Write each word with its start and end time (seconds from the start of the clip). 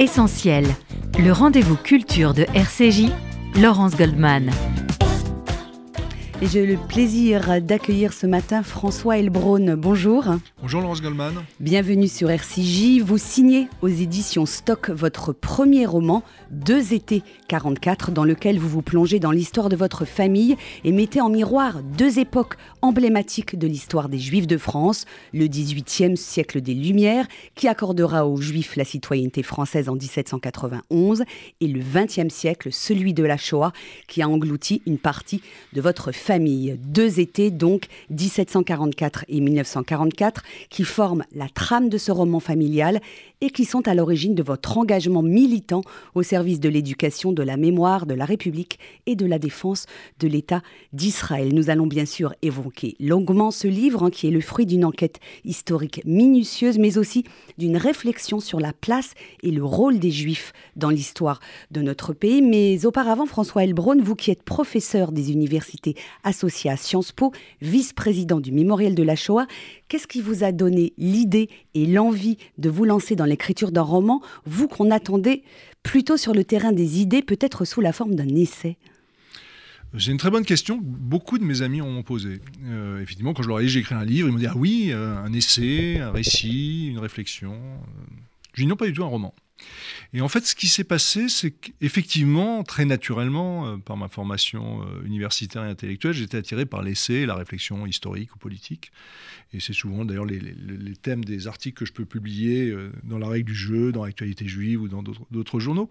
Essentiel, 0.00 0.64
le 1.18 1.32
rendez-vous 1.32 1.74
culture 1.74 2.32
de 2.32 2.46
RCJ, 2.54 3.10
Laurence 3.60 3.96
Goldman. 3.96 4.48
Et 6.40 6.46
j'ai 6.46 6.66
le 6.66 6.76
plaisir 6.76 7.60
d'accueillir 7.60 8.12
ce 8.12 8.24
matin 8.24 8.62
François 8.62 9.18
Elbron. 9.18 9.74
Bonjour. 9.76 10.24
Bonjour 10.60 10.80
Laurence 10.80 11.02
Goldman. 11.02 11.34
Bienvenue 11.58 12.06
sur 12.06 12.30
RCJ. 12.30 13.00
Vous 13.00 13.18
signez 13.18 13.66
aux 13.82 13.88
éditions 13.88 14.46
Stock 14.46 14.88
votre 14.90 15.32
premier 15.32 15.84
roman, 15.84 16.22
Deux 16.52 16.94
étés 16.94 17.24
44, 17.48 18.12
dans 18.12 18.22
lequel 18.22 18.60
vous 18.60 18.68
vous 18.68 18.82
plongez 18.82 19.18
dans 19.18 19.32
l'histoire 19.32 19.68
de 19.68 19.74
votre 19.74 20.04
famille 20.04 20.56
et 20.84 20.92
mettez 20.92 21.20
en 21.20 21.28
miroir 21.28 21.82
deux 21.82 22.20
époques 22.20 22.54
emblématiques 22.82 23.58
de 23.58 23.66
l'histoire 23.66 24.08
des 24.08 24.20
Juifs 24.20 24.46
de 24.46 24.58
France, 24.58 25.06
le 25.32 25.46
18e 25.46 26.14
siècle 26.14 26.60
des 26.60 26.74
Lumières, 26.74 27.26
qui 27.56 27.66
accordera 27.66 28.28
aux 28.28 28.40
Juifs 28.40 28.76
la 28.76 28.84
citoyenneté 28.84 29.42
française 29.42 29.88
en 29.88 29.94
1791, 29.94 31.24
et 31.60 31.66
le 31.66 31.80
20e 31.80 32.30
siècle, 32.30 32.68
celui 32.70 33.12
de 33.12 33.24
la 33.24 33.36
Shoah, 33.36 33.72
qui 34.06 34.22
a 34.22 34.28
englouti 34.28 34.82
une 34.86 34.98
partie 34.98 35.42
de 35.72 35.80
votre 35.80 36.12
famille. 36.12 36.27
Deux 36.28 37.20
étés, 37.20 37.50
donc 37.50 37.86
1744 38.10 39.24
et 39.28 39.40
1944, 39.40 40.42
qui 40.68 40.84
forment 40.84 41.24
la 41.34 41.48
trame 41.48 41.88
de 41.88 41.96
ce 41.96 42.12
roman 42.12 42.40
familial 42.40 43.00
et 43.40 43.50
qui 43.50 43.64
sont 43.64 43.86
à 43.86 43.94
l'origine 43.94 44.34
de 44.34 44.42
votre 44.42 44.78
engagement 44.78 45.22
militant 45.22 45.82
au 46.14 46.22
service 46.22 46.60
de 46.60 46.68
l'éducation, 46.68 47.32
de 47.32 47.42
la 47.42 47.56
mémoire, 47.56 48.06
de 48.06 48.14
la 48.14 48.24
République 48.24 48.78
et 49.06 49.16
de 49.16 49.26
la 49.26 49.38
défense 49.38 49.86
de 50.18 50.28
l'État 50.28 50.62
d'Israël. 50.92 51.54
Nous 51.54 51.70
allons 51.70 51.86
bien 51.86 52.06
sûr 52.06 52.34
évoquer 52.42 52.96
longuement 53.00 53.50
ce 53.50 53.68
livre 53.68 54.04
hein, 54.04 54.10
qui 54.10 54.26
est 54.26 54.32
le 54.32 54.40
fruit 54.40 54.66
d'une 54.66 54.84
enquête 54.84 55.20
historique 55.44 56.02
minutieuse, 56.04 56.78
mais 56.78 56.98
aussi 56.98 57.24
d'une 57.58 57.76
réflexion 57.76 58.40
sur 58.40 58.60
la 58.60 58.72
place 58.72 59.14
et 59.42 59.50
le 59.50 59.64
rôle 59.64 59.98
des 59.98 60.10
Juifs 60.10 60.52
dans 60.76 60.90
l'histoire 60.90 61.40
de 61.70 61.82
notre 61.82 62.12
pays. 62.12 62.42
Mais 62.42 62.86
auparavant, 62.86 63.26
François 63.26 63.64
Elbron, 63.64 64.00
vous 64.00 64.16
qui 64.16 64.30
êtes 64.30 64.42
professeur 64.42 65.12
des 65.12 65.32
universités 65.32 65.94
associées 66.24 66.70
à 66.70 66.76
Sciences 66.76 67.12
Po, 67.12 67.32
vice-président 67.60 68.40
du 68.40 68.52
Mémorial 68.52 68.94
de 68.94 69.02
la 69.02 69.16
Shoah, 69.16 69.46
qu'est-ce 69.88 70.06
qui 70.06 70.20
vous 70.20 70.44
a 70.44 70.52
donné 70.52 70.92
l'idée 70.98 71.48
et 71.74 71.86
l'envie 71.86 72.38
de 72.58 72.70
vous 72.70 72.84
lancer 72.84 73.14
dans 73.14 73.27
l'écriture 73.28 73.70
d'un 73.70 73.82
roman, 73.82 74.20
vous 74.44 74.66
qu'on 74.66 74.90
attendait 74.90 75.42
plutôt 75.82 76.16
sur 76.16 76.34
le 76.34 76.44
terrain 76.44 76.72
des 76.72 77.00
idées, 77.00 77.22
peut-être 77.22 77.64
sous 77.64 77.80
la 77.80 77.92
forme 77.92 78.14
d'un 78.14 78.28
essai? 78.34 78.76
C'est 79.96 80.10
une 80.10 80.18
très 80.18 80.30
bonne 80.30 80.44
question. 80.44 80.78
Beaucoup 80.82 81.38
de 81.38 81.44
mes 81.44 81.62
amis 81.62 81.80
ont 81.80 82.02
posé. 82.02 82.40
Euh, 82.66 83.00
effectivement, 83.00 83.32
quand 83.32 83.42
je 83.42 83.48
leur 83.48 83.60
ai 83.60 83.62
dit 83.62 83.68
j'ai 83.70 83.80
écrit 83.80 83.94
un 83.94 84.04
livre, 84.04 84.28
ils 84.28 84.32
m'ont 84.32 84.38
dit 84.38 84.46
ah 84.46 84.56
oui, 84.56 84.88
euh, 84.90 85.16
un 85.16 85.32
essai, 85.32 85.98
un 86.00 86.10
récit, 86.10 86.88
une 86.88 86.98
réflexion. 86.98 87.56
Je 88.52 88.62
dis 88.62 88.68
non, 88.68 88.76
pas 88.76 88.86
du 88.86 88.92
tout 88.92 89.04
un 89.04 89.08
roman. 89.08 89.34
Et 90.12 90.20
en 90.20 90.28
fait, 90.28 90.46
ce 90.46 90.54
qui 90.54 90.68
s'est 90.68 90.84
passé, 90.84 91.28
c'est 91.28 91.50
qu'effectivement, 91.50 92.62
très 92.64 92.84
naturellement, 92.84 93.66
euh, 93.66 93.76
par 93.76 93.96
ma 93.96 94.08
formation 94.08 94.82
euh, 94.82 95.04
universitaire 95.04 95.64
et 95.64 95.68
intellectuelle, 95.68 96.14
j'étais 96.14 96.38
attiré 96.38 96.66
par 96.66 96.82
l'essai, 96.82 97.26
la 97.26 97.34
réflexion 97.34 97.86
historique 97.86 98.34
ou 98.34 98.38
politique. 98.38 98.90
Et 99.52 99.60
c'est 99.60 99.72
souvent 99.72 100.04
d'ailleurs 100.04 100.24
les, 100.24 100.40
thèmes 101.02 101.24
des 101.24 101.46
articles 101.46 101.78
que 101.78 101.84
je 101.84 101.92
peux 101.92 102.04
publier 102.04 102.70
euh, 102.70 102.92
dans 103.04 103.18
la 103.18 103.28
règle 103.28 103.46
du 103.46 103.54
jeu, 103.54 103.92
dans 103.92 104.04
l'actualité 104.04 104.46
juive 104.46 104.82
ou 104.82 104.88
dans 104.88 105.02
d'autres 105.02 105.60
journaux. 105.60 105.90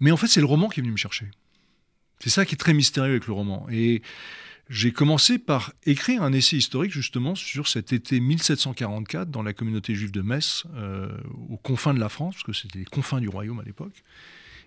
Mais 0.00 0.10
en 0.10 0.16
fait, 0.16 0.26
c'est 0.26 0.40
le 0.40 0.46
roman 0.46 0.68
qui 0.68 0.80
est 0.80 0.82
venu 0.82 0.92
me 0.92 0.98
chercher. 0.98 1.26
C'est 2.18 2.30
ça 2.30 2.44
qui 2.44 2.54
est 2.54 2.58
très 2.58 2.74
mystérieux 2.74 3.12
avec 3.12 3.26
le 3.26 3.32
roman. 3.32 3.66
Et 3.70 4.02
j'ai 4.68 4.90
commencé 4.90 5.38
par 5.38 5.72
écrire 5.84 6.22
un 6.22 6.32
essai 6.32 6.56
historique 6.56 6.92
justement 6.92 7.34
sur 7.34 7.68
cet 7.68 7.92
été 7.92 8.18
1744 8.18 9.30
dans 9.30 9.42
la 9.42 9.52
communauté 9.52 9.94
juive 9.94 10.10
de 10.10 10.22
Metz, 10.22 10.64
euh, 10.74 11.16
aux 11.48 11.56
confins 11.56 11.94
de 11.94 12.00
la 12.00 12.08
France, 12.08 12.34
parce 12.34 12.44
que 12.44 12.52
c'était 12.52 12.80
les 12.80 12.84
confins 12.84 13.20
du 13.20 13.28
royaume 13.28 13.60
à 13.60 13.62
l'époque. 13.62 14.02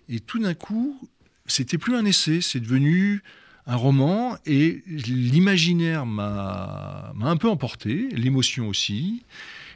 Et 0.08 0.20
tout 0.20 0.38
d'un 0.38 0.54
coup, 0.54 0.98
c'était 1.46 1.76
plus 1.76 1.94
un 1.96 2.04
essai, 2.04 2.40
c'est 2.40 2.60
devenu 2.60 3.22
un 3.66 3.76
roman, 3.76 4.36
et 4.46 4.82
l'imaginaire 4.86 6.06
m'a 6.06 7.12
un 7.20 7.36
peu 7.36 7.48
emporté, 7.48 8.08
l'émotion 8.12 8.68
aussi. 8.68 9.22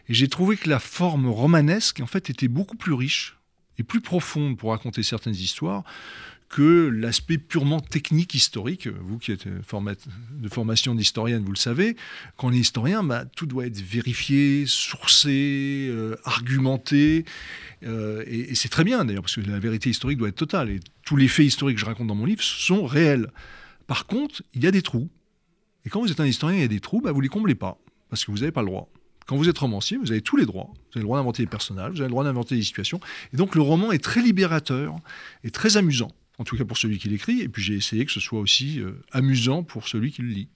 Et 0.08 0.14
j'ai 0.14 0.28
trouvé 0.28 0.56
que 0.56 0.70
la 0.70 0.78
forme 0.78 1.28
romanesque, 1.28 2.00
en 2.00 2.06
fait, 2.06 2.30
était 2.30 2.48
beaucoup 2.48 2.76
plus 2.76 2.94
riche 2.94 3.36
et 3.78 3.82
plus 3.82 4.00
profonde 4.00 4.56
pour 4.56 4.70
raconter 4.70 5.02
certaines 5.02 5.34
histoires 5.34 5.84
que 6.49 6.88
l'aspect 6.88 7.38
purement 7.38 7.81
technique 7.81 8.34
historique. 8.34 8.87
Vous 8.87 9.19
qui 9.19 9.32
êtes 9.32 9.49
de 9.49 10.49
formation 10.49 10.94
d'historienne, 10.94 11.44
vous 11.44 11.53
le 11.53 11.56
savez, 11.56 11.97
quand 12.37 12.49
on 12.49 12.53
est 12.53 12.59
historien, 12.59 13.03
bah, 13.03 13.25
tout 13.25 13.47
doit 13.47 13.66
être 13.66 13.81
vérifié, 13.81 14.65
sourcé, 14.66 15.88
euh, 15.91 16.16
argumenté. 16.25 17.25
Euh, 17.84 18.22
et, 18.27 18.55
c'est 18.55 18.69
très 18.69 18.84
bien 18.84 19.05
d'ailleurs, 19.05 19.22
parce 19.22 19.37
que 19.37 19.41
la 19.41 19.59
vérité 19.59 19.91
historique 19.91 20.19
doit 20.19 20.28
être 20.28 20.37
totale. 20.37 20.71
Et 20.71 20.81
tous 21.05 21.16
les 21.16 21.28
faits 21.28 21.47
historiques 21.47 21.77
que 21.77 21.81
je 21.81 21.87
raconte 21.87 22.06
dans 22.06 22.15
mon 22.15 22.27
livre 22.27 22.43
sont 22.43 22.87
réels. 22.87 23.31
Par 23.87 24.06
contre, 24.06 24.43
il 24.55 24.62
y 24.62 24.66
a 24.66 24.71
des 24.71 24.82
trous. 24.82 25.11
Et 25.84 25.91
quand 25.91 26.00
vous 26.00 26.11
êtes 26.11 26.21
un 26.21 26.26
historien, 26.26 26.56
il 26.56 26.62
y 26.62 26.65
a 26.65 26.69
des 26.69 26.81
trous, 26.81 27.00
bah, 27.00 27.12
vous 27.12 27.19
ne 27.19 27.25
les 27.25 27.28
comblez 27.28 27.55
pas, 27.55 27.78
parce 28.11 28.25
que 28.25 28.31
vous 28.31 28.38
n'avez 28.38 28.53
pas 28.53 28.62
le 28.62 28.69
droit. 28.69 28.88
Quand 29.26 29.37
vous 29.37 29.49
êtes 29.49 29.59
romancier, 29.59 29.97
vous 29.97 30.12
avez 30.12 30.21
tous 30.21 30.37
les 30.37 30.47
droits. 30.47 30.71
Vous 30.72 30.99
avez 30.99 31.00
le 31.00 31.06
droit 31.06 31.19
d'inventer 31.19 31.43
des 31.43 31.49
personnages, 31.49 31.93
vous 31.93 32.00
avez 32.00 32.09
le 32.09 32.12
droit 32.12 32.25
d'inventer 32.25 32.56
des 32.56 32.62
situations. 32.62 33.00
Et 33.32 33.37
donc 33.37 33.55
le 33.55 33.62
roman 33.62 33.91
est 33.91 34.03
très 34.03 34.21
libérateur 34.21 34.97
et 35.43 35.50
très 35.50 35.76
amusant 35.76 36.12
en 36.38 36.44
tout 36.44 36.56
cas 36.56 36.64
pour 36.64 36.78
celui 36.78 36.98
qui 36.98 37.08
l'écrit, 37.08 37.40
et 37.40 37.48
puis 37.48 37.62
j'ai 37.62 37.74
essayé 37.74 38.04
que 38.04 38.12
ce 38.12 38.20
soit 38.20 38.40
aussi 38.40 38.80
euh, 38.80 38.92
amusant 39.12 39.62
pour 39.62 39.88
celui 39.88 40.10
qui 40.10 40.22
le 40.22 40.28
lit. 40.28 40.48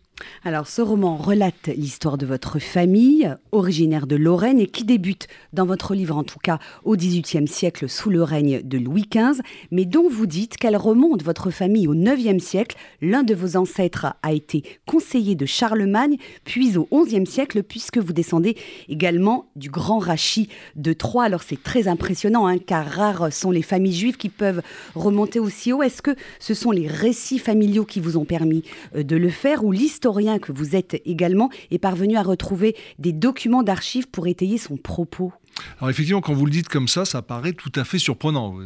Alors, 0.45 0.69
ce 0.69 0.83
roman 0.83 1.17
relate 1.17 1.69
l'histoire 1.69 2.19
de 2.19 2.27
votre 2.27 2.59
famille, 2.59 3.35
originaire 3.53 4.07
de 4.07 4.17
Lorraine, 4.17 4.61
et 4.61 4.67
qui 4.67 4.85
débute, 4.85 5.27
dans 5.53 5.67
votre 5.67 5.95
livre 5.95 6.17
en 6.17 6.25
tout 6.25 6.39
cas, 6.39 6.59
au 6.85 6.97
XVIIIe 6.97 7.49
siècle 7.49 7.89
sous 7.89 8.11
le 8.11 8.23
règne 8.23 8.63
de 8.63 8.79
Louis 8.79 9.05
XV, 9.11 9.43
mais 9.71 9.85
dont 9.85 10.09
vous 10.09 10.27
dites 10.27 10.57
qu'elle 10.57 10.77
remonte 10.77 11.23
votre 11.23 11.51
famille 11.51 11.89
au 11.89 11.95
IXe 11.95 12.43
siècle. 12.43 12.77
L'un 13.01 13.23
de 13.23 13.35
vos 13.35 13.57
ancêtres 13.57 14.15
a 14.23 14.33
été 14.33 14.63
conseiller 14.87 15.35
de 15.35 15.47
Charlemagne, 15.47 16.17
puis 16.45 16.77
au 16.77 17.05
XIe 17.05 17.27
siècle, 17.27 17.63
puisque 17.63 17.99
vous 17.99 18.13
descendez 18.13 18.57
également 18.89 19.47
du 19.57 19.71
grand 19.71 19.99
rachis 19.99 20.49
de 20.77 20.93
Troyes. 20.93 21.25
Alors, 21.25 21.43
c'est 21.43 21.63
très 21.63 21.89
impressionnant, 21.89 22.47
hein, 22.47 22.59
car 22.59 22.87
rares 22.87 23.33
sont 23.33 23.51
les 23.51 23.63
familles 23.63 23.95
juives 23.95 24.17
qui 24.17 24.29
peuvent 24.29 24.63
remonter 24.95 25.41
aussi 25.41 25.73
haut. 25.73 25.83
Est-ce 25.83 26.03
que 26.03 26.15
ce 26.39 26.55
sont 26.55 26.71
les 26.71 26.87
récits 26.87 27.39
familiaux 27.39 27.85
qui 27.85 28.01
vous 28.01 28.17
ont 28.17 28.25
permis 28.25 28.63
euh, 28.97 29.03
de 29.03 29.17
le 29.17 29.31
faire, 29.31 29.65
ou 29.65 29.73
l'histoire 29.73 30.08
que 30.41 30.53
vous 30.53 30.77
êtes 30.77 31.01
également 31.05 31.51
est 31.71 31.79
parvenu 31.79 32.17
à 32.17 32.23
retrouver 32.23 32.77
des 32.99 33.13
documents 33.13 33.63
d'archives 33.63 34.09
pour 34.09 34.27
étayer 34.27 34.59
son 34.59 34.77
propos. 34.77 35.33
Alors 35.79 35.91
effectivement, 35.91 36.21
quand 36.21 36.35
vous 36.35 36.47
le 36.47 36.53
dites 36.53 36.69
comme 36.69 36.89
ça, 36.89 37.05
ça 37.05 37.21
paraît 37.21 37.53
tout 37.53 37.73
à 37.75 37.85
fait 37.85 37.99
surprenant. 37.99 38.57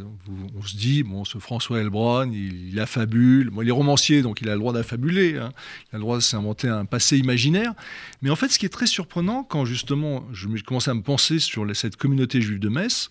On 0.55 0.61
se 0.61 0.75
dit, 0.75 1.03
bon, 1.03 1.25
ce 1.25 1.39
François 1.39 1.79
Elbron, 1.79 2.31
il, 2.31 2.69
il 2.69 2.79
affabule. 2.79 3.49
Bon, 3.49 3.61
il 3.61 3.67
est 3.67 3.71
romancier, 3.71 4.21
donc 4.21 4.41
il 4.41 4.49
a 4.49 4.53
le 4.53 4.59
droit 4.59 4.73
d'affabuler. 4.73 5.37
Hein. 5.37 5.51
Il 5.91 5.95
a 5.95 5.97
le 5.97 6.01
droit 6.01 6.17
de 6.17 6.21
s'inventer 6.21 6.67
un 6.67 6.85
passé 6.85 7.17
imaginaire. 7.17 7.73
Mais 8.21 8.29
en 8.29 8.35
fait, 8.35 8.49
ce 8.49 8.59
qui 8.59 8.65
est 8.65 8.69
très 8.69 8.87
surprenant, 8.87 9.43
quand 9.43 9.65
justement 9.65 10.23
je 10.31 10.47
commençais 10.63 10.91
à 10.91 10.93
me 10.93 11.01
penser 11.01 11.39
sur 11.39 11.65
cette 11.75 11.95
communauté 11.95 12.41
juive 12.41 12.59
de 12.59 12.69
Metz, 12.69 13.09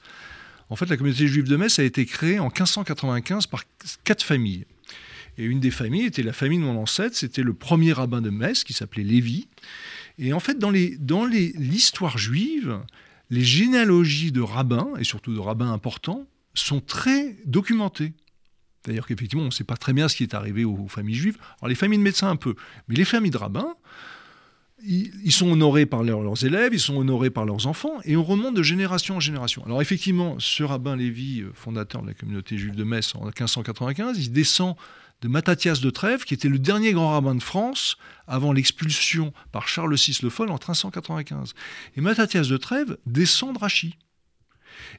en 0.70 0.76
fait, 0.76 0.86
la 0.86 0.96
communauté 0.96 1.26
juive 1.26 1.48
de 1.48 1.56
Metz 1.56 1.78
a 1.78 1.82
été 1.82 2.06
créée 2.06 2.38
en 2.38 2.46
1595 2.46 3.46
par 3.46 3.64
quatre 4.04 4.22
familles. 4.22 4.64
Et 5.38 5.44
une 5.44 5.60
des 5.60 5.70
familles 5.70 6.06
était 6.06 6.22
la 6.22 6.32
famille 6.32 6.58
de 6.58 6.64
mon 6.64 6.78
ancêtre, 6.78 7.16
c'était 7.16 7.42
le 7.42 7.54
premier 7.54 7.92
rabbin 7.92 8.20
de 8.20 8.30
Metz 8.30 8.64
qui 8.64 8.72
s'appelait 8.72 9.04
Lévi. 9.04 9.48
Et 10.18 10.32
en 10.32 10.40
fait, 10.40 10.58
dans 10.58 10.70
l'histoire 10.70 12.18
juive, 12.18 12.80
les 13.30 13.42
généalogies 13.42 14.30
de 14.30 14.42
rabbins, 14.42 14.90
et 14.98 15.04
surtout 15.04 15.32
de 15.34 15.40
rabbins 15.40 15.72
importants, 15.72 16.26
sont 16.54 16.80
très 16.80 17.36
documentées. 17.46 18.12
C'est-à-dire 18.84 19.06
qu'effectivement, 19.06 19.44
on 19.44 19.46
ne 19.46 19.52
sait 19.52 19.64
pas 19.64 19.76
très 19.76 19.92
bien 19.92 20.08
ce 20.08 20.16
qui 20.16 20.22
est 20.22 20.34
arrivé 20.34 20.64
aux, 20.64 20.88
familles 20.88 21.14
juives. 21.14 21.38
Alors 21.60 21.68
les 21.68 21.74
familles 21.74 21.98
de 21.98 22.02
médecins 22.02 22.28
un 22.28 22.36
peu, 22.36 22.54
mais 22.88 22.96
les 22.96 23.04
familles 23.04 23.30
de 23.30 23.38
rabbins, 23.38 23.74
ils, 24.84 25.32
sont 25.32 25.50
honorés 25.50 25.86
par 25.86 26.02
leurs 26.02 26.44
élèves, 26.44 26.74
ils 26.74 26.80
sont 26.80 26.96
honorés 26.96 27.30
par 27.30 27.44
leurs 27.44 27.68
enfants, 27.68 28.00
et 28.04 28.16
on 28.16 28.24
remonte 28.24 28.54
de 28.54 28.62
génération 28.64 29.16
en 29.16 29.20
génération. 29.20 29.64
Alors 29.64 29.80
effectivement, 29.80 30.36
ce 30.40 30.64
rabbin 30.64 30.96
Lévi, 30.96 31.40
euh, 31.40 31.52
fondateur 31.54 32.02
de 32.02 32.08
la 32.08 32.14
communauté 32.14 32.58
juive 32.58 32.74
de 32.74 32.82
Metz 32.82 33.14
en 33.14 33.24
1595, 33.24 34.18
il 34.18 34.32
descend 34.32 34.74
de 35.22 35.28
Mattathias 35.28 35.80
de 35.80 35.88
Trèves, 35.90 36.24
qui 36.24 36.34
était 36.34 36.48
le 36.48 36.58
dernier 36.58 36.92
grand 36.92 37.12
rabbin 37.12 37.34
de 37.34 37.42
France 37.42 37.96
avant 38.26 38.52
l'expulsion 38.52 39.32
par 39.52 39.68
Charles 39.68 39.94
VI 39.94 40.18
le 40.22 40.30
Foll 40.30 40.50
en 40.50 40.54
1395. 40.54 41.54
Et 41.96 42.00
Mattathias 42.00 42.48
de 42.48 42.56
Trèves 42.56 42.98
descend 43.06 43.54
de 43.54 43.58
Rachid. 43.58 43.92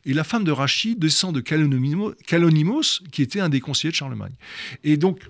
Et 0.05 0.13
la 0.13 0.23
femme 0.23 0.45
de 0.45 0.51
Rachid 0.51 0.97
descend 0.97 1.35
de 1.35 1.41
Calonimos, 1.41 3.01
qui 3.11 3.21
était 3.21 3.41
un 3.41 3.49
des 3.49 3.59
conseillers 3.59 3.91
de 3.91 3.95
Charlemagne. 3.95 4.33
Et 4.85 4.95
donc, 4.95 5.29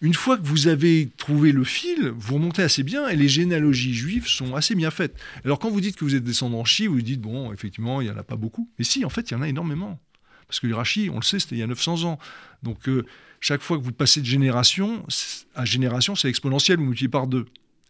une 0.00 0.14
fois 0.14 0.36
que 0.36 0.44
vous 0.44 0.66
avez 0.66 1.08
trouvé 1.16 1.52
le 1.52 1.62
fil, 1.62 2.12
vous 2.16 2.34
remontez 2.34 2.62
assez 2.62 2.82
bien 2.82 3.08
et 3.08 3.16
les 3.16 3.28
généalogies 3.28 3.94
juives 3.94 4.26
sont 4.26 4.56
assez 4.56 4.74
bien 4.74 4.90
faites. 4.90 5.16
Alors 5.44 5.60
quand 5.60 5.70
vous 5.70 5.80
dites 5.80 5.96
que 5.96 6.04
vous 6.04 6.16
êtes 6.16 6.24
descendant 6.24 6.64
chi, 6.64 6.88
vous 6.88 7.00
dites, 7.00 7.20
bon, 7.20 7.52
effectivement, 7.52 8.00
il 8.00 8.08
n'y 8.08 8.10
en 8.10 8.18
a 8.18 8.24
pas 8.24 8.36
beaucoup. 8.36 8.68
Mais 8.78 8.84
si, 8.84 9.04
en 9.04 9.10
fait, 9.10 9.30
il 9.30 9.34
y 9.34 9.36
en 9.36 9.42
a 9.42 9.48
énormément. 9.48 10.00
Parce 10.48 10.60
que 10.60 10.66
les 10.66 10.74
Rachid, 10.74 11.08
on 11.10 11.16
le 11.16 11.22
sait, 11.22 11.38
c'était 11.38 11.56
il 11.56 11.60
y 11.60 11.62
a 11.62 11.66
900 11.66 12.04
ans. 12.04 12.18
Donc 12.62 12.88
euh, 12.88 13.06
chaque 13.44 13.60
fois 13.60 13.76
que 13.76 13.82
vous 13.82 13.92
passez 13.92 14.22
de 14.22 14.26
génération 14.26 15.06
à 15.54 15.66
génération, 15.66 16.16
c'est 16.16 16.30
exponentiel, 16.30 16.78
vous 16.78 16.84
multipliez 16.84 17.10
par 17.10 17.26
deux. 17.26 17.44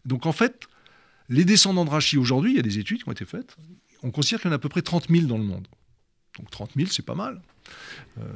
Donc 0.05 0.27
en 0.27 0.33
fait, 0.33 0.67
les 1.29 1.45
descendants 1.45 1.85
de 1.85 1.91
Rachid 1.91 2.19
aujourd'hui, 2.19 2.51
il 2.51 2.57
y 2.57 2.59
a 2.59 2.63
des 2.63 2.81
études 2.81 3.05
qui 3.05 3.09
ont 3.09 3.13
été 3.13 3.25
faites, 3.25 3.57
on 4.03 4.11
considère 4.11 4.41
qu'il 4.41 4.49
y 4.49 4.51
en 4.51 4.53
a 4.53 4.57
à 4.57 4.59
peu 4.59 4.69
près 4.69 4.83
30 4.83 5.09
000 5.11 5.27
dans 5.27 5.39
le 5.39 5.45
monde. 5.45 5.69
Donc 6.39 6.51
30 6.51 6.73
000, 6.75 6.89
c'est 6.91 7.07
pas 7.07 7.15
mal. 7.15 7.41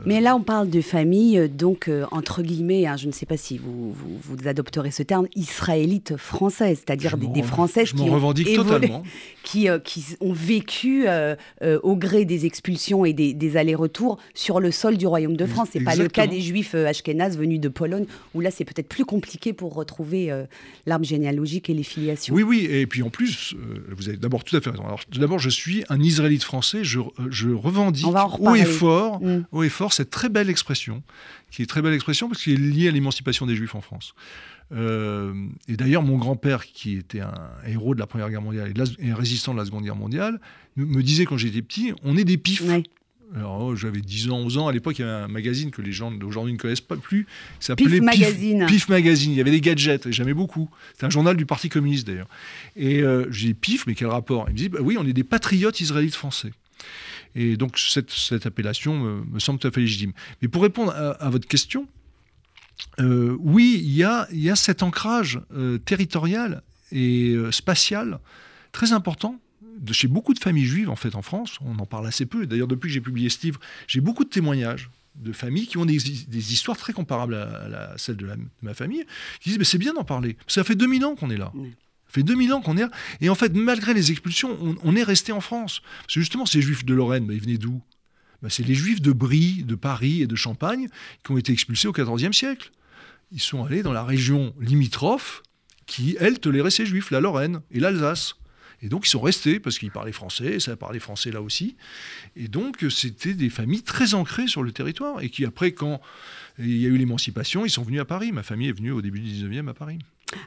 Mais 0.07 0.21
là, 0.21 0.35
on 0.35 0.43
parle 0.43 0.71
de 0.71 0.81
famille, 0.81 1.39
euh, 1.39 1.49
donc, 1.49 1.87
euh, 1.87 2.05
entre 2.11 2.43
guillemets, 2.43 2.87
hein, 2.87 2.97
je 2.97 3.07
ne 3.07 3.13
sais 3.13 3.27
pas 3.27 3.37
si 3.37 3.59
vous, 3.59 3.93
vous, 3.93 4.49
adopterez 4.49 4.91
ce 4.91 5.05
terme, 5.05 5.29
israélite 5.37 6.17
française, 6.17 6.83
c'est-à-dire 6.85 7.17
des, 7.17 7.43
Françaises 7.43 7.93
qui 7.93 8.03
ont, 8.03 8.33
totalement. 8.33 9.03
Qui, 9.45 9.69
euh, 9.69 9.79
qui, 9.79 10.05
ont 10.21 10.33
vécu 10.33 11.07
au 11.83 11.97
gré 11.97 12.27
des 12.27 12.45
expulsions 12.45 13.07
et 13.07 13.15
des, 13.15 13.57
allers-retours 13.57 14.19
sur 14.35 14.61
le 14.61 14.71
sol 14.71 14.99
du 14.99 15.07
Royaume 15.07 15.37
de 15.37 15.47
France. 15.47 15.71
Ce 15.73 15.79
n'est 15.79 15.85
pas 15.85 15.97
le 15.97 16.09
cas 16.09 16.27
des 16.27 16.41
Juifs 16.41 16.75
ashkénazes 16.75 17.39
venus 17.39 17.59
de 17.59 17.69
Pologne, 17.69 18.05
où 18.35 18.41
là, 18.41 18.51
c'est 18.51 18.65
peut-être 18.65 18.89
plus 18.89 19.07
compliqué 19.07 19.55
pour 19.55 19.75
retrouver 19.75 20.31
l'arbre 20.85 21.07
généalogique 21.07 21.71
et 21.71 21.75
les 21.75 21.83
filiations. 21.83 22.35
Oui, 22.35 22.43
oui, 22.43 22.67
et 22.71 22.87
puis 22.87 23.03
en 23.03 23.09
plus, 23.09 23.55
vous 23.97 24.09
avez 24.09 24.19
d'abord 24.19 24.45
tout 24.45 24.55
à 24.57 24.61
fait 24.61 24.69
raison. 24.71 24.85
Alors, 24.85 25.01
d'abord, 25.17 25.39
je 25.39 25.51
suis 25.51 25.83
un 25.89 26.01
Israélite 26.01 26.45
français, 26.45 26.85
je, 26.85 27.01
je 27.31 27.49
revendique 27.49 28.07
haut 28.41 28.55
et 28.55 28.65
fort, 28.65 29.18
mm. 29.21 29.47
haut 29.53 29.63
et 29.63 29.69
fort 29.69 29.93
cette 29.93 30.11
très 30.11 30.29
belle 30.29 30.51
expression, 30.51 31.03
qui 31.51 31.63
est 31.63 31.67
très 31.67 31.83
belle 31.83 31.95
expression 31.95 32.29
parce 32.29 32.43
qu'elle 32.43 32.55
est 32.55 32.57
liée 32.57 32.89
à 32.89 32.91
l'émancipation 32.91 33.47
des 33.47 33.55
Juifs 33.55 33.75
en 33.75 33.81
France. 33.81 34.15
Euh, 34.73 35.33
et 35.67 35.77
d'ailleurs, 35.77 36.03
mon 36.03 36.17
grand-père, 36.17 36.67
qui 36.67 36.97
était 36.97 37.21
un 37.21 37.51
héros 37.67 37.95
de 37.95 38.01
la 38.01 38.07
Première 38.07 38.29
Guerre 38.31 38.43
mondiale 38.43 38.73
et, 38.99 39.11
un 39.11 39.15
résistant 39.15 39.55
de 39.55 39.59
la 39.59 39.65
Seconde 39.65 39.85
Guerre 39.85 39.97
mondiale, 39.97 40.41
me 40.77 41.03
disait 41.03 41.25
quand 41.25 41.39
j'étais 41.39 41.63
petit, 41.63 41.93
on 42.03 42.17
est 42.17 42.25
des 42.25 42.37
pifs. 42.37 42.63
Alors, 43.37 43.61
oh, 43.61 43.77
j'avais 43.77 44.01
10 44.01 44.31
ans, 44.31 44.39
11 44.39 44.59
ans. 44.59 44.69
À 44.69 44.73
l'époque, 44.73 44.99
il 44.99 45.03
y 45.03 45.05
avait 45.05 45.25
un 45.25 45.29
magazine 45.29 45.71
que 45.71 45.83
les 45.83 45.93
gens 45.93 46.11
d'aujourd'hui 46.11 46.55
ne 46.55 46.59
connaissent 46.59 46.81
pas 46.81 46.97
plus. 46.97 47.27
Pif 47.77 48.01
Magazine. 48.01 48.65
Pif 48.67 48.89
Magazine. 48.89 49.33
Il 49.33 49.37
y 49.37 49.41
avait 49.41 49.51
des 49.51 49.61
gadgets, 49.61 50.07
et 50.07 50.13
j'aimais 50.13 50.33
beaucoup. 50.33 50.71
C'est 50.99 51.05
un 51.05 51.11
journal 51.11 51.37
du 51.37 51.45
Parti 51.45 51.69
communiste, 51.69 52.07
d'ailleurs. 52.07 52.29
Et 52.75 53.03
euh, 53.03 53.31
j'ai 53.31 53.49
dit 53.49 53.55
Pif, 53.55 53.87
mais 53.87 53.95
quel 53.95 54.09
rapport? 54.09 54.47
Il 54.49 54.53
me 54.53 54.57
dit 54.57 54.69
bah 54.71 54.79
oui, 54.81 54.97
on 54.99 55.07
est 55.07 55.13
des 55.13 55.25
patriotes 55.25 55.81
israélites 55.81 56.15
français. 56.15 56.53
Et 57.39 57.57
donc 57.57 57.79
cette, 57.79 58.47
appellation 58.47 58.99
me, 59.25 59.39
semble 59.39 59.61
tout 59.61 59.69
à 59.69 59.71
fait 59.71 59.81
légitime. 59.81 60.13
Mais 60.43 60.49
pour 60.49 60.61
répondre 60.61 60.93
à, 60.93 61.31
votre 61.31 61.47
question, 61.47 61.87
euh, 62.99 63.37
oui, 63.39 63.81
il 63.81 63.93
y 63.93 64.03
a, 64.03 64.57
cet 64.57 64.83
ancrage 64.83 65.41
euh, 65.55 65.79
territorial 65.79 66.63
et 66.91 67.31
euh, 67.31 67.53
spatial 67.53 68.19
très 68.73 68.93
important 68.93 69.39
chez 69.93 70.09
beaucoup 70.09 70.35
de 70.35 70.41
familles 70.41 70.67
juives 70.67 70.91
en 70.91 70.97
fait 70.97 71.15
en 71.15 71.23
France. 71.23 71.59
On 71.61 71.79
en 71.79 71.87
parle 71.87 72.09
assez 72.09 72.27
peu. 72.27 72.45
D'ailleurs, 72.45 72.67
depuis 72.67 72.89
que 72.89 72.95
j'ai 72.95 73.01
publié 73.01 73.29
ce 73.29 73.41
livre, 73.43 73.61
j'ai 73.87 74.01
beaucoup 74.01 74.25
de 74.25 74.31
témoignages 74.31 74.91
de 75.15 75.33
familles 75.33 75.69
qui 75.69 75.79
ont 75.79 75.87
des, 75.87 75.95
histoires 76.53 76.77
très 76.77 76.93
comparables 76.93 77.35
à, 77.35 77.95
celles 77.97 78.17
de, 78.17 78.29
ma 78.63 78.75
famille, 78.75 79.05
qui 79.41 79.51
disent 79.51 79.59
mais 79.59 79.65
c'est 79.65 79.79
bien 79.79 79.95
d'en 79.95 80.03
parler. 80.03 80.37
Ça 80.49 80.65
fait 80.65 80.75
2000 80.75 81.05
ans 81.05 81.15
qu'on 81.15 81.31
est 81.31 81.37
là. 81.37 81.53
Ça 82.09 82.15
fait 82.15 82.23
2000 82.23 82.53
ans 82.55 82.61
qu'on 82.61 82.77
est. 82.79 82.85
Et 83.21 83.29
en 83.29 83.35
fait, 83.35 83.55
malgré 83.55 83.95
les 83.95 84.11
expulsions, 84.11 84.77
on, 84.83 84.97
est 84.97 85.03
resté 85.03 85.33
en 85.33 85.41
France. 85.41 85.83
Parce 86.01 86.15
que 86.15 86.21
justement, 86.21 86.47
ces 86.47 86.63
juifs 86.63 86.85
de 86.85 86.95
Lorraine, 86.95 87.27
bah, 87.27 87.35
ils 87.35 87.41
venaient 87.41 87.59
d'où? 87.59 87.83
Bah, 88.43 88.49
C'est 88.51 88.63
les 88.63 88.75
juifs 88.75 89.03
de 89.03 89.13
Brie, 89.13 89.63
de 89.65 89.75
Paris 89.75 90.23
et 90.23 90.27
de 90.27 90.37
Champagne 90.37 90.89
qui 91.25 91.33
ont 91.33 91.39
été 91.39 91.53
expulsés 91.53 91.89
au 91.89 91.93
XIVe 91.93 92.33
siècle. 92.33 92.73
Ils 93.31 93.41
sont 93.41 93.65
allés 93.65 93.83
dans 93.83 93.93
la 93.93 94.05
région 94.05 94.55
limitrophe 94.59 95.43
qui, 95.87 96.17
elle, 96.19 96.39
tolérait 96.39 96.71
ces 96.71 96.87
juifs, 96.87 97.11
la 97.11 97.21
Lorraine 97.21 97.61
et 97.71 97.81
l'Alsace. 97.81 98.37
Et 98.81 98.89
donc 98.89 99.07
ils 99.07 99.11
sont 99.11 99.21
restés 99.21 99.59
parce 99.59 99.79
qu'ils 99.79 99.91
parlaient 99.91 100.13
français, 100.13 100.61
ça 100.61 100.77
parlait 100.77 101.01
français 101.01 101.33
là 101.33 101.43
aussi. 101.43 101.77
Et 102.37 102.47
donc 102.47 102.85
c'était 102.91 103.35
des 103.35 103.51
familles 103.51 103.83
très 103.83 104.15
ancrées 104.15 104.47
sur 104.47 104.63
le 104.63 104.71
territoire 104.71 105.21
et 105.21 105.31
qui 105.31 105.45
après 105.45 105.73
quand 105.73 106.01
il 106.59 106.79
y 106.79 106.87
a 106.87 106.89
eu 106.89 106.97
l'émancipation, 106.97 107.65
ils 107.65 107.71
sont 107.71 107.83
venus 107.83 108.01
à 108.01 108.05
Paris. 108.05 108.31
Ma 108.31 108.45
famille 108.45 108.69
est 108.69 108.73
venue 108.73 108.93
au 108.93 109.03
début 109.03 109.19
du 109.19 109.31
19e 109.31 109.69
à 109.69 109.75
Paris. 109.75 109.99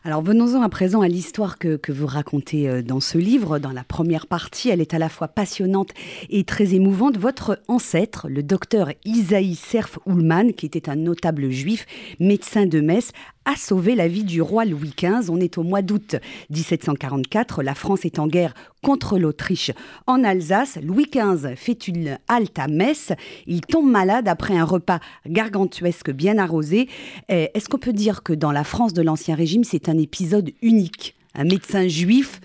Alors 0.03 0.21
venons-en 0.21 0.61
à 0.61 0.69
présent 0.69 1.01
à 1.01 1.07
l'histoire 1.07 1.57
que, 1.57 1.79
vous 1.91 2.07
racontez 2.07 2.69
euh, 2.69 2.81
dans 2.81 2.99
ce 2.99 3.17
livre. 3.17 3.59
Dans 3.59 3.71
la 3.71 3.83
première 3.83 4.27
partie, 4.27 4.69
elle 4.69 4.81
est 4.81 4.93
à 4.93 4.99
la 4.99 5.09
fois 5.09 5.27
passionnante 5.27 5.89
et 6.29 6.43
très 6.43 6.73
émouvante. 6.73 7.17
Votre 7.17 7.59
ancêtre, 7.67 8.27
le 8.29 8.43
docteur 8.43 8.91
Isaïe 9.05 9.55
Serf 9.55 9.99
Ullmann, 10.05 10.53
qui 10.53 10.65
était 10.65 10.89
un 10.89 10.95
notable 10.95 11.49
juif, 11.49 11.85
médecin 12.19 12.65
de 12.65 12.79
Metz, 12.79 13.11
a 13.45 13.55
sauvé 13.55 13.95
la 13.95 14.07
vie 14.07 14.23
du 14.23 14.41
roi 14.41 14.65
Louis 14.65 14.93
XV. 14.95 15.29
On 15.29 15.39
est 15.39 15.57
au 15.57 15.63
mois 15.63 15.81
d'août 15.81 16.15
1744. 16.49 17.63
La 17.63 17.75
France 17.75 18.05
est 18.05 18.19
en 18.19 18.27
guerre 18.27 18.53
contre 18.83 19.17
l'Autriche 19.17 19.71
en 20.07 20.23
Alsace. 20.23 20.77
Louis 20.81 21.07
XV 21.11 21.55
fait 21.55 21.87
une 21.87 22.17
halte 22.27 22.59
à 22.59 22.67
Metz. 22.67 23.13
Il 23.47 23.61
tombe 23.61 23.89
malade 23.89 24.27
après 24.27 24.57
un 24.57 24.65
repas 24.65 24.99
gargantuesque 25.27 26.11
bien 26.11 26.37
arrosé. 26.37 26.87
Eh, 27.29 27.49
est-ce 27.53 27.69
qu'on 27.69 27.79
peut 27.79 27.93
dire 27.93 28.23
que 28.23 28.33
dans 28.33 28.51
la 28.51 28.63
France 28.63 28.93
de 28.93 29.01
l'Ancien 29.01 29.35
Régime, 29.35 29.63
c'est 29.63 29.89
un 29.89 29.97
épisode 29.97 30.51
unique? 30.61 31.15
Un 31.33 31.45
médecin 31.45 31.87
juif 31.87 32.41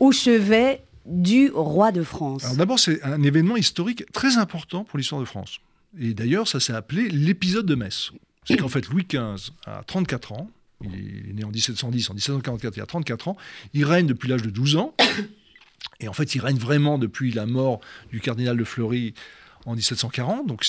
au 0.00 0.10
chevet 0.10 0.82
du 1.06 1.50
roi 1.52 1.92
de 1.92 2.02
France. 2.02 2.56
d'abord, 2.56 2.78
c'est 2.78 3.02
un 3.02 3.22
événement 3.22 3.56
historique 3.56 4.04
très 4.12 4.38
important 4.38 4.84
pour 4.84 4.98
l'histoire 4.98 5.20
de 5.20 5.26
France. 5.26 5.58
Et 6.00 6.14
d'ailleurs, 6.14 6.48
ça 6.48 6.60
s'est 6.60 6.72
appelé 6.72 7.08
l'épisode 7.08 7.66
de 7.66 7.74
Metz 7.74 8.12
c'est 8.44 8.56
qu'en 8.56 8.68
fait, 8.68 8.88
Louis 8.88 9.06
XV 9.08 9.52
a 9.66 9.82
34 9.86 10.32
ans, 10.32 10.50
il 10.82 11.30
est 11.30 11.32
né 11.32 11.44
en 11.44 11.50
1710, 11.50 12.10
en 12.10 12.14
1744, 12.14 12.76
il 12.76 12.82
a 12.82 12.86
34 12.86 13.28
ans, 13.28 13.36
il 13.72 13.84
règne 13.84 14.06
depuis 14.06 14.28
l'âge 14.28 14.42
de 14.42 14.50
12 14.50 14.76
ans, 14.76 14.94
et 16.00 16.08
en 16.08 16.12
fait, 16.12 16.34
il 16.34 16.40
règne 16.40 16.58
vraiment 16.58 16.98
depuis 16.98 17.32
la 17.32 17.46
mort 17.46 17.80
du 18.10 18.20
cardinal 18.20 18.56
de 18.56 18.64
Fleury 18.64 19.14
en 19.66 19.74
1740. 19.74 20.46
Donc, 20.46 20.66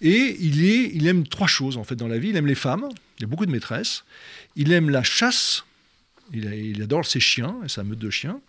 et 0.00 0.36
il, 0.40 1.06
aime 1.06 1.26
trois 1.26 1.46
choses 1.46 1.76
en 1.76 1.84
fait 1.84 1.96
dans 1.96 2.08
la 2.08 2.18
vie. 2.18 2.30
Il 2.30 2.36
aime 2.36 2.46
les 2.46 2.54
femmes, 2.54 2.88
il 3.18 3.24
a 3.24 3.26
beaucoup 3.26 3.46
de 3.46 3.52
maîtresses. 3.52 4.04
Il 4.56 4.72
aime 4.72 4.90
la 4.90 5.02
chasse, 5.02 5.64
il, 6.32 6.44
il 6.44 6.82
adore 6.82 7.06
ses 7.06 7.20
chiens 7.20 7.56
et 7.64 7.68
sa 7.68 7.84
meute 7.84 7.98
de 7.98 8.10
chiens, 8.10 8.40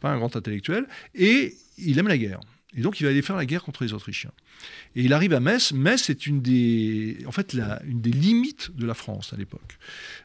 pas 0.00 0.10
un 0.10 0.18
grand 0.18 0.36
intellectuel. 0.36 0.86
Et 1.14 1.56
il 1.78 1.98
aime 1.98 2.08
la 2.08 2.18
guerre. 2.18 2.40
Et 2.74 2.80
donc 2.80 3.00
il 3.00 3.04
va 3.04 3.10
aller 3.10 3.22
faire 3.22 3.36
la 3.36 3.46
guerre 3.46 3.62
contre 3.62 3.84
les 3.84 3.92
Autrichiens. 3.92 4.32
Et 4.96 5.02
il 5.02 5.12
arrive 5.12 5.32
à 5.34 5.40
Metz. 5.40 5.72
Metz 5.72 6.08
est 6.10 6.26
une 6.26 6.40
des, 6.40 7.18
en 7.26 7.32
fait, 7.32 7.56
une 7.84 8.00
des 8.00 8.10
limites 8.10 8.74
de 8.74 8.86
la 8.86 8.94
France 8.94 9.32
à 9.32 9.36
l'époque. 9.36 9.78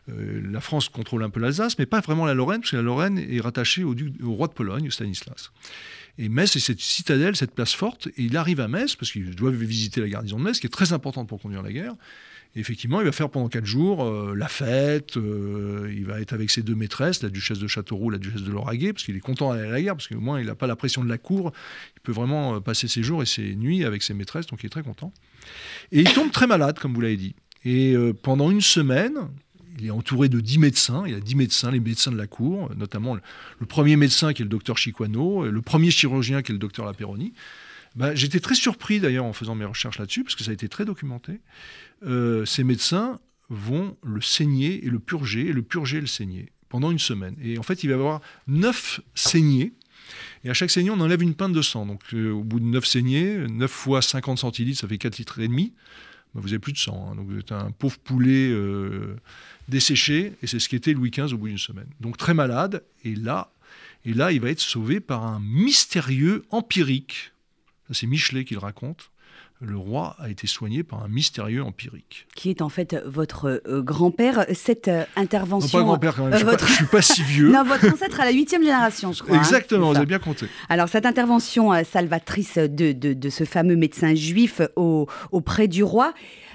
Euh, 0.09 0.41
la 0.49 0.61
France 0.61 0.89
contrôle 0.89 1.23
un 1.23 1.29
peu 1.29 1.39
l'Alsace, 1.39 1.77
mais 1.77 1.85
pas 1.85 1.99
vraiment 1.99 2.25
la 2.25 2.33
Lorraine, 2.33 2.61
parce 2.61 2.71
que 2.71 2.77
la 2.77 2.83
Lorraine 2.83 3.17
est 3.17 3.41
rattachée 3.41 3.83
au, 3.83 3.95
au 4.23 4.33
roi 4.33 4.47
de 4.47 4.53
Pologne, 4.53 4.89
Stanislas. 4.89 5.51
Et 6.17 6.29
Metz 6.29 6.55
est 6.55 6.59
cette 6.59 6.79
citadelle, 6.79 7.35
cette 7.35 7.53
place 7.53 7.73
forte. 7.73 8.07
Et 8.07 8.23
il 8.23 8.37
arrive 8.37 8.59
à 8.59 8.67
Metz, 8.67 8.95
parce 8.95 9.11
qu'il 9.11 9.35
doit 9.35 9.51
visiter 9.51 10.01
la 10.01 10.09
garnison 10.09 10.37
de 10.37 10.43
Metz, 10.43 10.59
qui 10.59 10.67
est 10.67 10.71
très 10.71 10.93
importante 10.93 11.27
pour 11.27 11.41
conduire 11.41 11.61
la 11.61 11.71
guerre 11.71 11.95
effectivement, 12.59 13.01
il 13.01 13.05
va 13.05 13.11
faire 13.11 13.29
pendant 13.29 13.49
quatre 13.49 13.65
jours 13.65 14.03
euh, 14.03 14.33
la 14.35 14.47
fête, 14.47 15.17
euh, 15.17 15.93
il 15.95 16.05
va 16.05 16.19
être 16.19 16.33
avec 16.33 16.49
ses 16.49 16.61
deux 16.61 16.75
maîtresses, 16.75 17.21
la 17.23 17.29
duchesse 17.29 17.59
de 17.59 17.67
Châteauroux, 17.67 18.09
la 18.09 18.17
duchesse 18.17 18.43
de 18.43 18.51
Lauragais, 18.51 18.93
parce 18.93 19.03
qu'il 19.03 19.15
est 19.15 19.21
content 19.21 19.53
d'aller 19.53 19.67
à 19.67 19.71
la 19.71 19.81
guerre, 19.81 19.95
parce 19.95 20.07
qu'au 20.07 20.19
moins 20.19 20.39
il 20.39 20.47
n'a 20.47 20.55
pas 20.55 20.67
la 20.67 20.75
pression 20.75 21.03
de 21.03 21.09
la 21.09 21.17
cour, 21.17 21.51
il 21.95 22.01
peut 22.01 22.11
vraiment 22.11 22.55
euh, 22.55 22.59
passer 22.59 22.87
ses 22.87 23.03
jours 23.03 23.21
et 23.21 23.25
ses 23.25 23.55
nuits 23.55 23.83
avec 23.83 24.03
ses 24.03 24.13
maîtresses, 24.13 24.47
donc 24.47 24.63
il 24.63 24.65
est 24.67 24.69
très 24.69 24.83
content. 24.83 25.13
Et 25.91 26.01
il 26.01 26.11
tombe 26.13 26.31
très 26.31 26.47
malade, 26.47 26.79
comme 26.79 26.93
vous 26.93 27.01
l'avez 27.01 27.17
dit. 27.17 27.35
Et 27.65 27.95
pendant 28.21 28.49
une 28.49 28.61
semaine, 28.61 29.15
il 29.77 29.87
est 29.87 29.91
entouré 29.91 30.29
de 30.29 30.39
dix 30.39 30.57
médecins. 30.57 31.03
Il 31.05 31.15
a 31.15 31.19
dix 31.19 31.35
médecins, 31.35 31.71
les 31.71 31.79
médecins 31.79 32.11
de 32.11 32.17
la 32.17 32.27
cour, 32.27 32.71
notamment 32.77 33.15
le, 33.15 33.65
premier 33.65 33.95
médecin 33.95 34.31
qui 34.31 34.41
est 34.41 34.45
le 34.45 34.49
docteur 34.49 34.77
Chiquano, 34.77 35.45
le 35.45 35.61
premier 35.61 35.91
chirurgien 35.91 36.41
qui 36.41 36.51
est 36.51 36.53
le 36.53 36.59
docteur 36.59 36.85
Laperoni. 36.85 37.33
Bah, 37.97 38.13
j'étais 38.13 38.39
très 38.39 38.53
surpris 38.53 38.99
d'ailleurs 38.99 39.25
en 39.25 39.33
faisant 39.33 39.55
mes 39.55 39.65
recherches 39.65 39.97
là-dessus, 39.97 40.23
parce 40.23 40.35
que 40.35 40.43
ça 40.43 40.51
a 40.51 40.53
été 40.53 40.69
très 40.69 40.85
documenté. 40.85 41.41
Euh, 42.05 42.45
ces 42.45 42.63
médecins 42.63 43.19
vont 43.49 43.97
le 44.05 44.21
saigner 44.21 44.85
et 44.85 44.89
le 44.89 44.99
purger, 44.99 45.47
et 45.47 45.53
le 45.53 45.63
purger 45.63 45.97
et 45.97 46.01
le 46.01 46.07
saigner 46.07 46.51
pendant 46.69 46.91
une 46.91 46.99
semaine. 46.99 47.35
Et 47.41 47.57
en 47.57 47.63
fait, 47.63 47.83
il 47.83 47.87
va 47.87 47.95
y 47.95 47.97
avoir 47.97 48.21
neuf 48.45 49.01
saignées. 49.15 49.73
Et 50.43 50.49
à 50.51 50.53
chaque 50.53 50.69
saignée, 50.69 50.91
on 50.91 50.99
enlève 50.99 51.23
une 51.23 51.33
pinte 51.33 51.53
de 51.53 51.61
sang. 51.63 51.87
Donc 51.87 52.01
euh, 52.13 52.31
au 52.31 52.43
bout 52.43 52.59
de 52.59 52.65
neuf 52.65 52.85
saignées, 52.85 53.35
9 53.35 53.69
fois 53.69 54.03
50 54.03 54.37
centilitres, 54.37 54.79
ça 54.79 54.87
fait 54.87 54.99
4 54.99 55.17
litres 55.17 55.39
et 55.39 55.47
demi. 55.47 55.73
Bah, 56.35 56.41
vous 56.41 56.49
n'avez 56.49 56.59
plus 56.59 56.73
de 56.73 56.77
sang. 56.77 57.09
Hein. 57.09 57.15
Donc 57.15 57.27
vous 57.29 57.39
êtes 57.39 57.51
un 57.51 57.71
pauvre 57.71 57.97
poulet 57.97 58.51
euh, 58.51 59.15
desséché. 59.69 60.33
Et 60.43 60.47
c'est 60.47 60.59
ce 60.59 60.69
qu'était 60.69 60.93
Louis 60.93 61.09
XV 61.09 61.33
au 61.33 61.37
bout 61.37 61.47
d'une 61.47 61.57
semaine. 61.57 61.87
Donc 61.99 62.17
très 62.17 62.35
malade. 62.35 62.83
Et 63.03 63.15
là, 63.15 63.49
et 64.05 64.13
là, 64.13 64.31
il 64.31 64.39
va 64.39 64.51
être 64.51 64.61
sauvé 64.61 64.99
par 64.99 65.25
un 65.25 65.39
mystérieux 65.39 66.45
empirique 66.51 67.31
c'est 67.93 68.07
Michelet 68.07 68.45
qui 68.45 68.53
le 68.53 68.59
raconte. 68.59 69.11
Le 69.59 69.75
roi 69.75 70.15
a 70.19 70.29
été 70.29 70.45
soigné 70.45 70.83
par 70.83 71.03
un 71.03 71.07
mystérieux 71.07 71.63
empirique. 71.63 72.27
Qui 72.35 72.51
est 72.51 72.61
en 72.61 72.69
fait 72.69 72.95
votre 73.05 73.61
euh, 73.67 73.81
grand-père. 73.81 74.45
Cette 74.53 74.87
euh, 74.87 75.03
intervention. 75.15 75.79
Non, 75.79 75.85
pas 75.85 75.87
grand-père 75.87 76.15
quand 76.15 76.25
même, 76.25 76.37
je 76.37 76.45
ne 76.45 76.69
suis, 76.69 76.85
pas 76.85 77.01
si 77.01 77.23
vieux. 77.23 77.49
non, 77.51 77.63
votre 77.63 77.91
ancêtre 77.91 78.19
à 78.19 78.25
la 78.25 78.31
huitième 78.31 78.61
génération, 78.61 79.13
je 79.13 79.23
crois. 79.23 79.35
Hein, 79.35 79.39
Exactement, 79.39 79.89
vous 79.89 79.97
avez 79.97 80.05
bien 80.05 80.19
compté. 80.19 80.47
Alors, 80.69 80.89
cette 80.89 81.07
intervention 81.07 81.73
euh, 81.73 81.81
salvatrice 81.83 82.57
de, 82.57 82.91
de, 82.91 83.29
ce 83.29 83.45
fameux 83.45 83.75
médecin 83.75 84.13
juif 84.13 84.61
auprès 85.31 85.67
du 85.67 85.83
roi, 85.83 86.13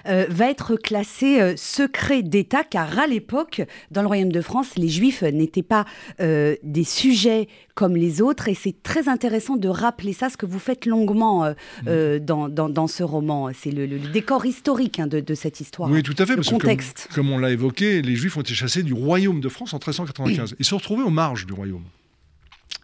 euh, 0.08 0.26
va 0.28 0.50
être 0.50 0.76
classé 0.76 1.40
euh, 1.40 1.54
secret 1.56 2.22
d'État, 2.22 2.64
car 2.64 2.98
à 2.98 3.06
l'époque, 3.06 3.62
dans 3.90 4.02
le 4.02 4.08
Royaume 4.08 4.32
de 4.32 4.40
France, 4.40 4.76
les 4.76 4.88
Juifs 4.88 5.22
n'étaient 5.22 5.62
pas 5.62 5.84
euh, 6.20 6.56
des 6.62 6.84
sujets 6.84 7.48
comme 7.74 7.96
les 7.96 8.20
autres, 8.20 8.48
et 8.48 8.54
c'est 8.54 8.82
très 8.82 9.08
intéressant 9.08 9.56
de 9.56 9.68
rappeler 9.68 10.12
ça, 10.12 10.28
ce 10.28 10.36
que 10.36 10.46
vous 10.46 10.58
faites 10.58 10.86
longuement 10.86 11.54
mm. 11.86 12.18
dans, 12.18 12.48
dans, 12.48 12.86
ce 12.92 13.02
roman. 13.02 13.50
C'est 13.52 13.70
le, 13.70 13.86
décor 13.98 14.46
historique 14.46 15.00
hein, 15.00 15.06
de, 15.06 15.34
cette 15.34 15.60
histoire. 15.60 15.90
Oui, 15.90 16.02
tout 16.02 16.14
à 16.18 16.26
fait, 16.26 16.36
le 16.36 16.42
contexte. 16.42 17.08
comme, 17.14 17.30
on 17.30 17.38
l'a 17.38 17.50
évoqué, 17.50 18.02
les 18.02 18.16
Juifs 18.16 18.36
ont 18.36 18.42
été 18.42 18.54
chassés 18.54 18.82
du 18.82 18.92
Royaume 18.92 19.40
de 19.40 19.48
France 19.48 19.72
en 19.74 19.78
1395. 19.78 20.56
Ils 20.58 20.64
se 20.64 20.74
retrouvaient 20.74 21.02
aux 21.02 21.10
marges 21.10 21.46
du 21.46 21.52
Royaume. 21.52 21.84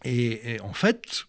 et 0.05 0.59
en 0.63 0.73
fait, 0.73 1.27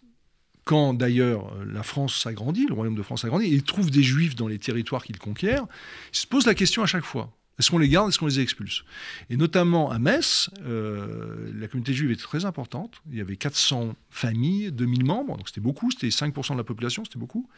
quand 0.64 0.94
d'ailleurs 0.94 1.52
la 1.66 1.82
France 1.82 2.22
s'agrandit, 2.22 2.66
le 2.66 2.74
royaume 2.74 2.94
de 2.94 3.02
France 3.02 3.22
s'agrandit, 3.22 3.46
et 3.46 3.54
il 3.54 3.64
trouve 3.64 3.90
des 3.90 4.04
juifs 4.04 4.36
dans 4.36 4.46
les 4.46 4.58
territoires 4.58 5.02
qu'il 5.02 5.18
conquiert, 5.18 5.66
il 6.12 6.18
se 6.18 6.28
pose 6.28 6.46
la 6.46 6.54
question 6.54 6.82
à 6.84 6.86
chaque 6.86 7.04
fois. 7.04 7.32
Est-ce 7.58 7.70
qu'on 7.70 7.78
les 7.78 7.88
garde, 7.88 8.08
est-ce 8.08 8.18
qu'on 8.18 8.26
les 8.26 8.38
expulse? 8.40 8.84
Et 9.28 9.36
notamment 9.36 9.90
à 9.90 9.98
Metz, 9.98 10.48
euh, 10.64 11.50
la 11.54 11.68
communauté 11.68 11.92
juive 11.92 12.10
était 12.10 12.22
très 12.22 12.44
importante. 12.44 13.02
Il 13.10 13.18
y 13.18 13.20
avait 13.20 13.36
400 13.36 13.96
familles, 14.10 14.70
2000 14.72 15.04
membres, 15.04 15.36
donc 15.36 15.48
c'était 15.48 15.60
beaucoup, 15.60 15.90
c'était 15.90 16.08
5% 16.08 16.52
de 16.52 16.58
la 16.58 16.64
population, 16.64 17.04
c'était 17.04 17.18
beaucoup. 17.18 17.48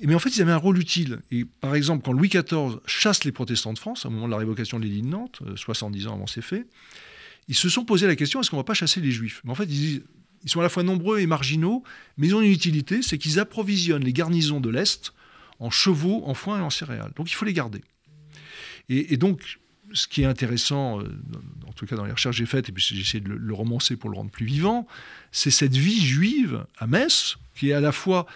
Mais 0.00 0.14
en 0.14 0.18
fait, 0.18 0.36
ils 0.36 0.42
avaient 0.42 0.52
un 0.52 0.56
rôle 0.56 0.78
utile. 0.78 1.20
Et 1.30 1.44
par 1.44 1.74
exemple, 1.74 2.04
quand 2.04 2.12
Louis 2.12 2.28
XIV 2.28 2.78
chasse 2.86 3.24
les 3.24 3.32
protestants 3.32 3.72
de 3.72 3.78
France, 3.78 4.06
au 4.06 4.10
moment 4.10 4.26
de 4.26 4.30
la 4.30 4.38
révocation 4.38 4.78
de 4.78 4.84
l'édit 4.84 5.02
de 5.02 5.08
Nantes, 5.08 5.42
70 5.56 6.06
euh, 6.06 6.10
ans 6.10 6.14
avant 6.14 6.26
ces 6.26 6.42
faits, 6.42 6.66
ils 7.48 7.56
se 7.56 7.68
sont 7.68 7.84
posé 7.84 8.06
la 8.06 8.14
question 8.14 8.40
est-ce 8.40 8.50
qu'on 8.50 8.56
ne 8.56 8.62
va 8.62 8.64
pas 8.64 8.74
chasser 8.74 9.00
les 9.00 9.10
juifs? 9.10 9.40
Mais 9.44 9.50
en 9.50 9.54
fait, 9.54 9.64
ils 9.64 10.02
ils 10.44 10.50
sont 10.50 10.60
à 10.60 10.62
la 10.62 10.68
fois 10.68 10.82
nombreux 10.82 11.20
et 11.20 11.26
marginaux, 11.26 11.82
mais 12.16 12.28
ils 12.28 12.34
ont 12.34 12.40
une 12.40 12.50
utilité 12.50 13.02
c'est 13.02 13.18
qu'ils 13.18 13.38
approvisionnent 13.38 14.04
les 14.04 14.12
garnisons 14.12 14.60
de 14.60 14.70
l'Est 14.70 15.12
en 15.58 15.70
chevaux, 15.70 16.22
en 16.24 16.34
foin 16.34 16.58
et 16.58 16.62
en 16.62 16.70
céréales. 16.70 17.12
Donc 17.16 17.30
il 17.30 17.34
faut 17.34 17.44
les 17.44 17.52
garder. 17.52 17.80
Et, 18.90 19.18
donc, 19.18 19.58
ce 19.92 20.06
qui 20.06 20.22
est 20.22 20.26
intéressant, 20.26 21.00
euh, 21.00 21.04
en 21.66 21.72
tout 21.72 21.86
cas 21.86 21.96
dans 21.96 22.04
les 22.04 22.12
recherches 22.12 22.36
que 22.36 22.38
j'ai 22.38 22.46
faites, 22.46 22.68
et 22.68 22.72
puis 22.72 22.82
j'ai 22.82 23.00
essayé 23.00 23.20
de 23.20 23.32
le, 23.32 23.54
romancer 23.54 23.96
pour 23.96 24.10
le 24.10 24.16
rendre 24.16 24.30
plus 24.30 24.46
vivant, 24.46 24.86
c'est 25.32 25.50
cette 25.50 25.76
vie 25.76 26.00
juive 26.00 26.64
à 26.78 26.86
Metz, 26.86 27.36
qui 27.54 27.70
est 27.70 27.72
à 27.72 27.80
la 27.80 27.92
fois, 27.92 28.26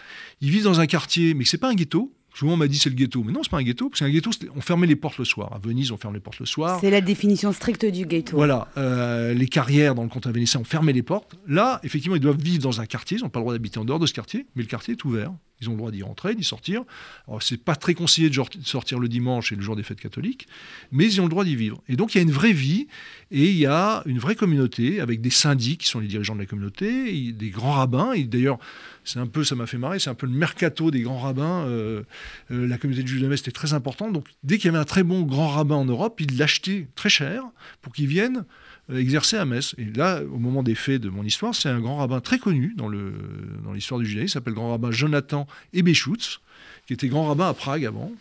ils 0.40 0.50
vivent 0.50 0.64
dans 0.64 0.80
un 0.80 0.86
quartier, 0.86 1.34
mais 1.34 1.44
ce 1.44 1.56
n'est 1.56 1.60
pas 1.60 1.70
un 1.70 1.74
ghetto, 1.74 2.12
Souvent, 2.34 2.54
on 2.54 2.56
m'a 2.56 2.66
dit 2.66 2.78
c'est 2.78 2.88
le 2.88 2.94
ghetto. 2.94 3.22
Mais 3.24 3.32
non, 3.32 3.42
c'est 3.42 3.50
pas 3.50 3.58
un 3.58 3.62
ghetto. 3.62 3.90
Parce 3.90 4.00
qu'un 4.00 4.10
ghetto, 4.10 4.30
on 4.56 4.60
fermait 4.60 4.86
les 4.86 4.96
portes 4.96 5.18
le 5.18 5.24
soir. 5.24 5.52
À 5.52 5.58
Venise, 5.58 5.92
on 5.92 5.98
ferme 5.98 6.14
les 6.14 6.20
portes 6.20 6.38
le 6.38 6.46
soir. 6.46 6.78
C'est 6.80 6.90
la 6.90 7.00
définition 7.00 7.52
stricte 7.52 7.84
du 7.84 8.06
ghetto. 8.06 8.36
Voilà. 8.36 8.68
Euh, 8.76 9.34
les 9.34 9.46
carrières 9.46 9.94
dans 9.94 10.02
le 10.02 10.08
comté 10.08 10.30
vénitien, 10.30 10.60
on 10.60 10.64
fermait 10.64 10.94
les 10.94 11.02
portes. 11.02 11.36
Là, 11.46 11.80
effectivement, 11.82 12.16
ils 12.16 12.22
doivent 12.22 12.40
vivre 12.40 12.62
dans 12.62 12.80
un 12.80 12.86
quartier. 12.86 13.18
Ils 13.18 13.22
n'ont 13.22 13.28
pas 13.28 13.40
le 13.40 13.42
droit 13.42 13.52
d'habiter 13.52 13.78
en 13.78 13.84
dehors 13.84 13.98
de 13.98 14.06
ce 14.06 14.14
quartier. 14.14 14.46
Mais 14.56 14.62
le 14.62 14.68
quartier 14.68 14.92
est 14.94 15.04
ouvert. 15.04 15.32
Ils 15.62 15.68
ont 15.68 15.72
le 15.72 15.78
droit 15.78 15.90
d'y 15.90 16.02
rentrer, 16.02 16.34
d'y 16.34 16.44
sortir. 16.44 16.82
Alors, 17.28 17.42
c'est 17.42 17.56
pas 17.56 17.76
très 17.76 17.94
conseillé 17.94 18.28
de 18.28 18.42
sortir 18.64 18.98
le 18.98 19.08
dimanche 19.08 19.52
et 19.52 19.56
le 19.56 19.62
jour 19.62 19.76
des 19.76 19.82
fêtes 19.82 20.00
catholiques, 20.00 20.48
mais 20.90 21.04
ils 21.04 21.20
ont 21.20 21.24
le 21.24 21.30
droit 21.30 21.44
d'y 21.44 21.56
vivre. 21.56 21.80
Et 21.88 21.96
donc, 21.96 22.14
il 22.14 22.18
y 22.18 22.20
a 22.20 22.22
une 22.22 22.32
vraie 22.32 22.52
vie 22.52 22.88
et 23.30 23.48
il 23.48 23.56
y 23.56 23.66
a 23.66 24.02
une 24.06 24.18
vraie 24.18 24.34
communauté 24.34 25.00
avec 25.00 25.20
des 25.20 25.30
syndics 25.30 25.80
qui 25.80 25.88
sont 25.88 26.00
les 26.00 26.08
dirigeants 26.08 26.34
de 26.34 26.40
la 26.40 26.46
communauté, 26.46 27.32
des 27.32 27.50
grands 27.50 27.72
rabbins. 27.72 28.12
Et 28.12 28.24
d'ailleurs, 28.24 28.58
c'est 29.04 29.18
un 29.18 29.26
peu, 29.26 29.44
ça 29.44 29.54
m'a 29.54 29.66
fait 29.66 29.78
marrer, 29.78 29.98
c'est 29.98 30.10
un 30.10 30.14
peu 30.14 30.26
le 30.26 30.32
mercato 30.32 30.90
des 30.90 31.00
grands 31.00 31.18
rabbins. 31.18 31.64
Euh, 31.66 32.02
euh, 32.50 32.66
la 32.66 32.78
communauté 32.78 33.04
de 33.04 33.08
Jules 33.08 33.26
de 33.26 33.32
était 33.32 33.50
très 33.50 33.72
importante. 33.72 34.12
Donc, 34.12 34.26
dès 34.42 34.58
qu'il 34.58 34.66
y 34.66 34.68
avait 34.68 34.82
un 34.82 34.84
très 34.84 35.02
bon 35.02 35.22
grand 35.22 35.48
rabbin 35.48 35.76
en 35.76 35.84
Europe, 35.84 36.20
ils 36.20 36.36
l'achetaient 36.36 36.88
très 36.94 37.08
cher 37.08 37.44
pour 37.80 37.92
qu'il 37.92 38.06
vienne 38.06 38.44
euh, 38.90 38.98
exercer 38.98 39.36
à 39.36 39.44
Metz. 39.44 39.74
Et 39.78 39.84
là, 39.84 40.22
au 40.22 40.38
moment 40.38 40.62
des 40.62 40.74
faits 40.74 41.00
de 41.00 41.08
mon 41.08 41.24
histoire, 41.24 41.54
c'est 41.54 41.68
un 41.68 41.80
grand 41.80 41.96
rabbin 41.96 42.20
très 42.20 42.38
connu 42.38 42.74
dans 42.76 42.88
l'histoire 42.88 43.98
dans 43.98 44.04
du 44.04 44.08
judaïsme, 44.08 44.26
il 44.26 44.30
s'appelle 44.30 44.54
grand 44.54 44.70
rabbin 44.70 44.90
Jonathan 44.90 45.46
Ebeschutz, 45.72 46.40
qui 46.86 46.92
était 46.92 47.08
grand 47.08 47.26
rabbin 47.26 47.48
à 47.48 47.54
Prague 47.54 47.84
avant. 47.84 48.12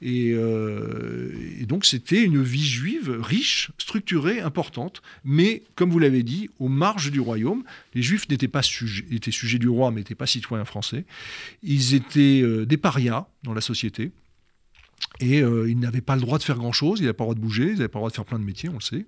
Et, 0.00 0.32
euh, 0.32 1.32
et, 1.60 1.66
donc 1.66 1.84
c'était 1.84 2.22
une 2.22 2.42
vie 2.42 2.64
juive 2.64 3.18
riche, 3.20 3.70
structurée, 3.78 4.40
importante, 4.40 5.02
mais 5.24 5.64
comme 5.74 5.90
vous 5.90 5.98
l'avez 5.98 6.22
dit, 6.22 6.50
aux 6.60 6.68
marges 6.68 7.10
du 7.10 7.20
royaume. 7.20 7.64
Les 7.94 8.02
juifs 8.02 8.28
n'étaient 8.28 8.46
pas 8.48 8.62
sujets, 8.62 9.04
étaient 9.10 9.32
sujets 9.32 9.58
du 9.58 9.68
roi, 9.68 9.90
mais 9.90 10.00
n'étaient 10.00 10.14
pas 10.14 10.26
citoyens 10.26 10.64
français. 10.64 11.04
Ils 11.62 11.94
étaient 11.94 12.40
euh, 12.42 12.64
des 12.64 12.76
parias 12.76 13.26
dans 13.42 13.54
la 13.54 13.60
société. 13.60 14.12
Et 15.20 15.42
euh, 15.42 15.68
ils 15.68 15.78
n'avaient 15.78 16.00
pas 16.00 16.14
le 16.14 16.20
droit 16.20 16.38
de 16.38 16.42
faire 16.42 16.56
grand-chose, 16.56 17.00
ils 17.00 17.02
n'avaient 17.02 17.12
pas 17.12 17.24
le 17.24 17.28
droit 17.28 17.34
de 17.34 17.40
bouger, 17.40 17.64
ils 17.64 17.78
n'avaient 17.78 17.88
pas 17.88 17.98
le 17.98 18.02
droit 18.02 18.10
de 18.10 18.14
faire 18.14 18.24
plein 18.24 18.38
de 18.38 18.44
métiers, 18.44 18.68
on 18.68 18.74
le 18.74 18.80
sait. 18.80 19.06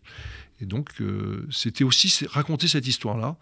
Et 0.60 0.66
donc, 0.66 0.88
euh, 1.00 1.46
c'était 1.50 1.84
aussi 1.84 2.26
raconter 2.26 2.68
cette 2.68 2.86
histoire-là, 2.86 3.36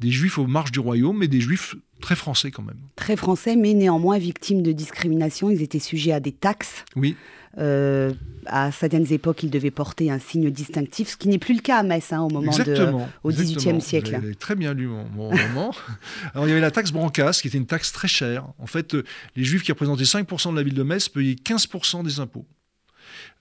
des 0.00 0.10
juifs 0.10 0.38
aux 0.38 0.46
marges 0.46 0.72
du 0.72 0.80
royaume, 0.80 1.18
mais 1.18 1.28
des 1.28 1.40
juifs 1.40 1.76
très 2.00 2.16
français 2.16 2.50
quand 2.50 2.62
même. 2.62 2.78
Très 2.96 3.16
français, 3.16 3.56
mais 3.56 3.74
néanmoins 3.74 4.18
victimes 4.18 4.62
de 4.62 4.72
discrimination. 4.72 5.50
Ils 5.50 5.62
étaient 5.62 5.78
sujets 5.78 6.12
à 6.12 6.20
des 6.20 6.32
taxes. 6.32 6.84
Oui. 6.96 7.16
Euh, 7.58 8.12
à 8.46 8.72
certaines 8.72 9.10
époques, 9.12 9.42
ils 9.42 9.50
devaient 9.50 9.70
porter 9.70 10.10
un 10.10 10.18
signe 10.18 10.50
distinctif, 10.50 11.08
ce 11.08 11.16
qui 11.16 11.28
n'est 11.28 11.38
plus 11.38 11.54
le 11.54 11.60
cas 11.60 11.78
à 11.78 11.82
Metz 11.82 12.12
hein, 12.12 12.20
au 12.20 12.28
moment 12.28 12.52
exactement, 12.52 12.98
de, 12.98 13.04
au 13.22 13.30
XVIIIe 13.30 13.80
siècle. 13.80 14.20
Très 14.38 14.54
bien 14.54 14.74
lu 14.74 14.86
mon, 14.86 15.30
roman. 15.30 15.74
Alors 16.34 16.46
il 16.46 16.50
y 16.50 16.52
avait 16.52 16.60
la 16.60 16.70
taxe 16.70 16.92
Brancas, 16.92 17.38
qui 17.40 17.48
était 17.48 17.58
une 17.58 17.66
taxe 17.66 17.92
très 17.92 18.08
chère. 18.08 18.44
En 18.58 18.66
fait, 18.66 18.94
euh, 18.94 19.04
les 19.36 19.44
Juifs 19.44 19.62
qui 19.62 19.72
représentaient 19.72 20.04
5% 20.04 20.50
de 20.52 20.56
la 20.56 20.62
ville 20.62 20.74
de 20.74 20.82
Metz 20.82 21.08
payaient 21.08 21.34
15% 21.34 22.04
des 22.04 22.20
impôts. 22.20 22.46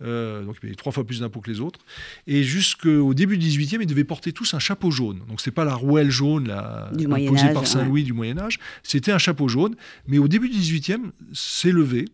Euh, 0.01 0.43
donc 0.43 0.55
il 0.57 0.59
payait 0.61 0.75
trois 0.75 0.91
fois 0.91 1.05
plus 1.05 1.19
d'impôts 1.19 1.41
que 1.41 1.49
les 1.49 1.59
autres. 1.59 1.79
Et 2.27 2.43
jusqu'au 2.43 3.13
début 3.13 3.37
du 3.37 3.47
XVIIIe, 3.47 3.79
ils 3.81 3.87
devaient 3.87 4.03
porter 4.03 4.31
tous 4.31 4.53
un 4.53 4.59
chapeau 4.59 4.91
jaune. 4.91 5.21
Donc 5.27 5.41
c'est 5.41 5.51
pas 5.51 5.65
la 5.65 5.75
rouelle 5.75 6.09
jaune 6.09 6.47
la, 6.47 6.89
imposée 6.93 7.53
par 7.53 7.67
Saint-Louis 7.67 8.03
du 8.03 8.13
Moyen 8.13 8.37
Âge, 8.37 8.59
c'était 8.83 9.11
un 9.11 9.17
chapeau 9.17 9.47
jaune. 9.47 9.75
Mais 10.07 10.17
au 10.17 10.27
début 10.27 10.49
du 10.49 10.57
XVIIIe, 10.57 11.11
c'est 11.33 11.71
levé. 11.71 12.05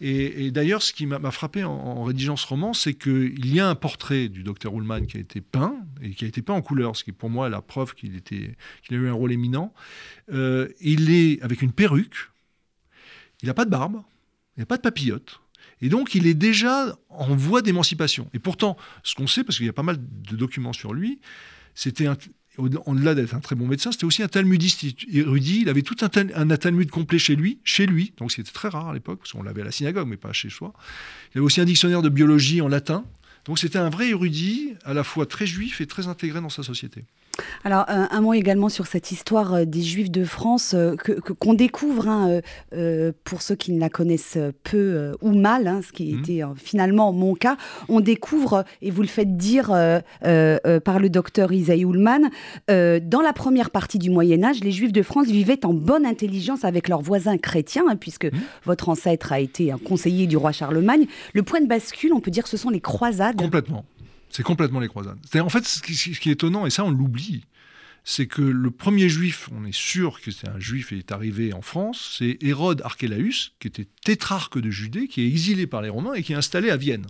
Et, 0.00 0.50
d'ailleurs, 0.50 0.82
ce 0.82 0.92
qui 0.92 1.06
m'a 1.06 1.30
frappé 1.30 1.64
en, 1.64 2.04
rédigeant 2.04 2.36
ce 2.36 2.46
roman, 2.46 2.74
c'est 2.74 2.94
qu'il 2.94 3.52
y 3.52 3.60
a 3.60 3.68
un 3.68 3.74
portrait 3.74 4.28
du 4.28 4.42
docteur 4.42 4.74
Ullmann 4.74 5.06
qui 5.06 5.16
a 5.16 5.20
été 5.20 5.40
peint, 5.40 5.76
et 6.02 6.10
qui 6.10 6.24
a 6.24 6.28
été 6.28 6.42
peint 6.42 6.54
en 6.54 6.62
couleur, 6.62 6.96
ce 6.96 7.04
qui 7.04 7.10
est 7.10 7.14
pour 7.14 7.30
moi 7.30 7.48
la 7.48 7.62
preuve 7.62 7.94
qu'il 7.94 8.14
a 8.16 8.94
eu 8.94 9.08
un 9.08 9.12
rôle 9.12 9.32
éminent. 9.32 9.72
Euh, 10.32 10.68
il 10.80 11.10
est 11.10 11.40
avec 11.42 11.62
une 11.62 11.72
perruque, 11.72 12.30
il 13.42 13.46
n'a 13.46 13.54
pas 13.54 13.64
de 13.64 13.70
barbe, 13.70 14.02
il 14.56 14.60
n'a 14.60 14.66
pas 14.66 14.76
de 14.76 14.82
papillote. 14.82 15.40
Et 15.80 15.88
donc, 15.88 16.14
il 16.14 16.26
est 16.26 16.34
déjà 16.34 16.98
en 17.10 17.34
voie 17.34 17.62
d'émancipation. 17.62 18.30
Et 18.32 18.38
pourtant, 18.38 18.76
ce 19.02 19.14
qu'on 19.14 19.26
sait, 19.26 19.44
parce 19.44 19.58
qu'il 19.58 19.66
y 19.66 19.70
a 19.70 19.74
pas 19.74 19.82
mal 19.82 19.98
de 19.98 20.36
documents 20.36 20.72
sur 20.72 20.94
lui, 20.94 21.20
c'était 21.74 22.06
au-delà 22.58 23.14
d'être 23.14 23.34
un 23.34 23.40
très 23.40 23.54
bon 23.54 23.66
médecin, 23.66 23.92
c'était 23.92 24.04
aussi 24.04 24.22
un 24.22 24.28
talmudiste 24.28 24.84
érudit. 25.12 25.60
Il 25.62 25.68
avait 25.68 25.82
tout 25.82 25.96
un, 26.02 26.10
un 26.34 26.56
talmud 26.56 26.90
complet 26.90 27.18
chez 27.18 27.36
lui, 27.36 27.58
chez 27.64 27.86
lui, 27.86 28.12
donc 28.18 28.32
c'était 28.32 28.50
très 28.50 28.68
rare 28.68 28.88
à 28.88 28.94
l'époque, 28.94 29.18
parce 29.20 29.32
qu'on 29.32 29.42
l'avait 29.42 29.62
à 29.62 29.64
la 29.64 29.72
synagogue, 29.72 30.08
mais 30.08 30.16
pas 30.16 30.32
chez 30.32 30.50
soi. 30.50 30.72
Il 31.34 31.38
avait 31.38 31.44
aussi 31.44 31.60
un 31.60 31.64
dictionnaire 31.64 32.02
de 32.02 32.08
biologie 32.08 32.60
en 32.60 32.68
latin. 32.68 33.04
Donc 33.44 33.58
c'était 33.58 33.78
un 33.78 33.90
vrai 33.90 34.08
érudit, 34.08 34.72
à 34.84 34.92
la 34.92 35.04
fois 35.04 35.24
très 35.26 35.46
juif 35.46 35.80
et 35.80 35.86
très 35.86 36.08
intégré 36.08 36.40
dans 36.40 36.50
sa 36.50 36.62
société. 36.62 37.04
Alors, 37.64 37.84
un, 37.88 38.20
mot 38.20 38.32
également 38.32 38.68
sur 38.68 38.86
cette 38.86 39.10
histoire 39.10 39.54
euh, 39.54 39.64
des 39.64 39.82
Juifs 39.82 40.10
de 40.10 40.24
France 40.24 40.72
euh, 40.74 40.94
que 40.96 41.12
qu'on 41.12 41.54
découvre, 41.54 42.08
hein, 42.08 42.40
euh, 42.74 43.12
pour 43.24 43.42
ceux 43.42 43.54
qui 43.54 43.72
ne 43.72 43.80
la 43.80 43.88
connaissent 43.88 44.38
peu 44.64 45.12
ou 45.20 45.32
mal, 45.32 45.66
hein, 45.66 45.80
ce 45.86 45.92
qui 45.92 46.12
mmh. 46.12 46.18
était 46.18 46.42
finalement 46.56 47.12
mon 47.12 47.34
cas, 47.34 47.56
on 47.88 48.00
découvre, 48.00 48.64
et 48.82 48.90
vous 48.90 49.02
le 49.02 49.08
faites 49.08 49.36
dire 49.36 49.68
par 49.68 50.98
le 50.98 51.08
docteur 51.08 51.52
Isaïe 51.52 51.82
Ullmann, 51.82 52.30
dans 52.68 53.22
la 53.22 53.32
première 53.32 53.70
partie 53.70 53.98
du 53.98 54.10
Moyen 54.10 54.42
Âge, 54.44 54.60
les 54.60 54.72
Juifs 54.72 54.92
de 54.92 55.02
France 55.02 55.26
vivaient 55.26 55.64
en 55.64 55.74
bonne 55.74 56.06
intelligence 56.06 56.64
avec 56.64 56.88
leurs 56.88 57.02
voisins 57.02 57.38
chrétiens, 57.38 57.84
hein, 57.88 57.96
puisque 57.96 58.26
mmh. 58.26 58.38
votre 58.64 58.88
ancêtre 58.88 59.32
a 59.32 59.40
été 59.40 59.72
un 59.72 59.78
conseiller 59.78 60.26
du 60.26 60.36
roi 60.36 60.52
Charlemagne. 60.52 61.06
Le 61.32 61.42
point 61.42 61.60
de 61.60 61.66
bascule, 61.66 62.12
on 62.12 62.20
peut 62.20 62.30
dire, 62.30 62.46
ce 62.46 62.56
sont 62.56 62.70
les 62.70 62.80
croisades. 62.80 63.36
Complètement. 63.36 63.84
C'est 64.30 64.42
complètement 64.42 64.80
les 64.80 64.88
croisades. 64.88 65.18
En 65.34 65.48
fait, 65.48 65.66
ce 65.66 65.80
qui, 65.80 66.28
est 66.28 66.32
étonnant, 66.32 66.66
et 66.66 66.70
ça 66.70 66.84
on 66.84 66.90
l'oublie, 66.90 67.44
c'est 68.04 68.26
que 68.26 68.42
le 68.42 68.70
premier 68.70 69.08
juif, 69.08 69.48
on 69.52 69.64
est 69.64 69.74
sûr 69.74 70.20
que 70.20 70.30
c'est 70.30 70.48
un 70.48 70.60
juif 70.60 70.92
est 70.92 71.10
arrivé 71.10 71.52
en 71.52 71.62
France, 71.62 72.16
c'est 72.18 72.38
Hérode 72.40 72.82
Archélaüs, 72.84 73.52
qui 73.58 73.68
était 73.68 73.88
tétrarque 74.04 74.60
de 74.60 74.70
Judée, 74.70 75.08
qui 75.08 75.22
est 75.22 75.26
exilé 75.26 75.66
par 75.66 75.82
les 75.82 75.88
Romains 75.88 76.14
et 76.14 76.22
qui 76.22 76.32
est 76.32 76.36
installé 76.36 76.70
à 76.70 76.76
Vienne. 76.76 77.06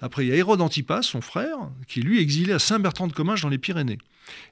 Après, 0.00 0.24
il 0.24 0.28
y 0.28 0.32
a 0.32 0.36
Hérode 0.36 0.60
Antipas, 0.60 1.02
son 1.02 1.20
frère, 1.20 1.56
qui 1.88 2.00
est 2.00 2.02
lui 2.02 2.20
exilé 2.20 2.52
à 2.52 2.58
Saint-Bertrand 2.58 3.06
de 3.06 3.12
Comminges 3.12 3.42
dans 3.42 3.48
les 3.48 3.58
Pyrénées, 3.58 3.98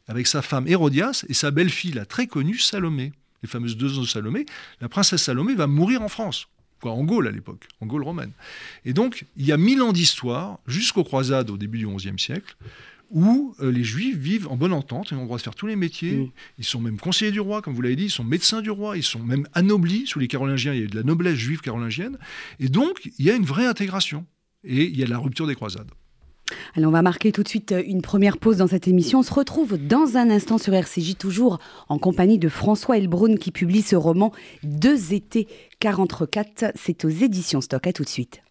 avec 0.09 0.27
sa 0.27 0.43
femme 0.43 0.69
Hérodias 0.69 1.25
et 1.29 1.35
sa 1.35 1.51
belle-fille, 1.51 1.93
la 1.93 2.07
très 2.07 2.27
connue 2.27 2.59
Salomé, 2.59 3.13
les 3.43 3.49
fameuses 3.49 3.77
deux 3.77 3.99
ans 3.99 4.03
de 4.03 4.07
Salomé. 4.07 4.47
La 4.81 4.89
princesse 4.89 5.23
Salomé 5.23 5.55
va 5.55 5.67
mourir 5.67 6.03
en 6.03 6.09
France 6.09 6.49
en 6.91 7.05
Gaule 7.05 7.29
à 7.29 7.31
l'époque, 7.31 7.69
en 7.81 7.87
Gaule 7.87 8.03
romaine. 8.03 8.33
Et 8.85 8.93
donc, 8.93 9.25
il 9.37 9.47
y 9.47 9.53
a 9.53 9.57
mille 9.57 9.83
ans 9.83 9.93
d'histoire, 9.93 10.59
jusqu'aux 10.67 11.05
croisades 11.05 11.51
au 11.51 11.57
début 11.57 11.79
du 11.79 11.87
XIe 11.87 12.19
siècle, 12.19 12.57
où 13.11 13.55
euh, 13.61 13.71
les 13.71 13.85
juifs 13.85 14.17
vivent 14.17 14.49
en 14.49 14.57
bonne 14.57 14.73
entente, 14.73 15.11
ils 15.11 15.17
ont 15.17 15.21
le 15.21 15.27
droit 15.27 15.37
de 15.37 15.43
faire 15.43 15.55
tous 15.55 15.67
les 15.67 15.77
métiers, 15.77 16.33
ils 16.59 16.65
sont 16.65 16.81
même 16.81 16.99
conseillers 16.99 17.31
du 17.31 17.41
roi, 17.41 17.61
comme 17.61 17.75
vous 17.75 17.83
l'avez 17.83 17.97
dit, 17.97 18.05
ils 18.05 18.11
sont 18.11 18.25
médecins 18.25 18.63
du 18.63 18.71
roi, 18.71 18.97
ils 18.97 19.03
sont 19.03 19.21
même 19.21 19.47
anoblis, 19.53 20.07
sous 20.07 20.19
les 20.19 20.29
carolingiens, 20.29 20.73
il 20.73 20.79
y 20.79 20.83
a 20.83 20.85
eu 20.85 20.89
de 20.89 20.97
la 20.97 21.03
noblesse 21.03 21.37
juive 21.37 21.61
carolingienne, 21.61 22.19
et 22.59 22.69
donc 22.69 23.11
il 23.19 23.25
y 23.25 23.31
a 23.31 23.35
une 23.35 23.45
vraie 23.45 23.67
intégration, 23.67 24.25
et 24.65 24.85
il 24.85 24.97
y 24.97 25.03
a 25.03 25.07
la 25.07 25.19
rupture 25.19 25.47
des 25.47 25.55
croisades. 25.55 25.91
Allez, 26.75 26.87
on 26.87 26.91
va 26.91 27.03
marquer 27.03 27.33
tout 27.33 27.43
de 27.43 27.49
suite 27.49 27.73
euh, 27.73 27.83
une 27.87 28.03
première 28.03 28.39
pause 28.39 28.59
dans 28.59 28.67
cette 28.67 28.89
émission. 28.89 29.21
On 29.21 29.23
se 29.23 29.33
retrouve 29.33 29.79
dans 29.79 30.17
un 30.17 30.31
instant 30.31 30.59
sur 30.59 30.75
RCJ, 30.75 31.17
toujours 31.17 31.59
en 31.89 31.99
compagnie 31.99 32.39
de 32.39 32.49
François 32.49 32.99
Elbrun 32.99 33.37
qui 33.37 33.51
publie 33.51 33.83
ce 33.83 33.97
roman 33.97 34.33
Deux 34.63 35.13
étés 35.13 35.49
44. 35.81 36.73
C'est 36.75 37.05
aux 37.05 37.11
éditions 37.11 37.61
Stock. 37.61 37.87
À 37.87 37.93
tout 37.93 38.05
de 38.05 38.09
suite. 38.09 38.43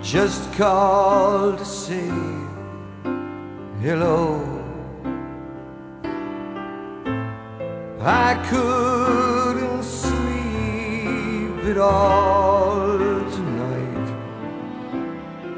Just 0.00 0.50
called 0.54 1.58
to 1.58 1.66
say 1.66 2.10
hello. 3.82 4.40
I 8.00 8.42
couldn't 8.48 9.82
sleep 9.82 11.62
at 11.72 11.76
all 11.76 12.96
tonight, 13.36 14.08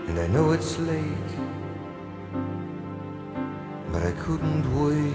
and 0.08 0.18
I 0.18 0.26
know 0.26 0.50
it's 0.50 0.80
late, 0.80 1.32
but 3.92 4.02
I 4.02 4.10
couldn't 4.24 4.66
wait. 4.82 5.07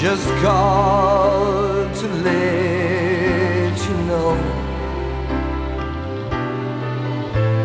Just 0.00 0.28
called 0.42 1.94
to 1.94 2.06
let 2.24 3.76
you 3.86 3.96
know 4.08 4.32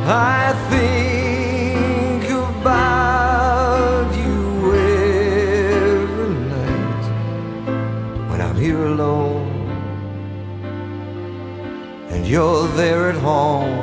I 0.06 0.54
think 0.70 2.30
about 2.30 4.14
you 4.18 4.76
every 4.76 6.34
night 6.52 7.06
when 8.30 8.42
I'm 8.42 8.58
here 8.58 8.84
alone 8.84 9.48
and 12.10 12.28
you're 12.28 12.68
there 12.76 13.12
at 13.12 13.16
home. 13.16 13.80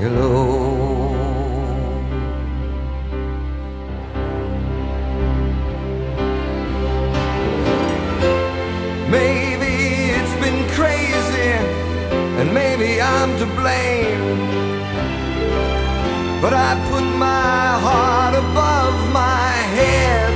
Hello. 0.00 0.45
Maybe 12.66 13.00
I'm 13.00 13.30
to 13.38 13.46
blame. 13.60 14.24
But 16.42 16.52
I 16.68 16.70
put 16.90 17.06
my 17.28 17.62
heart 17.84 18.34
above 18.44 18.96
my 19.22 19.52
head. 19.78 20.34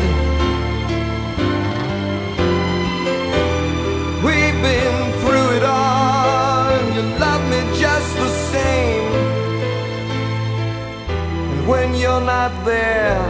We've 4.26 4.58
been 4.68 4.98
through 5.20 5.48
it 5.58 5.64
all, 5.64 6.66
and 6.78 6.88
you 6.96 7.04
love 7.24 7.42
me 7.52 7.60
just 7.84 8.10
the 8.24 8.30
same. 8.52 9.12
And 11.52 11.60
when 11.70 11.88
you're 12.02 12.26
not 12.36 12.52
there, 12.64 13.22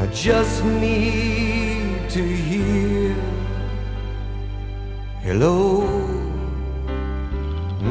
I 0.00 0.04
just 0.28 0.64
need 0.64 2.10
to 2.16 2.22
hear. 2.48 3.14
Hello, 5.22 5.81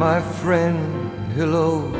my 0.01 0.19
friend, 0.41 0.79
hello. 1.35 1.93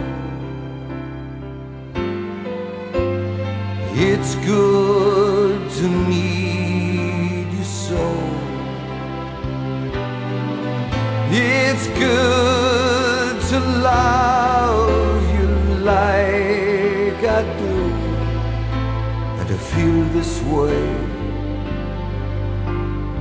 It's 3.94 4.34
good 4.44 5.70
to 5.70 5.88
meet 6.10 7.46
you 7.56 7.64
so. 7.64 8.04
It's 11.30 11.86
good 11.90 13.40
to 13.52 13.60
love 13.60 15.22
you 15.38 15.50
like 15.94 17.22
I 17.38 17.42
do, 17.62 17.78
and 19.38 19.48
to 19.48 19.58
feel 19.72 20.04
this 20.18 20.42
way 20.56 20.82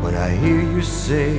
when 0.02 0.14
I 0.14 0.30
hear 0.42 0.62
you 0.62 0.80
say 0.80 1.38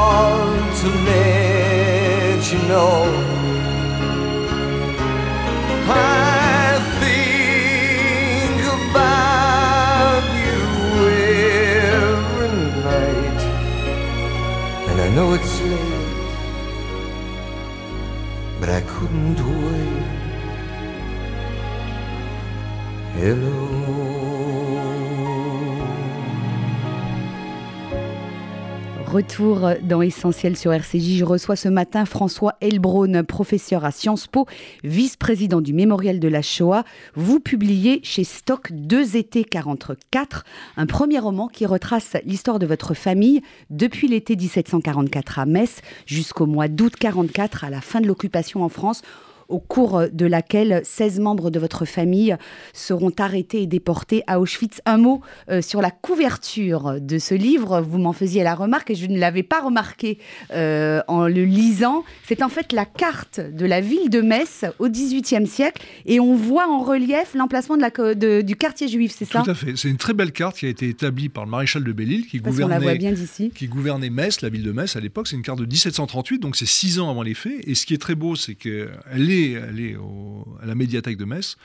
know 2.71 3.03
I 5.87 6.79
think 7.01 8.59
about 8.77 10.23
you 10.45 10.63
every 12.05 12.53
night, 12.89 13.41
and 14.89 14.97
I 15.01 15.09
know 15.15 15.27
it's 15.37 15.55
late, 15.71 16.35
but 18.59 18.69
I 18.69 18.81
couldn't 18.93 19.39
wait. 19.63 20.07
Hello. 23.17 24.20
Retour 29.11 29.71
dans 29.81 30.01
Essentiel 30.01 30.55
sur 30.55 30.71
RCJ. 30.71 31.17
Je 31.17 31.25
reçois 31.25 31.57
ce 31.57 31.67
matin 31.67 32.05
François 32.05 32.55
Elbron, 32.61 33.25
professeur 33.25 33.83
à 33.83 33.91
Sciences 33.91 34.25
Po, 34.25 34.47
vice-président 34.85 35.59
du 35.59 35.73
Mémorial 35.73 36.17
de 36.21 36.29
la 36.29 36.41
Shoah. 36.41 36.85
Vous 37.15 37.41
publiez 37.41 37.99
chez 38.03 38.23
Stock 38.23 38.69
Deux 38.71 39.17
étés 39.17 39.43
44, 39.43 40.45
un 40.77 40.85
premier 40.85 41.19
roman 41.19 41.49
qui 41.49 41.65
retrace 41.65 42.15
l'histoire 42.23 42.57
de 42.57 42.65
votre 42.65 42.93
famille 42.93 43.41
depuis 43.69 44.07
l'été 44.07 44.37
1744 44.37 45.39
à 45.39 45.45
Metz 45.45 45.81
jusqu'au 46.05 46.45
mois 46.45 46.69
d'août 46.69 46.93
44 46.97 47.65
à 47.65 47.69
la 47.69 47.81
fin 47.81 47.99
de 47.99 48.07
l'occupation 48.07 48.63
en 48.63 48.69
France 48.69 49.01
au 49.51 49.59
cours 49.59 50.03
de 50.11 50.25
laquelle 50.25 50.81
16 50.83 51.19
membres 51.19 51.49
de 51.51 51.59
votre 51.59 51.85
famille 51.85 52.35
seront 52.73 53.11
arrêtés 53.19 53.61
et 53.63 53.67
déportés 53.67 54.23
à 54.27 54.39
Auschwitz. 54.39 54.81
Un 54.85 54.97
mot 54.97 55.21
euh, 55.49 55.61
sur 55.61 55.81
la 55.81 55.91
couverture 55.91 56.99
de 56.99 57.17
ce 57.19 57.33
livre. 57.35 57.81
Vous 57.81 57.97
m'en 57.97 58.13
faisiez 58.13 58.43
la 58.43 58.55
remarque 58.55 58.91
et 58.91 58.95
je 58.95 59.05
ne 59.07 59.19
l'avais 59.19 59.43
pas 59.43 59.61
remarqué 59.61 60.17
euh, 60.53 61.01
en 61.07 61.27
le 61.27 61.43
lisant. 61.43 62.03
C'est 62.27 62.41
en 62.43 62.49
fait 62.49 62.71
la 62.73 62.85
carte 62.85 63.39
de 63.39 63.65
la 63.65 63.81
ville 63.81 64.09
de 64.09 64.21
Metz 64.21 64.65
au 64.79 64.87
XVIIIe 64.89 65.47
siècle 65.47 65.81
et 66.05 66.19
on 66.19 66.35
voit 66.35 66.67
en 66.69 66.79
relief 66.83 67.33
l'emplacement 67.35 67.75
de 67.75 67.81
la 67.81 67.91
co- 67.91 68.13
de- 68.13 68.41
du 68.41 68.55
quartier 68.55 68.87
juif, 68.87 69.13
c'est 69.17 69.25
ça? 69.25 69.41
Tout 69.43 69.49
à 69.49 69.53
fait. 69.55 69.75
C'est 69.75 69.89
une 69.89 69.97
très 69.97 70.13
belle 70.13 70.31
carte 70.31 70.57
qui 70.57 70.65
a 70.65 70.69
été 70.69 70.87
établie 70.87 71.29
par 71.29 71.45
le 71.45 71.51
maréchal 71.51 71.83
de 71.83 71.91
Belle-Île 71.91 72.25
qui 72.27 72.39
Parce 72.39 72.55
qu'on 72.55 72.61
la 72.67 72.79
voit 72.79 72.93
gouvernait, 72.93 72.97
bien 72.97 73.49
qui 73.55 73.67
gouvernait 73.67 74.09
Metz, 74.09 74.41
la 74.41 74.49
ville 74.49 74.63
de 74.63 74.71
Metz 74.71 74.95
à 74.95 74.99
l'époque. 74.99 75.27
C'est 75.27 75.35
une 75.35 75.41
carte 75.43 75.59
de 75.59 75.65
1738, 75.65 76.39
donc 76.39 76.55
c'est 76.55 76.65
six 76.67 76.99
ans 76.99 77.09
avant 77.09 77.23
les 77.23 77.33
faits. 77.33 77.53
Et 77.67 77.75
ce 77.75 77.85
qui 77.85 77.93
est 77.93 77.97
très 77.97 78.15
beau, 78.15 78.35
c'est 78.35 78.55
qu'elle 78.55 78.89
est, 79.31 79.40
elle 79.49 79.79
est 79.79 79.95
au- 79.95 80.45
à 80.61 80.65
la 80.65 80.75
médiathèque 80.75 81.17
de 81.17 81.25
Metz, 81.25 81.57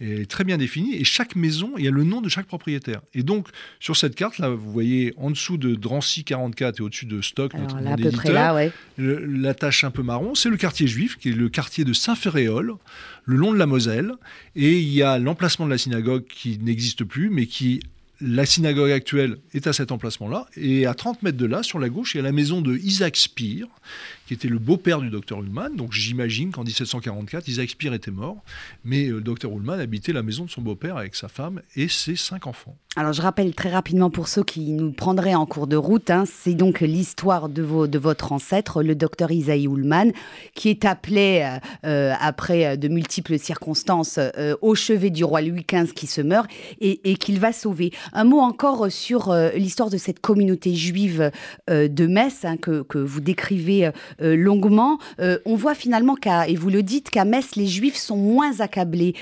elle 0.00 0.20
est 0.22 0.30
très 0.30 0.44
bien 0.44 0.56
définie. 0.58 0.94
Et 0.96 1.04
chaque 1.04 1.36
maison, 1.36 1.72
il 1.76 1.84
y 1.84 1.88
a 1.88 1.90
le 1.90 2.04
nom 2.04 2.20
de 2.20 2.28
chaque 2.28 2.46
propriétaire. 2.46 3.00
Et 3.14 3.22
donc, 3.22 3.48
sur 3.80 3.96
cette 3.96 4.14
carte, 4.14 4.38
là, 4.38 4.48
vous 4.50 4.70
voyez 4.72 5.12
en 5.16 5.30
dessous 5.30 5.56
de 5.56 5.74
Drancy 5.74 6.24
44 6.24 6.78
et 6.80 6.82
au-dessus 6.82 7.06
de 7.06 7.20
Stock, 7.22 7.52
notre 7.54 7.80
là, 7.80 7.92
à 7.92 7.96
peu 7.96 8.10
près 8.10 8.32
là, 8.32 8.54
ouais. 8.54 8.72
le- 8.96 9.24
la 9.24 9.54
tache 9.54 9.84
un 9.84 9.90
peu 9.90 10.02
marron, 10.02 10.34
c'est 10.34 10.50
le 10.50 10.56
quartier 10.56 10.86
juif, 10.86 11.16
qui 11.18 11.30
est 11.30 11.32
le 11.32 11.48
quartier 11.48 11.84
de 11.84 11.92
Saint-Ferréol, 11.92 12.74
le 13.24 13.36
long 13.36 13.52
de 13.52 13.58
la 13.58 13.66
Moselle. 13.66 14.12
Et 14.56 14.78
il 14.78 14.88
y 14.92 15.02
a 15.02 15.18
l'emplacement 15.18 15.64
de 15.66 15.70
la 15.70 15.78
synagogue 15.78 16.24
qui 16.26 16.58
n'existe 16.58 17.04
plus, 17.04 17.30
mais 17.30 17.46
qui, 17.46 17.80
la 18.20 18.46
synagogue 18.46 18.92
actuelle 18.92 19.38
est 19.54 19.66
à 19.66 19.72
cet 19.72 19.90
emplacement-là. 19.90 20.46
Et 20.56 20.86
à 20.86 20.94
30 20.94 21.22
mètres 21.22 21.36
de 21.36 21.46
là, 21.46 21.62
sur 21.62 21.78
la 21.78 21.88
gauche, 21.88 22.14
il 22.14 22.18
y 22.18 22.20
a 22.20 22.22
la 22.22 22.32
maison 22.32 22.62
de 22.62 22.76
Isaac 22.76 23.16
Spire, 23.16 23.66
qui 24.26 24.34
était 24.34 24.48
le 24.48 24.58
beau-père 24.58 25.00
du 25.00 25.10
docteur 25.10 25.40
Ullmann. 25.40 25.76
Donc 25.76 25.92
j'imagine 25.92 26.50
qu'en 26.50 26.64
1744, 26.64 27.48
Isaac 27.48 27.70
Speer 27.70 27.94
était 27.94 28.10
mort, 28.10 28.42
mais 28.84 29.08
euh, 29.08 29.16
le 29.16 29.20
docteur 29.20 29.52
Ullmann 29.52 29.80
habitait 29.80 30.12
la 30.12 30.22
maison 30.22 30.44
de 30.44 30.50
son 30.50 30.62
beau-père 30.62 30.96
avec 30.96 31.14
sa 31.14 31.28
femme 31.28 31.60
et 31.76 31.88
ses 31.88 32.16
cinq 32.16 32.46
enfants. 32.46 32.76
Alors 32.96 33.12
je 33.12 33.22
rappelle 33.22 33.54
très 33.54 33.70
rapidement 33.70 34.08
pour 34.08 34.28
ceux 34.28 34.44
qui 34.44 34.70
nous 34.70 34.92
prendraient 34.92 35.34
en 35.34 35.46
cours 35.46 35.66
de 35.66 35.76
route, 35.76 36.10
hein, 36.10 36.24
c'est 36.26 36.54
donc 36.54 36.80
l'histoire 36.80 37.48
de, 37.48 37.62
votre 37.98 38.32
ancêtre, 38.32 38.82
le 38.82 38.94
docteur 38.94 39.32
Isaïe 39.32 39.66
Ullmann, 39.66 40.12
qui 40.54 40.68
est 40.68 40.84
appelé, 40.84 41.42
euh, 41.44 41.58
euh, 41.86 42.14
après 42.20 42.76
de 42.76 42.88
multiples 42.88 43.38
circonstances, 43.38 44.18
au 44.62 44.74
chevet 44.74 45.10
du 45.10 45.24
roi 45.24 45.42
Louis 45.42 45.66
XV 45.68 45.92
qui 45.92 46.06
se 46.06 46.20
meurt 46.20 46.48
et, 46.80 47.16
qu'il 47.16 47.40
va 47.40 47.52
sauver. 47.52 47.92
Un 48.12 48.24
mot 48.24 48.40
encore 48.40 48.90
sur 48.90 49.34
l'histoire 49.54 49.90
de 49.90 49.96
cette 49.96 50.20
communauté 50.20 50.74
juive 50.74 51.30
de 51.68 52.06
Metz 52.06 52.44
hein, 52.44 52.56
que, 52.56 52.98
vous 52.98 53.20
décrivez 53.20 53.90
longuement. 54.20 54.98
on 55.18 55.56
voit 55.56 55.74
finalement 55.74 56.14
qu'à, 56.14 56.48
et 56.48 56.56
vous 56.56 56.70
le 56.70 56.82
dites, 56.82 57.10
qu'à 57.10 57.24
Metz, 57.24 57.56
les 57.56 57.66
juifs 57.66 57.96
sont 57.96 58.16
moins 58.16 58.60
accablés 58.60 59.14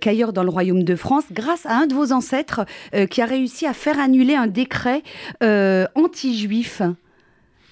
qu'ailleurs 0.00 0.32
dans 0.32 0.42
le 0.42 0.50
royaume 0.50 0.84
de 0.84 0.96
France 0.96 1.24
grâce 1.32 1.66
à 1.66 1.76
un 1.76 1.86
de 1.86 1.94
vos 1.94 2.12
ancêtres 2.12 2.64
qui 3.10 3.22
a 3.22 3.26
réussi 3.26 3.66
à 3.66 3.72
faire 3.72 3.98
annuler 3.98 4.34
un 4.34 4.46
décret 4.46 5.02
euh, 5.42 5.86
anti-juif. 5.94 6.82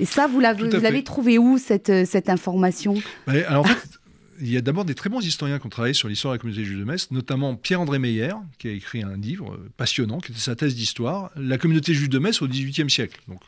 Et 0.00 0.04
ça, 0.04 0.26
vous 0.26 0.40
l'avez 0.40 1.04
trouvé 1.04 1.38
où, 1.38 1.58
cette, 1.58 1.90
euh, 1.90 2.04
cette 2.04 2.28
information? 2.28 2.94
Alors, 3.26 3.64
En 3.64 3.68
fait, 3.68 4.00
il 4.40 4.50
y 4.50 4.56
a 4.56 4.60
d'abord 4.60 4.84
des 4.84 4.94
très 4.94 5.10
bons 5.10 5.20
historiens 5.20 5.58
qui 5.58 5.66
ont 5.66 5.70
travaillé 5.70 5.94
sur 5.94 6.08
l'histoire 6.08 6.32
de 6.32 6.38
la 6.38 6.40
communauté 6.40 6.64
juive 6.64 6.80
de 6.80 6.84
Metz, 6.84 7.10
notamment 7.10 7.54
Pierre-André 7.54 7.98
Meyer, 7.98 8.32
qui 8.58 8.68
a 8.68 8.72
écrit 8.72 9.02
un 9.02 9.16
livre 9.16 9.52
euh, 9.52 9.70
passionnant, 9.76 10.18
qui 10.18 10.32
était 10.32 10.40
sa 10.40 10.56
thèse 10.56 10.74
d'histoire, 10.74 11.30
La 11.36 11.58
communauté 11.58 11.94
juive 11.94 12.08
de 12.08 12.18
Metz 12.18 12.42
au 12.42 12.48
XVIIIe 12.48 12.90
siècle. 12.90 13.20
Donc, 13.28 13.40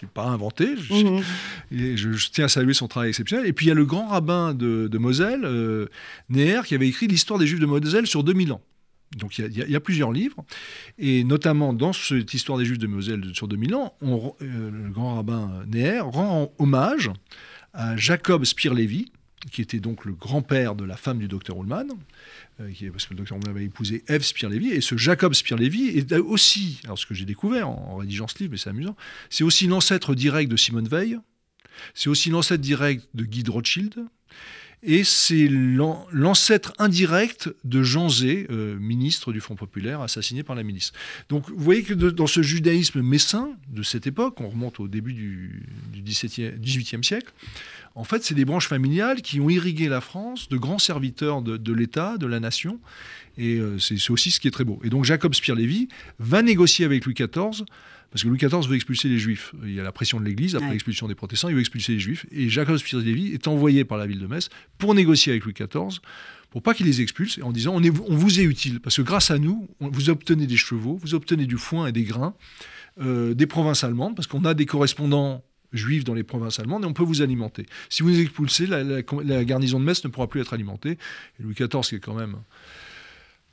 je 0.00 0.06
ne 0.06 0.10
pas 0.10 0.24
inventé. 0.24 0.66
Mhm. 0.90 1.22
Je, 1.70 2.30
tiens 2.30 2.46
à 2.46 2.48
saluer 2.48 2.74
son 2.74 2.88
travail 2.88 3.10
exceptionnel. 3.10 3.46
Et 3.46 3.52
puis 3.52 3.66
il 3.66 3.68
y 3.68 3.72
a 3.72 3.74
le 3.74 3.84
grand 3.84 4.08
rabbin 4.08 4.54
de, 4.54 4.98
Moselle, 4.98 5.46
Neher, 6.28 6.60
qui 6.64 6.74
avait 6.74 6.88
écrit 6.88 7.06
l'histoire 7.06 7.38
des 7.38 7.46
Juifs 7.46 7.60
de 7.60 7.66
Moselle 7.66 8.06
sur 8.06 8.24
2000 8.24 8.52
ans. 8.52 8.62
Donc 9.16 9.38
il 9.38 9.52
y, 9.52 9.74
a 9.74 9.80
plusieurs 9.80 10.12
livres, 10.12 10.44
et 10.96 11.24
notamment 11.24 11.72
dans 11.72 11.92
cette 11.92 12.32
histoire 12.32 12.58
des 12.58 12.64
Juifs 12.64 12.78
de 12.78 12.86
Moselle 12.86 13.24
sur 13.34 13.48
2000 13.48 13.74
ans, 13.74 13.94
on, 14.00 14.34
euh, 14.40 14.70
le 14.70 14.90
grand 14.90 15.16
rabbin 15.16 15.64
Neher 15.66 16.00
rend 16.00 16.54
hommage 16.58 17.10
à 17.72 17.96
Jacob 17.96 18.44
Spirlevi, 18.44 19.10
qui 19.50 19.62
était 19.62 19.80
donc 19.80 20.04
le 20.04 20.12
grand-père 20.12 20.74
de 20.74 20.84
la 20.84 20.96
femme 20.96 21.18
du 21.18 21.28
docteur 21.28 21.60
Ullmann, 21.60 21.88
euh, 22.60 22.70
parce 22.92 23.06
que 23.06 23.14
le 23.14 23.18
docteur 23.18 23.38
Ullmann 23.38 23.56
avait 23.56 23.64
épousé 23.64 24.04
Eve 24.08 24.22
Spirlevi, 24.22 24.70
et 24.70 24.80
ce 24.80 24.96
Jacob 24.96 25.34
Spirlevi 25.34 25.88
est 25.88 26.12
aussi, 26.14 26.80
alors 26.84 26.98
ce 26.98 27.06
que 27.06 27.14
j'ai 27.14 27.24
découvert 27.24 27.68
en, 27.68 27.96
rédigeant 27.96 28.28
ce 28.28 28.38
livre, 28.38 28.52
mais 28.52 28.58
c'est 28.58 28.70
amusant, 28.70 28.96
c'est 29.30 29.44
aussi 29.44 29.66
l'ancêtre 29.66 30.14
direct 30.14 30.50
de 30.50 30.56
Simone 30.56 30.88
Veil, 30.88 31.18
c'est 31.94 32.10
aussi 32.10 32.30
l'ancêtre 32.30 32.60
direct 32.60 33.08
de 33.14 33.24
Guy 33.24 33.42
de 33.42 33.50
Rothschild, 33.50 34.04
et 34.82 35.04
c'est 35.04 35.46
l'ancêtre 35.48 36.72
indirect 36.78 37.50
de 37.64 37.82
Jean 37.82 38.08
Zé, 38.08 38.46
euh, 38.50 38.78
ministre 38.78 39.30
du 39.30 39.40
Front 39.40 39.54
populaire, 39.54 40.00
assassiné 40.00 40.42
par 40.42 40.56
la 40.56 40.62
milice. 40.62 40.92
Donc 41.28 41.50
vous 41.50 41.62
voyez 41.62 41.82
que 41.82 41.92
dans 41.92 42.26
ce 42.26 42.40
judaïsme 42.40 43.02
messin 43.02 43.50
de 43.68 43.82
cette 43.82 44.06
époque, 44.06 44.40
on 44.40 44.48
remonte 44.48 44.80
au 44.80 44.88
début 44.88 45.12
du, 45.12 45.66
du 45.92 46.02
XVIIIe 46.02 47.04
siècle, 47.04 47.30
en 48.00 48.04
fait 48.04 48.24
c'est 48.24 48.34
des 48.34 48.44
branches 48.44 48.66
familiales 48.66 49.22
qui 49.22 49.40
ont 49.40 49.50
irrigué 49.50 49.88
la 49.88 50.00
France 50.00 50.48
de 50.48 50.56
grands 50.56 50.78
serviteurs 50.78 51.42
de, 51.42 51.72
l'État, 51.72 52.16
de 52.18 52.26
la 52.26 52.40
nation, 52.40 52.80
et 53.36 53.56
euh, 53.56 53.78
c'est 53.78 54.10
aussi 54.10 54.30
ce 54.30 54.40
qui 54.40 54.48
est 54.48 54.50
très 54.50 54.64
beau. 54.64 54.80
Et 54.82 54.88
donc 54.88 55.04
Jacob 55.04 55.34
Spirlevi 55.34 55.88
va 56.18 56.42
négocier 56.42 56.84
avec 56.84 57.04
Louis 57.04 57.14
XIV 57.14 57.64
parce 58.10 58.24
que 58.24 58.28
Louis 58.28 58.38
XIV 58.38 58.66
veut 58.68 58.74
expulser 58.74 59.08
les 59.08 59.18
Juifs. 59.18 59.54
Il 59.62 59.72
y 59.72 59.78
a 59.78 59.84
la 59.84 59.92
pression 59.92 60.18
de 60.18 60.24
l'Église 60.24 60.56
après 60.56 60.70
l'expulsion 60.70 61.06
des 61.06 61.14
protestants, 61.14 61.48
il 61.48 61.54
veut 61.54 61.60
expulser 61.60 61.92
les 61.92 62.00
Juifs. 62.00 62.26
Et 62.32 62.48
Jacques 62.48 62.76
Spirlevi 62.76 63.32
est 63.32 63.46
envoyé 63.46 63.84
par 63.84 63.98
la 63.98 64.06
ville 64.06 64.18
de 64.18 64.26
Metz 64.26 64.48
pour 64.78 64.94
négocier 64.94 65.30
avec 65.30 65.44
Louis 65.44 65.54
XIV 65.54 66.00
pour 66.50 66.62
pas 66.62 66.74
qu'il 66.74 66.86
les 66.86 67.00
expulse, 67.00 67.38
en 67.42 67.52
disant 67.52 67.76
on, 67.76 67.82
on, 67.84 68.16
vous 68.16 68.40
est 68.40 68.42
utile, 68.42 68.80
parce 68.80 68.96
que 68.96 69.02
grâce 69.02 69.30
à 69.30 69.38
nous, 69.38 69.68
vous 69.78 70.10
obtenez 70.10 70.48
des 70.48 70.56
chevaux, 70.56 70.96
vous 71.00 71.14
obtenez 71.14 71.46
du 71.46 71.56
foin 71.56 71.86
et 71.86 71.92
des 71.92 72.02
grains 72.02 72.34
euh, 73.00 73.34
des 73.34 73.46
provinces 73.46 73.84
allemandes, 73.84 74.16
parce 74.16 74.26
qu'on 74.26 74.44
a 74.44 74.52
des 74.52 74.66
correspondants 74.66 75.44
juifs 75.72 76.04
dans 76.04 76.14
les 76.14 76.22
provinces 76.22 76.58
allemandes 76.58 76.84
et 76.84 76.86
on 76.86 76.92
peut 76.92 77.02
vous 77.02 77.22
alimenter. 77.22 77.66
Si 77.88 78.02
vous 78.02 78.08
les 78.08 78.20
expulsez, 78.20 78.66
la, 78.66 79.44
garnison 79.44 79.78
de 79.78 79.84
Metz 79.84 80.04
ne 80.04 80.10
pourra 80.10 80.28
plus 80.28 80.40
être 80.40 80.52
alimentée. 80.52 80.98
Louis 81.38 81.54
XIV, 81.54 81.80
qui 81.82 81.94
est 81.96 82.00
quand 82.00 82.14
même 82.14 82.36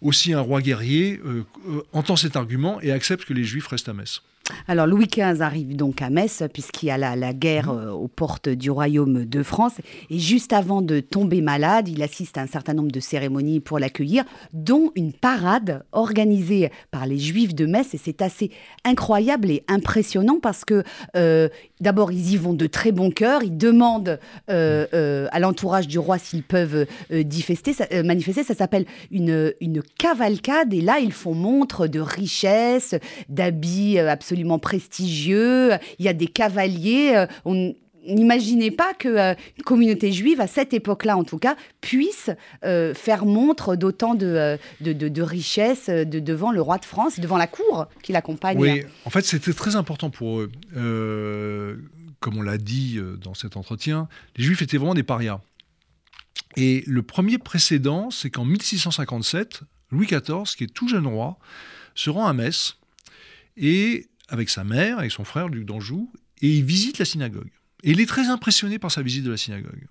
aussi 0.01 0.33
un 0.33 0.41
roi 0.41 0.61
guerrier, 0.61 1.19
euh, 1.25 1.43
entend 1.91 2.15
cet 2.15 2.35
argument 2.35 2.79
et 2.81 2.91
accepte 2.91 3.25
que 3.25 3.33
les 3.33 3.43
juifs 3.43 3.67
restent 3.67 3.89
à 3.89 3.93
Metz. 3.93 4.21
Alors 4.69 4.87
Louis 4.87 5.07
XV 5.07 5.41
arrive 5.41 5.75
donc 5.75 6.01
à 6.01 6.09
Metz 6.09 6.43
puisqu'il 6.51 6.87
y 6.87 6.91
a 6.91 6.97
la, 6.97 7.33
guerre 7.33 7.73
mmh. 7.73 7.79
euh, 7.79 7.91
aux 7.91 8.07
portes 8.07 8.49
du 8.49 8.69
royaume 8.69 9.25
de 9.25 9.43
France. 9.43 9.73
Et 10.09 10.19
juste 10.19 10.53
avant 10.53 10.81
de 10.81 10.99
tomber 10.99 11.41
malade, 11.41 11.87
il 11.87 12.01
assiste 12.03 12.37
à 12.37 12.41
un 12.41 12.47
certain 12.47 12.73
nombre 12.73 12.91
de 12.91 12.99
cérémonies 12.99 13.59
pour 13.59 13.79
l'accueillir, 13.79 14.23
dont 14.53 14.91
une 14.95 15.13
parade 15.13 15.83
organisée 15.91 16.71
par 16.91 17.05
les 17.05 17.17
Juifs 17.17 17.55
de 17.55 17.65
Metz. 17.65 17.93
Et 17.93 17.97
c'est 17.97 18.21
assez 18.21 18.51
incroyable 18.83 19.49
et 19.51 19.63
impressionnant 19.67 20.39
parce 20.41 20.65
que 20.65 20.83
euh, 21.15 21.49
d'abord 21.79 22.11
ils 22.11 22.33
y 22.33 22.37
vont 22.37 22.53
de 22.53 22.67
très 22.67 22.91
bon 22.91 23.11
cœur, 23.11 23.43
ils 23.43 23.57
demandent 23.57 24.19
euh, 24.49 25.27
à 25.31 25.39
l'entourage 25.39 25.87
du 25.87 25.99
roi 25.99 26.17
s'ils 26.17 26.43
peuvent 26.43 26.85
manifester, 27.09 27.73
ça 27.73 28.53
s'appelle 28.53 28.85
une, 29.11 29.53
une 29.61 29.81
cavalcade. 29.97 30.73
Et 30.73 30.81
là 30.81 30.99
ils 30.99 31.13
font 31.13 31.33
montre 31.33 31.87
de 31.87 31.99
richesse, 31.99 32.95
d'habits 33.29 33.99
absolument 33.99 34.36
prestigieux, 34.59 35.71
il 35.99 36.05
y 36.05 36.07
a 36.07 36.13
des 36.13 36.27
cavaliers. 36.27 37.13
Euh, 37.15 37.25
on 37.45 37.73
n'imaginait 38.07 38.71
pas 38.71 38.93
qu'une 38.93 39.17
euh, 39.17 39.35
communauté 39.65 40.13
juive, 40.13 40.39
à 40.39 40.47
cette 40.47 40.73
époque-là 40.73 41.17
en 41.17 41.23
tout 41.23 41.37
cas, 41.37 41.57
puisse 41.81 42.29
euh, 42.63 42.93
faire 42.93 43.25
montre 43.25 43.75
d'autant 43.75 44.15
de, 44.15 44.57
de, 44.79 44.93
de, 44.93 46.19
devant 46.19 46.51
le 46.51 46.61
roi 46.61 46.77
de 46.77 46.85
France, 46.85 47.19
devant 47.19 47.37
la 47.37 47.47
cour 47.47 47.87
qui 48.03 48.13
l'accompagne. 48.13 48.57
Oui, 48.57 48.83
en 49.05 49.09
fait, 49.09 49.25
c'était 49.25 49.53
très 49.53 49.75
important 49.75 50.09
pour 50.09 50.39
eux. 50.39 50.51
comme 52.19 52.37
on 52.37 52.41
l'a 52.41 52.57
dit 52.57 52.99
dans 53.21 53.33
cet 53.33 53.57
entretien, 53.57 54.07
les 54.37 54.43
juifs 54.43 54.61
étaient 54.61 54.77
vraiment 54.77 54.95
des 54.95 55.03
parias. 55.03 55.41
Et 56.55 56.83
le 56.87 57.03
premier 57.03 57.37
précédent, 57.37 58.09
c'est 58.09 58.31
qu'en 58.31 58.45
1657, 58.45 59.61
Louis 59.91 60.07
XIV, 60.07 60.55
qui 60.57 60.63
est 60.63 60.73
tout 60.73 60.87
jeune 60.87 61.07
roi, 61.07 61.37
se 61.93 62.09
rend 62.09 62.25
à 62.27 62.33
Metz 62.33 62.77
et 63.57 64.07
avec 64.29 64.49
sa 64.49 64.63
mère, 64.63 64.99
avec 64.99 65.11
son 65.11 65.23
frère, 65.23 65.47
Luc 65.47 65.65
d'Anjou, 65.65 66.11
et 66.41 66.57
il 66.57 66.63
visite 66.63 66.99
la 66.99 67.05
synagogue. 67.05 67.49
Et 67.83 67.91
il 67.91 68.01
est 68.01 68.05
très 68.05 68.27
impressionné 68.27 68.79
par 68.79 68.91
sa 68.91 69.01
visite 69.01 69.23
de 69.23 69.31
la 69.31 69.37
synagogue. 69.37 69.85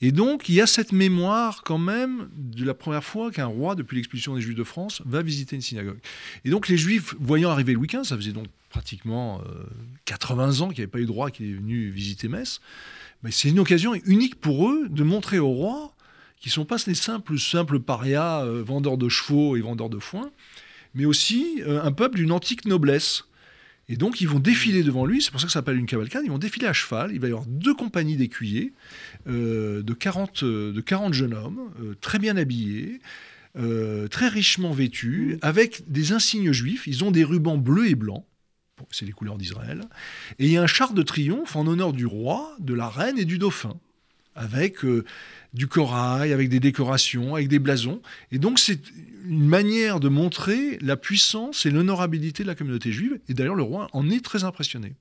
Et 0.00 0.10
donc, 0.10 0.48
il 0.48 0.54
y 0.54 0.60
a 0.60 0.66
cette 0.66 0.92
mémoire 0.92 1.62
quand 1.62 1.78
même 1.78 2.28
de 2.34 2.64
la 2.64 2.74
première 2.74 3.04
fois 3.04 3.30
qu'un 3.30 3.46
roi, 3.46 3.74
depuis 3.74 3.96
l'expulsion 3.96 4.34
des 4.34 4.40
Juifs 4.40 4.56
de 4.56 4.64
France, 4.64 5.02
va 5.04 5.22
visiter 5.22 5.54
une 5.54 5.62
synagogue. 5.62 5.98
Et 6.44 6.50
donc, 6.50 6.68
les 6.68 6.76
Juifs, 6.76 7.14
voyant 7.20 7.50
arriver 7.50 7.74
Louis 7.74 7.86
XV, 7.86 8.04
ça 8.04 8.16
faisait 8.16 8.32
donc 8.32 8.46
pratiquement 8.68 9.40
80 10.06 10.60
euh, 10.60 10.62
ans 10.62 10.68
qu'il 10.68 10.78
n'y 10.78 10.82
avait 10.82 10.86
pas 10.88 10.98
eu 10.98 11.06
de 11.06 11.12
roi 11.12 11.30
qui 11.30 11.50
est 11.50 11.52
venu 11.52 11.90
visiter 11.90 12.26
Metz, 12.26 12.60
mais 13.22 13.30
c'est 13.30 13.48
une 13.48 13.60
occasion 13.60 13.94
unique 14.06 14.40
pour 14.40 14.68
eux 14.68 14.88
de 14.88 15.02
montrer 15.04 15.38
au 15.38 15.50
roi 15.50 15.94
qu'ils 16.40 16.50
ne 16.50 16.54
sont 16.54 16.64
pas 16.64 16.78
des 16.78 16.94
simples, 16.94 17.38
simples 17.38 17.78
parias, 17.78 18.44
euh, 18.44 18.64
vendeurs 18.64 18.98
de 18.98 19.08
chevaux 19.08 19.56
et 19.56 19.60
vendeurs 19.60 19.90
de 19.90 20.00
foin, 20.00 20.32
mais 20.94 21.04
aussi 21.04 21.62
euh, 21.64 21.80
un 21.82 21.92
peuple 21.92 22.16
d'une 22.16 22.32
antique 22.32 22.64
noblesse 22.64 23.24
et 23.92 23.96
donc, 23.96 24.22
ils 24.22 24.26
vont 24.28 24.38
défiler 24.38 24.82
devant 24.82 25.04
lui, 25.04 25.20
c'est 25.20 25.30
pour 25.30 25.38
ça 25.38 25.46
que 25.46 25.52
ça 25.52 25.58
s'appelle 25.58 25.76
une 25.76 25.84
cavalcade, 25.84 26.22
ils 26.24 26.30
vont 26.30 26.38
défiler 26.38 26.66
à 26.66 26.72
cheval, 26.72 27.10
il 27.12 27.20
va 27.20 27.28
y 27.28 27.30
avoir 27.30 27.44
deux 27.46 27.74
compagnies 27.74 28.16
d'écuyers, 28.16 28.72
euh, 29.28 29.82
de, 29.82 29.92
40, 29.92 30.44
euh, 30.44 30.72
de 30.72 30.80
40 30.80 31.12
jeunes 31.12 31.34
hommes, 31.34 31.70
euh, 31.78 31.94
très 32.00 32.18
bien 32.18 32.38
habillés, 32.38 33.00
très 34.10 34.28
richement 34.28 34.72
vêtus, 34.72 35.36
avec 35.42 35.82
des 35.86 36.12
insignes 36.12 36.52
juifs, 36.52 36.86
ils 36.86 37.04
ont 37.04 37.10
des 37.10 37.22
rubans 37.22 37.58
bleus 37.58 37.90
et 37.90 37.94
blancs, 37.94 38.24
c'est 38.90 39.04
les 39.04 39.12
couleurs 39.12 39.36
d'Israël, 39.36 39.82
et 40.38 40.46
il 40.46 40.50
y 40.50 40.56
a 40.56 40.62
un 40.62 40.66
char 40.66 40.94
de 40.94 41.02
triomphe 41.02 41.54
en 41.54 41.66
honneur 41.66 41.92
du 41.92 42.06
roi, 42.06 42.56
de 42.60 42.72
la 42.72 42.88
reine 42.88 43.18
et 43.18 43.26
du 43.26 43.36
dauphin, 43.36 43.78
avec 44.34 44.78
du 45.54 45.66
corail, 45.66 46.32
avec 46.32 46.48
des 46.48 46.60
décorations, 46.60 47.34
avec 47.34 47.48
des 47.48 47.58
blasons. 47.58 48.00
Et 48.30 48.38
donc 48.38 48.58
c'est 48.58 48.80
une 49.28 49.44
manière 49.44 50.00
de 50.00 50.08
montrer 50.08 50.78
la 50.80 50.96
puissance 50.96 51.66
et 51.66 51.70
l'honorabilité 51.70 52.42
de 52.42 52.48
la 52.48 52.54
communauté 52.54 52.92
juive. 52.92 53.18
Et 53.28 53.34
d'ailleurs, 53.34 53.54
le 53.54 53.62
roi 53.62 53.88
en 53.92 54.10
est 54.10 54.24
très 54.24 54.44
impressionné. 54.44 54.94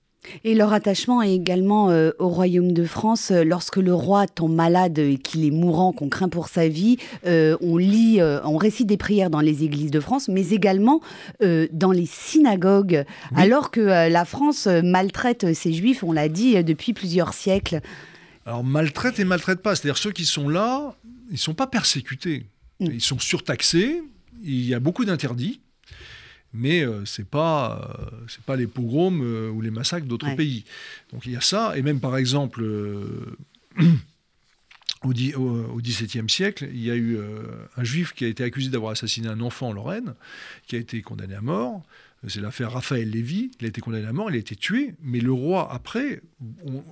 Et 0.44 0.54
leur 0.54 0.72
attachement 0.72 1.24
est 1.24 1.34
également 1.34 1.90
euh, 1.90 2.12
au 2.20 2.30
royaume 2.30 2.74
de 2.74 2.84
France. 2.84 3.32
Lorsque 3.32 3.78
le 3.78 3.94
roi 3.94 4.28
tombe 4.28 4.54
malade 4.54 5.00
et 5.00 5.18
qu'il 5.18 5.44
est 5.44 5.52
mourant, 5.52 5.94
qu'on 5.94 6.10
craint 6.10 6.30
pour 6.30 6.48
sa 6.48 6.68
vie, 6.68 6.98
euh, 7.26 7.58
on 7.62 7.78
lit, 7.78 8.22
euh, 8.22 8.40
on 8.44 8.58
récite 8.58 8.86
des 8.86 8.98
prières 8.98 9.32
dans 9.32 9.40
les 9.40 9.64
églises 9.64 9.90
de 9.90 10.00
France, 10.00 10.28
mais 10.28 10.50
également 10.50 11.02
dans 11.72 11.92
les 11.92 12.06
synagogues, 12.06 13.04
alors 13.36 13.72
que 13.72 13.82
la 13.82 14.26
France 14.26 14.68
maltraite 14.68 15.54
ses 15.54 15.74
juifs, 15.74 16.04
on 16.04 16.12
l'a 16.12 16.30
dit, 16.30 16.64
depuis 16.64 16.94
plusieurs 16.94 17.34
siècles. 17.34 17.82
Alors 18.46 18.64
maltraite 18.64 19.20
et 19.20 19.26
maltraite 19.26 19.62
pas, 19.62 19.76
c'est-à-dire 19.76 19.98
ceux 19.98 20.12
qui 20.12 20.26
sont 20.26 20.50
là, 20.50 20.96
ils 21.30 21.34
ne 21.34 21.38
sont 21.38 21.54
pas 21.54 21.68
persécutés. 21.68 22.46
Mm. 22.80 22.86
Ils 22.94 23.02
sont 23.02 23.20
surtaxés, 23.20 24.02
il 24.44 24.66
y 24.66 24.74
a 24.74 24.80
beaucoup 24.80 25.06
d'interdits. 25.06 25.62
mais 26.54 26.84
euh, 26.86 27.06
c'est 27.06 27.28
pas 27.28 27.98
euh, 27.98 28.18
c'est 28.28 28.44
pas 28.44 28.58
les 28.58 28.68
pogroms 28.68 29.22
euh, 29.24 29.50
ou 29.50 29.62
les 29.62 29.72
massacres 29.72 30.06
d'autres 30.06 30.28
Ouais. 30.28 30.36
pays. 30.36 30.66
Donc 31.14 31.26
il 31.26 31.32
y 31.32 31.38
a 31.38 31.42
ça 31.42 31.78
et 31.78 31.82
même 31.82 32.00
par 32.02 32.18
exemple 32.18 32.62
euh, 32.64 33.38
au, 35.04 35.14
XVIIe 35.14 36.30
siècle, 36.30 36.68
il 36.74 36.84
y 36.84 36.92
a 36.92 36.96
eu 36.96 37.18
un 37.78 37.84
juif 37.84 38.14
qui 38.14 38.26
a 38.26 38.28
été 38.28 38.44
accusé 38.44 38.70
d'avoir 38.70 38.92
assassiné 38.92 39.30
un 39.30 39.40
enfant 39.40 39.70
en 39.70 39.74
Lorraine, 39.74 40.14
qui 40.68 40.76
a 40.76 40.80
été 40.80 41.02
condamné 41.02 41.36
à 41.36 41.42
mort. 41.42 41.82
C'est 42.28 42.42
l'affaire 42.42 42.72
Raphaël 42.72 43.10
Lévy. 43.10 43.52
Il 43.60 43.66
a 43.66 43.70
été 43.70 43.82
condamné 43.82 44.06
à 44.06 44.14
mort, 44.14 44.30
il 44.30 44.36
a 44.36 44.40
été 44.40 44.56
tué. 44.56 44.94
Mais 45.02 45.20
le 45.20 45.32
roi, 45.32 45.74
après, 45.74 46.22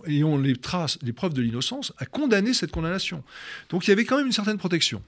ayant 0.07 0.37
les 0.37 0.55
traces, 0.55 0.97
les 1.03 1.13
preuves 1.13 1.33
de 1.33 1.41
l'innocence, 1.41 1.93
a 1.97 2.05
condamné 2.05 2.53
cette 2.53 2.71
condamnation. 2.71 3.23
Donc 3.69 3.85
il 3.85 3.91
y 3.91 3.93
avait 3.93 4.05
quand 4.05 4.17
même 4.17 4.25
une 4.25 4.31
certaine 4.31 4.57
protection. 4.57 5.03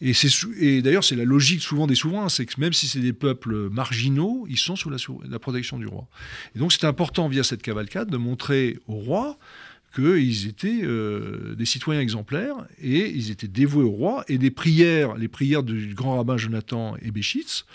Et, 0.00 0.82
d'ailleurs, 0.82 1.04
c'est 1.04 1.14
la 1.14 1.24
logique 1.24 1.62
souvent 1.62 1.86
des 1.86 1.94
souverains, 1.94 2.28
c'est 2.28 2.46
que 2.46 2.60
même 2.60 2.72
si 2.72 2.88
c'est 2.88 3.00
des 3.00 3.12
peuples 3.12 3.68
marginaux, 3.68 4.46
ils 4.48 4.58
sont 4.58 4.74
sous 4.74 4.90
la, 4.90 4.98
sou- 4.98 5.20
la 5.28 5.38
protection 5.38 5.78
du 5.78 5.86
roi. 5.86 6.08
Et 6.56 6.58
donc 6.58 6.72
c'est 6.72 6.84
important, 6.84 7.28
via 7.28 7.44
cette 7.44 7.62
cavalcade, 7.62 8.10
de 8.10 8.16
montrer 8.16 8.78
au 8.88 8.94
roi 8.94 9.38
qu'ils 9.94 10.48
étaient 10.48 10.80
euh, 10.82 11.54
des 11.54 11.66
citoyens 11.66 12.00
exemplaires 12.00 12.56
et 12.80 13.10
ils 13.10 13.30
étaient 13.30 13.48
dévoués 13.48 13.84
au 13.84 13.90
roi. 13.90 14.24
Et 14.28 14.38
les 14.38 14.50
prières, 14.50 15.16
les 15.16 15.28
prières 15.28 15.62
du 15.62 15.94
grand 15.94 16.16
rabbin 16.16 16.36
Jonathan 16.36 16.96
Ebeshitz 17.02 17.66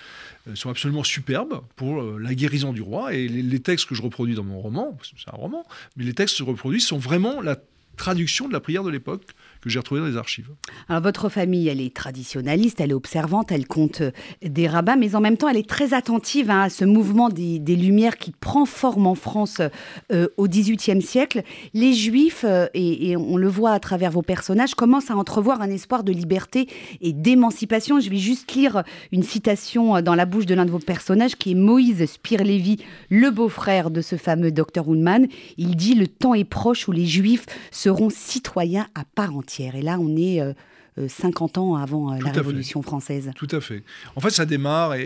euh, 0.47 0.56
sont 0.56 0.69
absolument 0.69 1.03
superbes 1.03 1.62
pour 1.75 2.01
euh, 2.01 2.17
la 2.19 2.34
guérison 2.34 2.73
du 2.73 2.82
roi. 2.82 3.13
Et 3.13 3.27
les, 3.27 3.41
les 3.41 3.60
textes 3.60 3.88
que 3.88 3.95
je 3.95 4.01
reproduis 4.01 4.36
dans 4.36 4.43
mon 4.43 4.60
roman, 4.60 4.97
c'est 5.03 5.32
un 5.32 5.38
roman, 5.38 5.65
mais 5.95 6.06
les 6.06 6.13
textes 6.13 6.38
que 6.38 6.43
je 6.43 6.49
reproduis 6.49 6.82
sont 6.82 6.97
vraiment 6.97 7.41
la 7.41 7.58
traduction 7.97 8.47
de 8.47 8.53
la 8.53 8.60
prière 8.60 8.84
de 8.84 8.89
l'époque 8.91 9.23
que 9.67 9.73
j'ai 9.73 9.80
retrouvée 9.80 10.01
dans 10.01 10.08
les 10.08 10.17
archives. 10.17 10.49
Alors 10.89 11.01
votre 11.01 11.30
famille, 11.30 11.67
elle 11.67 11.82
est 11.82 11.95
traditionnaliste, 11.95 12.82
elle 12.82 12.91
est 12.91 12.95
observante, 12.95 13.51
elle 13.51 13.67
compte 13.67 14.01
euh, 14.01 14.12
des 14.41 14.67
rabbins, 14.67 14.95
mais 14.95 15.15
en 15.15 15.21
même 15.21 15.38
temps, 15.38 15.49
elle 15.49 15.58
est 15.58 15.69
très 15.69 15.93
attentive 15.93 16.49
hein, 16.49 16.62
à 16.62 16.69
ce 16.69 16.86
mouvement 16.86 17.30
des, 17.30 17.77
Lumières 17.77 18.17
qui 18.17 18.32
prend 18.32 18.65
forme 18.65 19.06
en 19.06 19.13
France 19.13 19.62
euh, 20.12 20.27
au 20.38 20.47
XVIIIe 20.47 21.01
siècle. 21.01 21.43
Les 21.75 21.93
Juifs, 21.93 22.43
euh, 22.43 22.65
et, 22.73 23.12
et 23.12 23.17
on 23.17 23.38
le 23.38 23.47
voit 23.47 23.71
à 23.71 23.80
travers 23.80 24.10
vos 24.10 24.23
personnages, 24.23 24.73
commencent 24.73 25.12
à 25.12 25.15
entrevoir 25.15 25.62
un 25.62 25.69
espoir 25.69 26.03
de 26.03 26.12
liberté 26.12 26.67
et 27.01 27.13
d'émancipation. 27.13 27.99
Je 27.99 28.10
vais 28.10 28.17
juste 28.17 28.51
lire 28.53 28.84
une 29.12 29.23
citation 29.23 29.97
euh, 29.97 30.01
dans 30.01 30.15
la 30.15 30.25
bouche 30.25 30.45
de 30.45 30.56
l'un 30.56 30.65
de 30.65 30.71
vos 30.71 30.80
personnages, 30.80 31.36
qui 31.36 31.51
est 31.51 31.56
Moïse 31.56 32.06
Spirlevi, 32.06 32.77
le 33.10 33.30
beau-frère 33.30 33.91
de 33.91 34.01
ce 34.01 34.15
fameux 34.15 34.51
docteur 34.51 34.91
Ullmann. 34.91 35.27
Il 35.58 35.75
dit 35.75 35.93
«Le 35.95 36.08
temps 36.08 36.34
est 36.34 36.43
proche 36.43 36.88
où 36.88 36.91
les 36.91 37.06
Juifs 37.06 37.45
seront 37.71 38.10
citoyens 38.10 38.88
à 38.95 39.03
part 39.03 39.36
entière». 39.36 39.57
Et 39.60 39.82
là, 39.82 39.98
on 40.00 40.15
est... 40.15 40.41
euh, 40.41 40.54
euh, 41.00 41.08
50 41.08 41.60
ans 41.60 41.76
avant 41.76 42.12
euh, 42.12 42.17
Tout 42.17 42.26
la 42.26 42.34
fait. 42.34 42.39
Révolution 42.39 42.82
française. 42.82 43.30
Tout 43.36 43.48
à 43.52 43.62
fait. 43.62 43.84
En 44.15 44.20
fait, 44.20 44.32
ça 44.32 44.48
démarre, 44.48 44.96
et, 44.96 45.04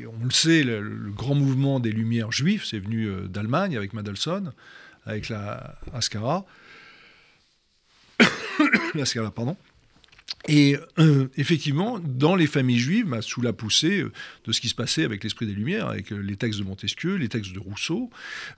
et 0.00 0.06
on 0.20 0.24
le 0.24 0.30
sait, 0.32 0.64
le, 0.64 0.80
le 0.80 1.10
grand 1.12 1.36
mouvement 1.36 1.78
des 1.78 1.92
Lumières 1.92 2.32
juifs, 2.32 2.64
c'est 2.64 2.80
venu 2.80 3.04
euh, 3.06 3.28
d'Allemagne 3.28 3.76
avec 3.76 3.92
Mendelssohn, 3.92 4.52
avec 5.06 5.28
la 5.28 5.76
Ascara. 5.94 6.44
la 8.94 9.04
Scala, 9.04 9.30
pardon. 9.30 9.56
Et 10.46 10.76
euh, 10.98 11.28
effectivement, 11.36 11.98
dans 11.98 12.34
les 12.34 12.46
familles 12.46 12.78
juives, 12.78 13.06
bah, 13.06 13.22
sous 13.22 13.40
la 13.40 13.52
poussée 13.52 14.00
euh, 14.00 14.12
de 14.46 14.52
ce 14.52 14.60
qui 14.60 14.68
se 14.68 14.74
passait 14.74 15.04
avec 15.04 15.22
l'esprit 15.22 15.46
des 15.46 15.52
Lumières, 15.52 15.88
avec 15.88 16.12
euh, 16.12 16.16
les 16.18 16.36
textes 16.36 16.58
de 16.58 16.64
Montesquieu, 16.64 17.14
les 17.16 17.28
textes 17.28 17.52
de 17.52 17.58
Rousseau, 17.58 18.10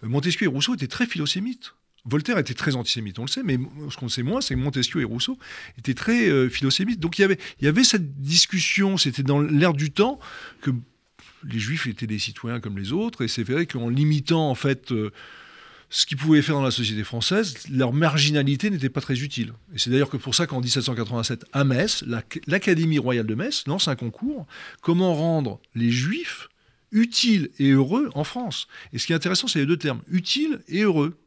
euh, 0.04 0.08
Montesquieu 0.08 0.44
et 0.44 0.48
Rousseau 0.48 0.74
étaient 0.74 0.86
très 0.86 1.06
philosémites. 1.06 1.74
Voltaire 2.06 2.38
était 2.38 2.54
très 2.54 2.76
antisémite, 2.76 3.18
on 3.18 3.22
le 3.24 3.28
sait, 3.28 3.42
mais 3.42 3.58
ce 3.90 3.96
qu'on 3.96 4.08
sait 4.08 4.22
moins, 4.22 4.40
c'est 4.40 4.54
que 4.54 4.60
Montesquieu 4.60 5.00
et 5.02 5.04
Rousseau 5.04 5.38
étaient 5.78 5.94
très 5.94 6.28
euh, 6.28 6.48
philosémites. 6.48 6.98
Donc 7.00 7.18
il 7.18 7.36
y 7.60 7.66
avait, 7.66 7.84
cette 7.84 8.20
discussion, 8.20 8.96
c'était 8.96 9.22
dans 9.22 9.40
l'air 9.40 9.74
du 9.74 9.90
temps 9.90 10.18
que 10.62 10.70
les 11.44 11.58
Juifs 11.58 11.86
étaient 11.86 12.06
des 12.06 12.18
citoyens 12.18 12.60
comme 12.60 12.78
les 12.78 12.92
autres, 12.92 13.22
et 13.22 13.28
c'est 13.28 13.42
vrai 13.42 13.66
qu'en 13.66 13.88
limitant 13.88 14.50
en 14.50 14.54
fait 14.54 14.92
euh, 14.92 15.10
ce 15.90 16.06
qu'ils 16.06 16.16
pouvaient 16.18 16.40
faire 16.42 16.54
dans 16.54 16.62
la 16.62 16.70
société 16.70 17.02
française, 17.04 17.54
leur 17.70 17.92
marginalité 17.92 18.70
n'était 18.70 18.88
pas 18.90 19.00
très 19.00 19.18
utile. 19.20 19.52
Et 19.74 19.78
c'est 19.78 19.90
d'ailleurs 19.90 20.08
que 20.10 20.16
pour 20.16 20.34
ça 20.34 20.46
qu'en 20.46 20.60
1787, 20.60 21.44
à 21.52 21.64
Metz, 21.64 22.04
la- 22.06 22.22
l'Académie 22.46 22.98
royale 22.98 23.26
de 23.26 23.34
Metz 23.34 23.64
lance 23.66 23.88
un 23.88 23.96
concours 23.96 24.46
comment 24.82 25.14
rendre 25.14 25.60
les 25.74 25.90
Juifs 25.90 26.48
utiles 26.92 27.50
et 27.58 27.70
heureux 27.70 28.10
en 28.14 28.24
France. 28.24 28.68
Et 28.92 28.98
ce 28.98 29.06
qui 29.06 29.12
est 29.12 29.16
intéressant, 29.16 29.48
c'est 29.48 29.58
les 29.60 29.66
deux 29.66 29.76
termes, 29.76 30.00
utile 30.08 30.60
et 30.68 30.82
heureux. 30.82 31.18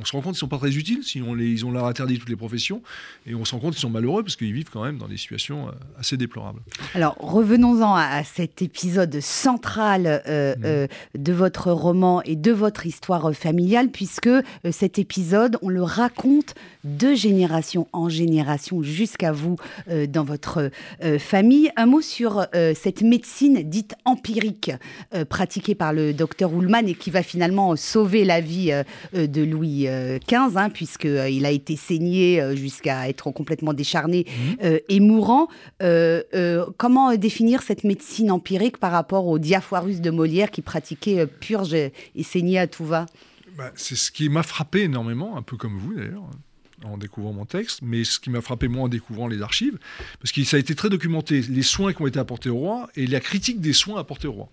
On 0.00 0.04
se 0.04 0.12
rend 0.12 0.18
compte 0.18 0.32
qu'ils 0.34 0.36
ne 0.36 0.38
sont 0.40 0.48
pas 0.48 0.58
très 0.58 0.76
utiles, 0.76 1.02
si 1.02 1.20
on 1.22 1.34
les, 1.34 1.48
ils 1.48 1.66
ont 1.66 1.70
leur 1.70 1.86
interdit 1.86 2.18
toutes 2.18 2.28
les 2.28 2.36
professions, 2.36 2.82
et 3.26 3.34
on 3.34 3.44
se 3.44 3.52
rend 3.54 3.60
compte 3.60 3.72
qu'ils 3.72 3.80
sont 3.80 3.90
malheureux 3.90 4.22
parce 4.22 4.36
qu'ils 4.36 4.52
vivent 4.52 4.70
quand 4.72 4.84
même 4.84 4.98
dans 4.98 5.08
des 5.08 5.16
situations 5.16 5.68
euh, 5.68 5.72
assez 5.98 6.16
déplorables. 6.16 6.60
Alors, 6.94 7.16
revenons-en 7.18 7.94
à, 7.94 8.22
cet 8.24 8.62
épisode 8.62 9.20
central 9.20 10.22
euh, 10.26 10.54
Mhm. 10.56 10.62
euh, 10.64 10.86
de 11.16 11.32
votre 11.32 11.70
roman 11.72 12.22
et 12.22 12.36
de 12.36 12.52
votre 12.52 12.86
histoire 12.86 13.32
familiale, 13.34 13.90
puisque 13.90 14.30
cet 14.70 14.98
épisode, 14.98 15.58
on 15.62 15.68
le 15.68 15.82
raconte 15.82 16.54
de 16.84 17.14
génération 17.14 17.88
en 17.92 18.08
génération 18.08 18.82
jusqu'à 18.82 19.32
vous 19.32 19.56
euh, 19.90 20.06
dans 20.06 20.24
votre 20.24 20.70
euh, 21.02 21.18
famille. 21.18 21.70
Un 21.76 21.86
mot 21.86 22.00
sur 22.00 22.46
euh, 22.54 22.72
cette 22.74 23.02
médecine 23.02 23.62
dite 23.62 23.94
empirique 24.04 24.70
pratiquée 25.28 25.74
par 25.74 25.92
le 25.92 26.12
docteur 26.12 26.52
Ullmann 26.52 26.88
et 26.88 26.94
qui 26.94 27.10
va 27.10 27.22
finalement 27.22 27.76
sauver 27.76 28.24
la 28.24 28.40
vie 28.40 28.72
de 29.14 29.42
Louis 29.42 29.86
XV, 30.26 30.56
hein, 30.56 30.70
puisqu'il 30.70 31.46
a 31.46 31.50
été 31.50 31.76
saigné 31.76 32.56
jusqu'à 32.56 33.08
être 33.08 33.30
complètement 33.30 33.72
décharné 33.72 34.26
euh, 34.62 34.78
et 34.88 35.00
mourant. 35.00 35.48
Comment 36.76 37.16
définir 37.16 37.62
cette 37.62 37.84
médecine 37.84 38.30
empirique 38.30 38.78
par 38.78 38.92
rapport 38.92 39.26
au 39.26 39.38
Diafoirus 39.38 40.00
de 40.00 40.10
Molière 40.10 40.50
qui 40.50 40.62
pratiquait 40.62 41.26
purge 41.26 41.74
et 41.74 41.92
saignait 42.22 42.58
à 42.58 42.66
tout 42.66 42.84
va? 42.84 43.06
Bah, 43.56 43.72
c'est 43.74 43.96
ce 43.96 44.10
qui 44.12 44.28
m'a 44.28 44.42
frappé 44.42 44.82
énormément, 44.82 45.36
un 45.36 45.42
peu 45.42 45.56
comme 45.56 45.78
vous 45.78 45.94
d'ailleurs, 45.94 46.30
en 46.84 46.98
découvrant 46.98 47.32
mon 47.32 47.44
texte, 47.44 47.80
mais 47.82 48.04
ce 48.04 48.18
qui 48.18 48.30
m'a 48.30 48.40
frappé 48.40 48.68
moi 48.68 48.84
en 48.84 48.88
découvrant 48.88 49.28
les 49.28 49.42
archives, 49.42 49.78
parce 50.20 50.32
que 50.32 50.42
ça 50.44 50.56
a 50.56 50.60
été 50.60 50.74
très 50.74 50.90
documenté, 50.90 51.42
les 51.42 51.62
soins 51.62 51.92
qui 51.92 52.02
ont 52.02 52.06
été 52.06 52.18
apportés 52.18 52.50
au 52.50 52.56
roi 52.56 52.90
et 52.96 53.06
la 53.06 53.20
critique 53.20 53.60
des 53.60 53.72
soins 53.72 54.00
apportés 54.00 54.28
au 54.28 54.32
roi. 54.32 54.52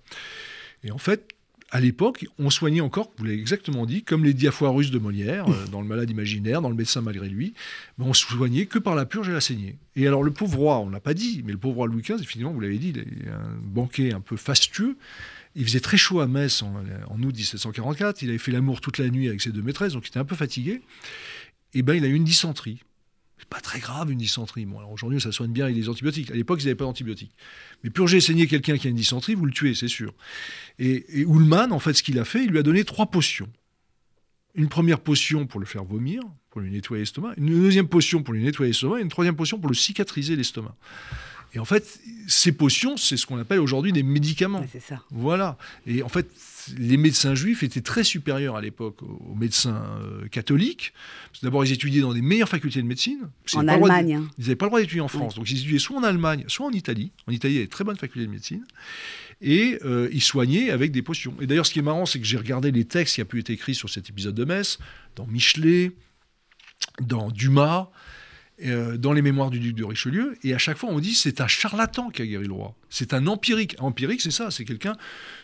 Et 0.84 0.92
en 0.92 0.98
fait, 0.98 1.36
à 1.72 1.80
l'époque, 1.80 2.28
on 2.38 2.50
soignait 2.50 2.82
encore, 2.82 3.12
vous 3.18 3.26
l'avez 3.26 3.38
exactement 3.38 3.86
dit, 3.86 4.04
comme 4.04 4.24
les 4.24 4.34
diafoirus 4.34 4.92
de 4.92 5.00
Molière, 5.00 5.50
euh, 5.50 5.66
dans 5.72 5.82
le 5.82 5.88
malade 5.88 6.10
imaginaire, 6.10 6.62
dans 6.62 6.70
le 6.70 6.76
médecin 6.76 7.02
malgré 7.02 7.28
lui, 7.28 7.54
mais 7.98 8.06
on 8.06 8.14
soignait 8.14 8.66
que 8.66 8.80
par 8.80 8.96
la 8.96 9.06
purge 9.06 9.30
et 9.30 9.34
la 9.34 9.42
saignée. 9.42 9.76
Et 9.96 10.08
alors 10.08 10.24
le 10.24 10.32
pauvre 10.32 10.58
roi, 10.58 10.80
on 10.80 10.90
l'a 10.90 11.00
pas 11.00 11.14
dit, 11.14 11.42
mais 11.44 11.52
le 11.52 11.58
pauvre 11.58 11.76
roi 11.76 11.88
Louis 11.88 12.04
XV, 12.04 12.24
finalement, 12.24 12.54
vous 12.54 12.62
l'avez 12.62 12.78
dit, 12.78 12.94
il 12.96 13.00
est 13.00 13.30
un 13.30 13.58
banquet 13.64 14.14
un 14.14 14.22
peu 14.22 14.38
fastueux, 14.38 14.96
il 15.56 15.66
faisait 15.66 15.80
très 15.80 15.98
chaud 15.98 16.20
à 16.20 16.28
Metz 16.28 16.62
en, 16.64 16.74
en 17.10 17.24
août 17.24 17.36
1744. 17.36 18.22
Il 18.22 18.30
avait 18.30 18.38
fait 18.38 18.52
l'amour 18.52 18.82
toute 18.82 18.98
la 18.98 19.10
nuit 19.10 19.28
avec 19.28 19.42
ses 19.42 19.52
deux 19.52 19.62
maîtresses, 19.62 19.94
donc 19.94 20.06
il 20.06 20.10
était 20.10 20.20
un 20.20 20.26
peu 20.26 20.36
fatigué. 20.36 20.82
Et 21.76 21.84
ben, 21.84 21.94
il 21.94 22.04
a 22.04 22.08
eu 22.08 22.16
une 22.16 22.24
dysenterie. 22.24 22.80
C'est 23.38 23.50
pas 23.50 23.60
très 23.60 23.80
grave 23.80 24.12
une 24.12 24.18
dysenterie. 24.18 24.66
Bon, 24.66 24.80
alors 24.80 24.92
aujourd'hui, 24.92 25.20
ça 25.20 25.32
soigne 25.32 25.52
bien 25.52 25.66
avec 25.66 25.76
des 25.76 25.90
antibiotiques. 25.90 26.32
À 26.32 26.36
l'époque, 26.36 26.62
ils 26.62 26.66
n'avaient 26.66 26.76
pas 26.76 26.86
d'antibiotiques. 26.86 27.36
Mais 27.84 27.90
purger 27.90 28.18
et 28.18 28.22
saigner 28.22 28.48
quelqu'un 28.48 28.78
qui 28.78 28.88
a 28.88 28.90
une 28.90 28.96
dysenterie, 28.96 29.36
vous 29.36 29.46
le 29.46 29.52
tuez, 29.52 29.76
c'est 29.76 29.90
sûr. 29.90 30.14
Et, 30.80 31.22
et 31.22 31.26
en 31.26 31.80
fait, 31.80 31.94
ce 31.94 32.02
qu'il 32.02 32.18
a 32.18 32.26
fait, 32.26 32.46
il 32.46 32.52
lui 32.52 32.58
a 32.58 32.64
donné 32.64 32.86
trois 32.86 33.08
potions. 33.08 33.50
Une 34.56 34.70
première 34.70 35.02
potion 35.02 35.46
pour 35.46 35.60
le 35.60 35.66
faire 35.66 35.84
vomir, 35.84 36.22
pour 36.50 36.62
lui 36.62 36.72
nettoyer 36.72 37.02
l'estomac. 37.02 37.34
Une 37.36 37.48
deuxième 37.48 37.90
potion 37.90 38.24
pour 38.24 38.34
lui 38.34 38.42
nettoyer 38.42 38.70
l'estomac. 38.72 39.00
Et 39.00 39.02
une 39.02 39.10
troisième 39.10 39.36
potion 39.36 39.60
pour 39.60 39.68
le 39.68 39.76
cicatriser 39.76 40.38
l'estomac. 40.38 40.76
Et 41.54 41.60
en 41.60 41.66
fait, 41.66 42.00
ces 42.28 42.54
potions, 42.54 42.96
c'est 42.96 43.18
ce 43.18 43.26
qu'on 43.26 43.38
appelle 43.38 43.60
aujourd'hui 43.60 43.92
des 43.92 44.04
médicaments. 44.04 44.62
Ouais, 44.62 44.70
C'est 44.72 44.82
ça. 44.82 45.04
Voilà. 45.12 45.58
Et 45.86 46.04
en 46.04 46.10
fait, 46.10 46.30
les 46.78 46.98
médecins 46.98 47.36
juifs 47.36 47.64
étaient 47.64 47.82
très 47.82 48.04
supérieurs 48.04 48.56
à 48.56 48.62
l'époque 48.62 49.02
aux 49.04 49.36
médecins 49.36 49.84
euh, 50.02 50.28
catholiques. 50.28 50.94
D'abord, 51.44 51.66
ils 51.66 51.72
étudiaient 51.72 52.02
dans 52.02 52.14
des 52.14 52.22
meilleures 52.22 52.50
facultés 52.50 52.82
de 52.82 52.88
médecine. 52.88 53.30
En 53.54 53.64
de- 53.64 53.70
Allemagne. 53.70 54.16
hein. 54.16 54.28
Ils 54.38 54.42
n'avaient 54.44 54.56
pas 54.56 54.66
le 54.66 54.70
droit 54.70 54.80
d'étudier 54.80 55.02
en 55.02 55.08
France. 55.08 55.36
Donc, 55.36 55.50
ils 55.50 55.60
étudiaient 55.60 55.80
soit 55.80 55.98
en 55.98 56.04
Allemagne, 56.04 56.44
soit 56.48 56.66
en 56.66 56.72
Italie. 56.72 57.12
En 57.28 57.32
Italie, 57.32 57.54
il 57.54 57.58
y 57.58 57.60
avait 57.60 57.68
très 57.68 57.84
bonnes 57.84 57.98
facultés 57.98 58.26
de 58.26 58.32
médecine. 58.32 58.66
Et 59.42 59.80
euh, 59.84 60.10
ils 60.14 60.22
soignaient 60.24 60.70
avec 60.72 60.92
des 60.92 61.02
potions. 61.02 61.36
Et 61.42 61.48
d'ailleurs, 61.48 61.66
ce 61.66 61.74
qui 61.74 61.80
est 61.80 61.84
marrant, 61.84 62.06
c'est 62.06 62.20
que 62.20 62.26
j'ai 62.26 62.38
regardé 62.38 62.72
les 62.72 62.86
textes 62.86 63.16
qui 63.16 63.22
ont 63.22 63.26
pu 63.26 63.40
être 63.40 63.50
écrits 63.50 63.76
sur 63.76 63.90
cet 63.90 64.10
épisode 64.10 64.34
de 64.36 64.46
Metz, 64.46 64.80
dans 65.16 65.28
Michelet, 65.28 65.92
dans 67.02 67.30
Dumas, 67.32 67.90
euh, 68.64 68.98
dans 68.98 69.12
les 69.14 69.22
mémoires 69.22 69.50
du 69.50 69.60
duc 69.60 69.76
de 69.76 69.84
Richelieu, 69.84 70.38
et 70.44 70.54
à 70.54 70.58
chaque 70.58 70.78
fois 70.78 70.90
on 70.90 71.00
dit 71.00 71.14
c'est 71.14 71.42
un 71.42 71.48
charlatan 71.48 72.10
qui 72.10 72.22
a 72.22 72.26
guéri 72.26 72.48
le 72.48 72.54
roi. 72.54 72.74
C'est 72.90 73.14
un 73.14 73.28
empirique. 73.28 73.76
Empirique, 73.80 74.22
c'est 74.22 74.32
ça, 74.32 74.52
c'est 74.52 74.66
quelqu'un 74.66 74.96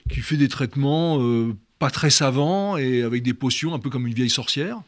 qui 0.09 0.21
fait 0.21 0.37
des 0.37 0.47
traitements 0.47 1.21
euh, 1.21 1.55
pas 1.79 1.89
très 1.89 2.09
savants 2.09 2.77
et 2.77 3.01
avec 3.01 3.23
des 3.23 3.33
potions, 3.33 3.73
un 3.73 3.79
peu 3.79 3.89
comme 3.89 4.07
une 4.07 4.13
vieille 4.13 4.29
sorcière. 4.29 4.81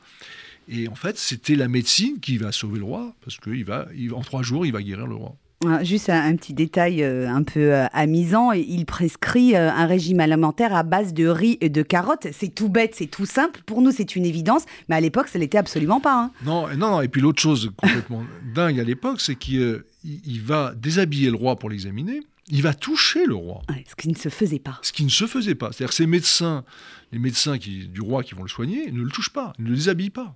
Et 0.70 0.88
en 0.88 0.96
fait, 0.96 1.18
c'était 1.18 1.56
la 1.56 1.68
médecine 1.68 2.20
qui 2.22 2.38
va 2.38 2.52
sauver 2.54 2.78
le 2.80 2.86
roi, 2.86 3.14
parce 3.22 3.38
va, 3.66 3.88
il- 3.96 4.14
en 4.14 4.22
trois 4.22 4.44
jours, 4.44 4.66
il 4.66 4.72
va 4.72 4.82
guérir 4.82 5.08
le 5.08 5.16
roi. 5.16 5.36
Ah, 5.68 5.84
Juste 5.84 6.10
un, 6.10 6.22
un 6.26 6.36
petit 6.36 6.54
détail 6.54 7.04
euh, 7.04 7.28
un 7.30 7.44
peu 7.44 7.74
euh, 7.74 7.86
amusant, 7.94 8.52
il 8.52 8.86
prescrit 8.86 9.56
euh, 9.56 9.72
un 9.72 9.86
régime 9.86 10.20
alimentaire 10.20 10.76
à 10.76 10.84
base 10.84 11.14
de 11.14 11.28
riz 11.28 11.58
et 11.62 11.70
de 11.70 11.82
carottes. 11.82 12.28
C'est 12.32 12.54
tout 12.54 12.70
bête, 12.70 12.96
c'est 12.96 13.08
tout 13.08 13.26
simple. 13.26 13.62
Pour 13.66 13.82
nous, 13.82 13.92
c'est 13.92 14.16
une 14.16 14.26
évidence, 14.26 14.64
mais 14.90 14.96
à 14.96 15.02
l'époque, 15.02 15.28
ça 15.28 15.40
l'était 15.40 15.58
absolument 15.58 16.00
pas. 16.00 16.16
hein. 16.24 16.32
Non, 16.46 16.68
non, 16.76 16.92
non. 16.92 17.02
Et 17.02 17.08
puis 17.08 17.22
l'autre 17.22 17.42
chose 17.42 17.72
complètement 17.78 18.24
dingue 18.56 18.80
à 18.80 18.84
l'époque, 18.84 19.22
c'est 19.22 19.36
qu'il 19.36 19.84
il- 20.04 20.22
il 20.26 20.42
va 20.42 20.74
déshabiller 20.76 21.30
le 21.30 21.36
roi 21.38 21.58
pour 21.58 21.70
l'examiner. 21.70 22.22
Il 22.50 22.62
va 22.62 22.74
toucher 22.74 23.26
le 23.26 23.36
roi. 23.36 23.62
Ouais, 23.70 23.86
ce 23.90 23.96
qui 23.96 24.10
ne 24.10 24.16
se 24.16 24.28
faisait 24.28 24.60
pas. 24.60 24.78
Ce 24.82 24.92
qui 24.92 25.06
ne 25.06 25.10
se 25.10 25.28
faisait 25.28 25.56
pas. 25.56 25.68
C'est-à-dire 25.72 25.90
que 25.90 25.96
ces 25.96 26.08
médecins, 26.08 26.66
les 27.14 27.20
médecins 27.20 27.58
qui, 27.58 27.88
du 27.88 28.02
roi 28.02 28.22
qui 28.22 28.36
vont 28.36 28.44
le 28.44 28.50
soigner, 28.50 28.92
ne 28.92 29.02
le 29.02 29.10
touchent 29.10 29.30
pas, 29.32 29.54
ne 29.60 29.70
le 29.70 29.76
déshabillent 29.76 30.10
pas. 30.10 30.36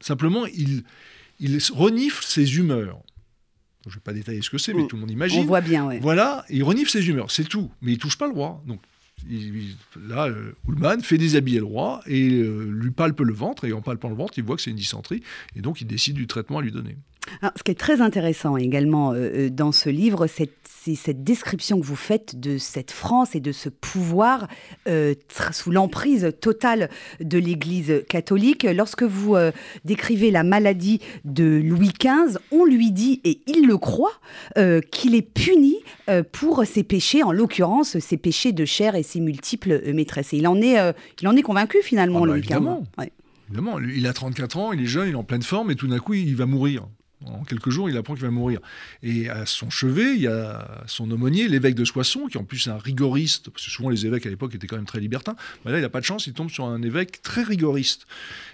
Simplement, 0.00 0.46
il, 0.46 0.82
il 1.38 1.58
renifle 1.72 2.24
ses 2.24 2.56
humeurs. 2.56 2.98
Je 3.86 3.90
ne 3.90 3.94
vais 3.94 4.00
pas 4.00 4.12
détailler 4.12 4.40
ce 4.42 4.50
que 4.50 4.58
c'est, 4.58 4.72
mais 4.74 4.86
tout 4.86 4.96
le 4.96 5.00
monde 5.00 5.10
imagine. 5.10 5.40
On 5.40 5.44
voit 5.44 5.60
bien, 5.60 5.86
ouais. 5.86 5.98
Voilà, 6.00 6.44
il 6.50 6.62
renifle 6.64 6.90
ses 6.90 7.06
humeurs, 7.08 7.30
c'est 7.30 7.44
tout. 7.44 7.70
Mais 7.82 7.92
il 7.92 7.98
touche 7.98 8.16
pas 8.18 8.26
le 8.26 8.32
roi. 8.34 8.62
Donc 8.66 8.80
il- 9.28 9.56
il- 9.56 9.76
là, 10.08 10.26
euh, 10.28 10.52
Ullmann 10.68 11.00
fait 11.02 11.18
déshabiller 11.18 11.58
le 11.58 11.64
roi 11.64 12.02
et 12.06 12.30
euh, 12.32 12.64
lui 12.70 12.90
palpe 12.90 13.20
le 13.20 13.32
ventre. 13.32 13.64
Et 13.64 13.72
en 13.72 13.80
palpant 13.80 14.08
le 14.10 14.16
ventre, 14.16 14.34
il 14.38 14.44
voit 14.44 14.56
que 14.56 14.62
c'est 14.62 14.70
une 14.70 14.76
dysenterie. 14.76 15.22
Et 15.56 15.60
donc 15.60 15.80
il 15.80 15.86
décide 15.86 16.14
du 16.16 16.26
traitement 16.26 16.58
à 16.58 16.62
lui 16.62 16.72
donner. 16.72 16.96
Alors, 17.42 17.52
ce 17.56 17.62
qui 17.62 17.70
est 17.70 17.78
très 17.78 18.00
intéressant 18.00 18.56
également 18.56 19.12
euh, 19.12 19.46
euh, 19.46 19.50
dans 19.50 19.72
ce 19.72 19.88
livre, 19.88 20.26
c'est 20.26 20.50
cette 20.96 21.24
description 21.24 21.80
que 21.80 21.84
vous 21.86 21.96
faites 21.96 22.38
de 22.38 22.58
cette 22.58 22.90
France 22.90 23.34
et 23.34 23.40
de 23.40 23.52
ce 23.52 23.70
pouvoir 23.70 24.48
euh, 24.86 25.14
sous 25.50 25.70
l'emprise 25.70 26.30
totale 26.42 26.90
de 27.20 27.38
l'Église 27.38 28.04
catholique. 28.08 28.64
Lorsque 28.64 29.02
vous 29.02 29.34
euh, 29.34 29.50
décrivez 29.86 30.30
la 30.30 30.42
maladie 30.42 31.00
de 31.24 31.62
Louis 31.64 31.90
XV, 31.98 32.38
on 32.52 32.66
lui 32.66 32.90
dit, 32.90 33.20
et 33.24 33.40
il 33.46 33.66
le 33.66 33.78
croit, 33.78 34.12
qu'il 34.90 35.14
est 35.14 35.22
puni 35.22 35.76
pour 36.32 36.64
ses 36.66 36.82
péchés, 36.82 37.22
en 37.22 37.32
l'occurrence 37.32 37.98
ses 37.98 38.16
péchés 38.18 38.52
de 38.52 38.64
chair 38.64 38.94
et 38.94 39.02
ses 39.02 39.20
multiples 39.20 39.80
maîtresses. 39.92 40.34
Et 40.34 40.36
il 40.38 40.46
en 40.46 40.60
est, 40.60 40.76
il 41.22 41.28
en 41.28 41.36
est 41.36 41.42
convaincu 41.42 41.78
finalement, 41.82 42.24
Ah 42.24 42.26
bah, 42.26 42.32
Louis 42.32 42.40
XV. 42.40 42.50
évidemment. 42.52 42.84
Ouais. 42.98 43.12
Évidemment, 43.48 43.78
il 43.80 44.06
a 44.06 44.12
34 44.12 44.56
ans, 44.58 44.72
il 44.72 44.82
est 44.82 44.86
jeune, 44.86 45.08
il 45.08 45.12
est 45.12 45.16
en 45.16 45.24
pleine 45.24 45.42
forme, 45.42 45.70
et 45.70 45.76
tout 45.76 45.86
d'un 45.86 45.98
coup, 45.98 46.14
il 46.14 46.36
va 46.36 46.46
mourir. 46.46 46.86
En 47.26 47.44
quelques 47.44 47.70
jours, 47.70 47.88
il 47.88 47.96
apprend 47.96 48.14
qu'il 48.14 48.24
va 48.24 48.30
mourir. 48.30 48.60
Et 49.02 49.30
à 49.30 49.46
son 49.46 49.70
chevet, 49.70 50.14
il 50.14 50.22
y 50.22 50.26
a 50.26 50.82
son 50.86 51.10
aumônier, 51.10 51.48
l'évêque 51.48 51.74
de 51.74 51.84
Soissons, 51.84 52.26
qui 52.26 52.36
en 52.36 52.44
plus 52.44 52.66
est 52.66 52.70
un 52.70 52.78
rigoriste, 52.78 53.50
parce 53.50 53.64
que 53.64 53.70
souvent 53.70 53.88
les 53.88 54.04
évêques 54.04 54.26
à 54.26 54.28
l'époque 54.28 54.54
étaient 54.54 54.66
quand 54.66 54.76
même 54.76 54.84
très 54.84 55.00
libertins. 55.00 55.36
Mais 55.64 55.72
là, 55.72 55.78
il 55.78 55.82
n'a 55.82 55.88
pas 55.88 56.00
de 56.00 56.04
chance, 56.04 56.26
il 56.26 56.34
tombe 56.34 56.50
sur 56.50 56.66
un 56.66 56.82
évêque 56.82 57.22
très 57.22 57.42
rigoriste, 57.42 58.06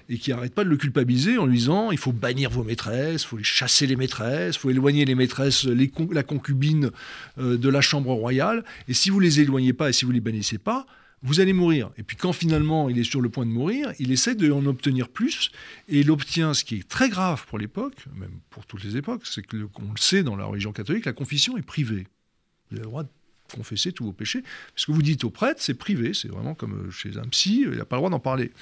et 0.09 0.18
qui 0.18 0.31
n'arrête 0.31 0.55
pas 0.55 0.64
de 0.64 0.68
le 0.68 0.77
culpabiliser 0.77 1.38
en 1.38 1.46
lui 1.46 1.59
disant 1.59 1.90
il 1.90 1.99
faut 1.99 2.12
bannir 2.12 2.51
vos 2.51 2.62
maîtresses, 2.62 3.23
il 3.23 3.27
faut 3.27 3.42
chasser 3.42 3.87
les 3.87 3.96
maîtresses, 3.96 4.57
il 4.57 4.59
faut 4.59 4.70
éloigner 4.70 5.05
les 5.05 5.14
maîtresses, 5.14 5.64
la 5.64 6.23
concubine 6.23 6.90
euh, 7.38 7.57
de 7.57 7.68
la 7.68 7.81
chambre 7.81 8.12
royale, 8.12 8.64
et 8.88 8.94
si 8.94 9.11
vous 9.11 9.20
les 9.20 9.40
éloignez 9.40 9.73
pas 9.73 9.88
et 9.88 9.92
si 9.92 10.05
vous 10.05 10.12
les 10.12 10.20
bannissez 10.20 10.59
pas, 10.59 10.87
vous 11.22 11.40
allez 11.40 11.52
mourir. 11.52 11.90
Et 11.98 12.02
puis 12.02 12.16
quand 12.16 12.33
finalement 12.33 12.88
il 12.88 12.98
est 12.98 13.04
sur 13.04 13.20
le 13.20 13.28
point 13.28 13.44
de 13.46 13.50
mourir, 13.50 13.92
il 13.98 14.11
essaie 14.12 14.35
d'en 14.35 14.64
obtenir 14.66 15.09
plus, 15.09 15.50
et 15.88 16.00
il 16.00 16.11
obtient 16.11 16.54
ce 16.54 16.64
qui 16.64 16.76
est 16.76 16.88
très 16.88 17.09
grave 17.09 17.44
pour 17.46 17.59
l'époque, 17.59 18.06
même 18.14 18.40
pour 18.50 18.64
toutes 18.66 18.85
les 18.85 18.96
époques, 18.96 19.26
c'est 19.26 19.42
que, 19.46 19.56
le- 19.56 19.68
sait 19.98 20.22
dans 20.22 20.37
la 20.37 20.44
religion 20.46 20.72
catholique, 20.72 21.04
la 21.04 21.12
confession 21.12 21.56
est 21.59 21.62
privée. 21.62 22.06
Vous 22.70 22.76
avez 22.76 22.85
le 22.85 22.88
droit 22.90 23.02
de 23.02 23.09
confesser 23.52 23.90
tous 23.92 24.04
vos 24.04 24.12
péchés. 24.12 24.44
Ce 24.76 24.87
que 24.87 24.92
vous 24.92 25.02
dites 25.02 25.24
au 25.24 25.30
prêtre, 25.30 25.61
c'est 25.61 25.74
privé, 25.74 26.14
c'est 26.14 26.28
vraiment 26.28 26.54
comme 26.54 26.87
euh, 26.87 26.90
chez 26.92 27.18
un 27.18 27.26
psy, 27.28 27.64
il 27.66 27.78
n'a 27.78 27.85
pas 27.85 27.96
le 27.96 28.00
droit 28.00 28.11
d'en 28.11 28.20
parler. 28.20 28.52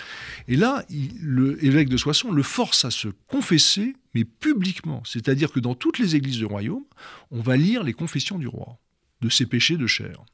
Et 0.49 0.57
là, 0.57 0.83
il- 0.89 1.13
le 1.21 1.63
évêque 1.63 1.91
de 1.91 1.99
Soissons 1.99 2.33
le 2.33 2.43
force 2.43 2.87
à 2.87 2.91
se 2.91 3.09
confesser, 3.27 3.95
mais 4.15 4.25
publiquement. 4.25 5.03
C'est-à-dire 5.05 5.53
que 5.53 5.61
dans 5.61 5.75
toutes 5.75 5.99
les 5.99 6.17
églises 6.17 6.39
du 6.39 6.47
royaume, 6.47 6.85
on 7.31 7.43
va 7.43 7.57
lire 7.59 7.85
les 7.85 7.93
confessions 7.93 8.39
du 8.39 8.49
roi, 8.49 8.79
de 9.21 9.29
ses 9.29 9.45
péchés 9.45 9.77
de 9.77 9.87
chair. 9.87 10.25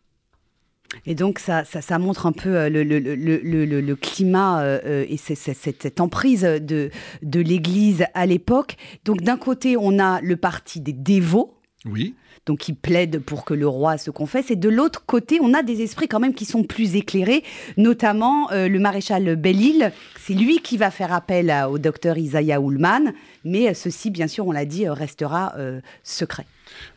Et 1.07 1.15
donc, 1.15 1.39
ça, 1.39 1.65
ça, 1.65 1.81
ça 1.81 1.99
montre 1.99 2.27
un 2.27 2.33
peu 2.33 2.57
euh, 2.57 2.69
le, 2.69 2.83
le, 2.85 2.99
le, 2.99 3.81
le, 3.81 3.97
climat 3.97 4.61
euh, 4.63 4.81
euh, 4.85 5.07
et 5.09 5.17
cette, 5.17 5.39
cette 5.83 6.01
emprise 6.01 6.43
de, 6.43 6.91
de 7.23 7.41
l'Église 7.41 8.05
à 8.15 8.27
l'époque. 8.27 8.77
Donc, 9.05 9.23
d'un 9.23 9.37
côté, 9.37 9.77
on 9.77 9.99
a 9.99 10.21
le 10.21 10.37
parti 10.37 10.81
des 10.81 10.93
dévots, 10.93 11.55
Oui, 11.85 12.15
donc 12.47 12.59
qui 12.59 12.75
plaident 12.75 13.21
pour 13.21 13.45
que 13.47 13.55
le 13.55 13.67
roi 13.67 13.97
se 13.97 14.11
confesse. 14.11 14.51
Et 14.51 14.57
de 14.57 14.69
l'autre 14.69 15.05
côté, 15.07 15.39
on 15.41 15.55
a 15.55 15.63
des 15.63 15.81
esprits 15.81 16.09
quand 16.09 16.21
même 16.21 16.35
qui 16.35 16.45
sont 16.45 16.63
plus 16.63 16.95
éclairés, 16.95 17.43
notamment 17.79 18.51
euh, 18.53 18.69
le 18.69 18.79
maréchal 18.79 19.37
Belle-Île. 19.37 19.93
C'est 20.21 20.35
lui 20.35 20.59
qui 20.61 20.77
va 20.77 20.91
faire 20.91 21.13
appel 21.13 21.51
à- 21.51 21.71
au 21.71 21.79
docteur 21.79 22.19
Isaiah 22.19 22.59
Ullmann. 22.61 23.13
Mais 23.45 23.73
ceci, 23.75 24.11
bien 24.11 24.27
sûr, 24.29 24.47
on 24.47 24.53
l'a 24.53 24.65
dit, 24.67 24.89
restera 24.89 25.55
euh, 25.57 25.81
secret. 26.03 26.47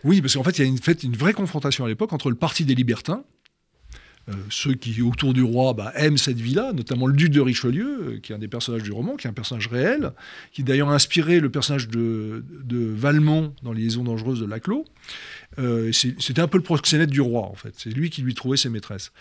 Oui, 0.03 0.21
parce 0.21 0.35
qu'en 0.35 0.43
fait, 0.43 0.57
il 0.59 0.61
y 0.63 0.65
a 0.65 0.67
une, 0.67 0.77
fait, 0.77 1.03
une 1.03 1.15
vraie 1.15 1.33
confrontation 1.33 1.85
à 1.85 1.87
l'époque 1.87 2.13
entre 2.13 2.29
le 2.29 2.35
parti 2.35 2.65
des 2.65 2.75
libertins, 2.75 3.23
euh, 4.29 4.33
ceux 4.49 4.73
qui, 4.73 5.01
autour 5.01 5.33
du 5.33 5.41
roi, 5.41 5.73
bah, 5.73 5.93
aiment 5.95 6.17
cette 6.17 6.39
vie-là, 6.39 6.73
notamment 6.73 7.07
le 7.07 7.13
duc 7.13 7.31
de 7.31 7.39
Richelieu, 7.39 7.99
euh, 8.01 8.19
qui 8.19 8.33
est 8.33 8.35
un 8.35 8.39
des 8.39 8.49
personnages 8.49 8.83
du 8.83 8.91
roman, 8.91 9.15
qui 9.15 9.27
est 9.27 9.29
un 9.29 9.33
personnage 9.33 9.67
réel, 9.67 10.11
qui 10.51 10.63
d'ailleurs 10.63 10.89
a 10.89 10.95
inspiré 10.95 11.39
le 11.39 11.49
personnage 11.49 11.87
de, 11.87 12.43
Valmont 12.69 13.53
dans 13.63 13.71
liaisons 13.71 14.03
dangereuses 14.03 14.41
de 14.41 14.45
Laclos. 14.45 14.85
Euh, 15.59 15.91
C'était 15.91 16.39
un 16.41 16.47
peu 16.47 16.57
le 16.57 16.63
proxénète 16.63 17.09
du 17.09 17.21
roi, 17.21 17.41
en 17.43 17.55
fait. 17.55 17.73
C'est 17.77 17.89
lui 17.89 18.09
qui 18.09 18.21
lui 18.21 18.33
trouvait 18.35 18.57
ses 18.57 18.69
maîtresses. 18.69 19.11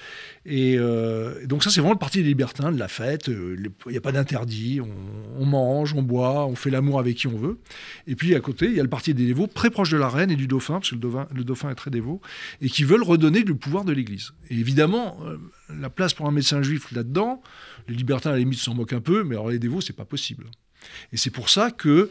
Et 0.45 0.77
euh, 0.79 1.47
donc 1.47 1.65
ça, 1.65 1.71
c'est 1.71 1.81
vraiment 1.81 1.95
le 1.95 1.99
parti 1.99 2.19
des 2.19 2.29
libertins, 2.29 2.71
de 2.73 2.79
la 2.79 2.89
fête. 2.89 3.29
Euh, 3.29 3.57
Il 3.87 3.93
n'y 3.93 3.97
a 3.99 4.01
pas 4.01 4.13
d'interdit. 4.13 4.81
On, 4.81 5.43
on 5.43 5.47
mange, 5.47 5.95
on 5.95 6.03
boit, 6.03 6.47
on 6.47 6.55
fait 6.55 6.71
l'amour 6.71 6.99
avec 7.01 7.17
qui 7.17 7.27
on 7.27 7.37
veut. 7.37 7.59
Et 8.07 8.17
puis 8.17 8.35
à 8.35 8.41
côté, 8.41 8.67
il 8.67 8.75
y 8.75 8.81
a 8.81 8.83
le 8.83 8.89
parti 8.89 9.15
des 9.15 9.27
dévots, 9.27 9.47
très 9.47 9.71
proche 9.71 9.91
de 9.91 9.97
la 9.97 10.09
reine 10.09 10.31
et 10.31 10.37
du 10.37 10.47
dauphin, 10.47 10.75
parce 10.75 10.91
que 10.91 10.95
le 10.97 11.01
dauphin, 11.01 11.27
le 11.35 11.45
dauphin 11.45 11.71
est 11.71 11.75
très 11.75 11.91
dévot, 11.91 12.21
et 12.61 12.69
qui 12.69 12.85
veulent 12.85 13.03
redonner 13.03 13.43
le 13.43 13.55
pouvoir 13.55 13.85
de 13.85 13.93
l'Église. 13.93 14.33
Et 14.51 14.59
évidemment, 14.59 15.19
la 15.71 15.89
place 15.91 16.13
pour 16.15 16.27
un 16.27 16.33
médecin 16.33 16.63
juif 16.63 16.93
là-dedans, 16.93 17.43
les 17.89 17.95
libertins 17.95 18.31
à 18.31 18.33
la 18.35 18.39
limite 18.41 18.59
s'en 18.59 18.75
moquent 18.75 18.93
un 18.93 19.01
peu, 19.01 19.25
mais 19.25 19.37
alors 19.37 19.49
les 19.51 19.59
dévots, 19.59 19.81
c'est 19.81 19.93
pas 19.97 20.05
possible. 20.05 20.45
Et 21.13 21.17
c'est 21.17 21.31
pour 21.31 21.49
ça 21.49 21.71
que 21.71 22.11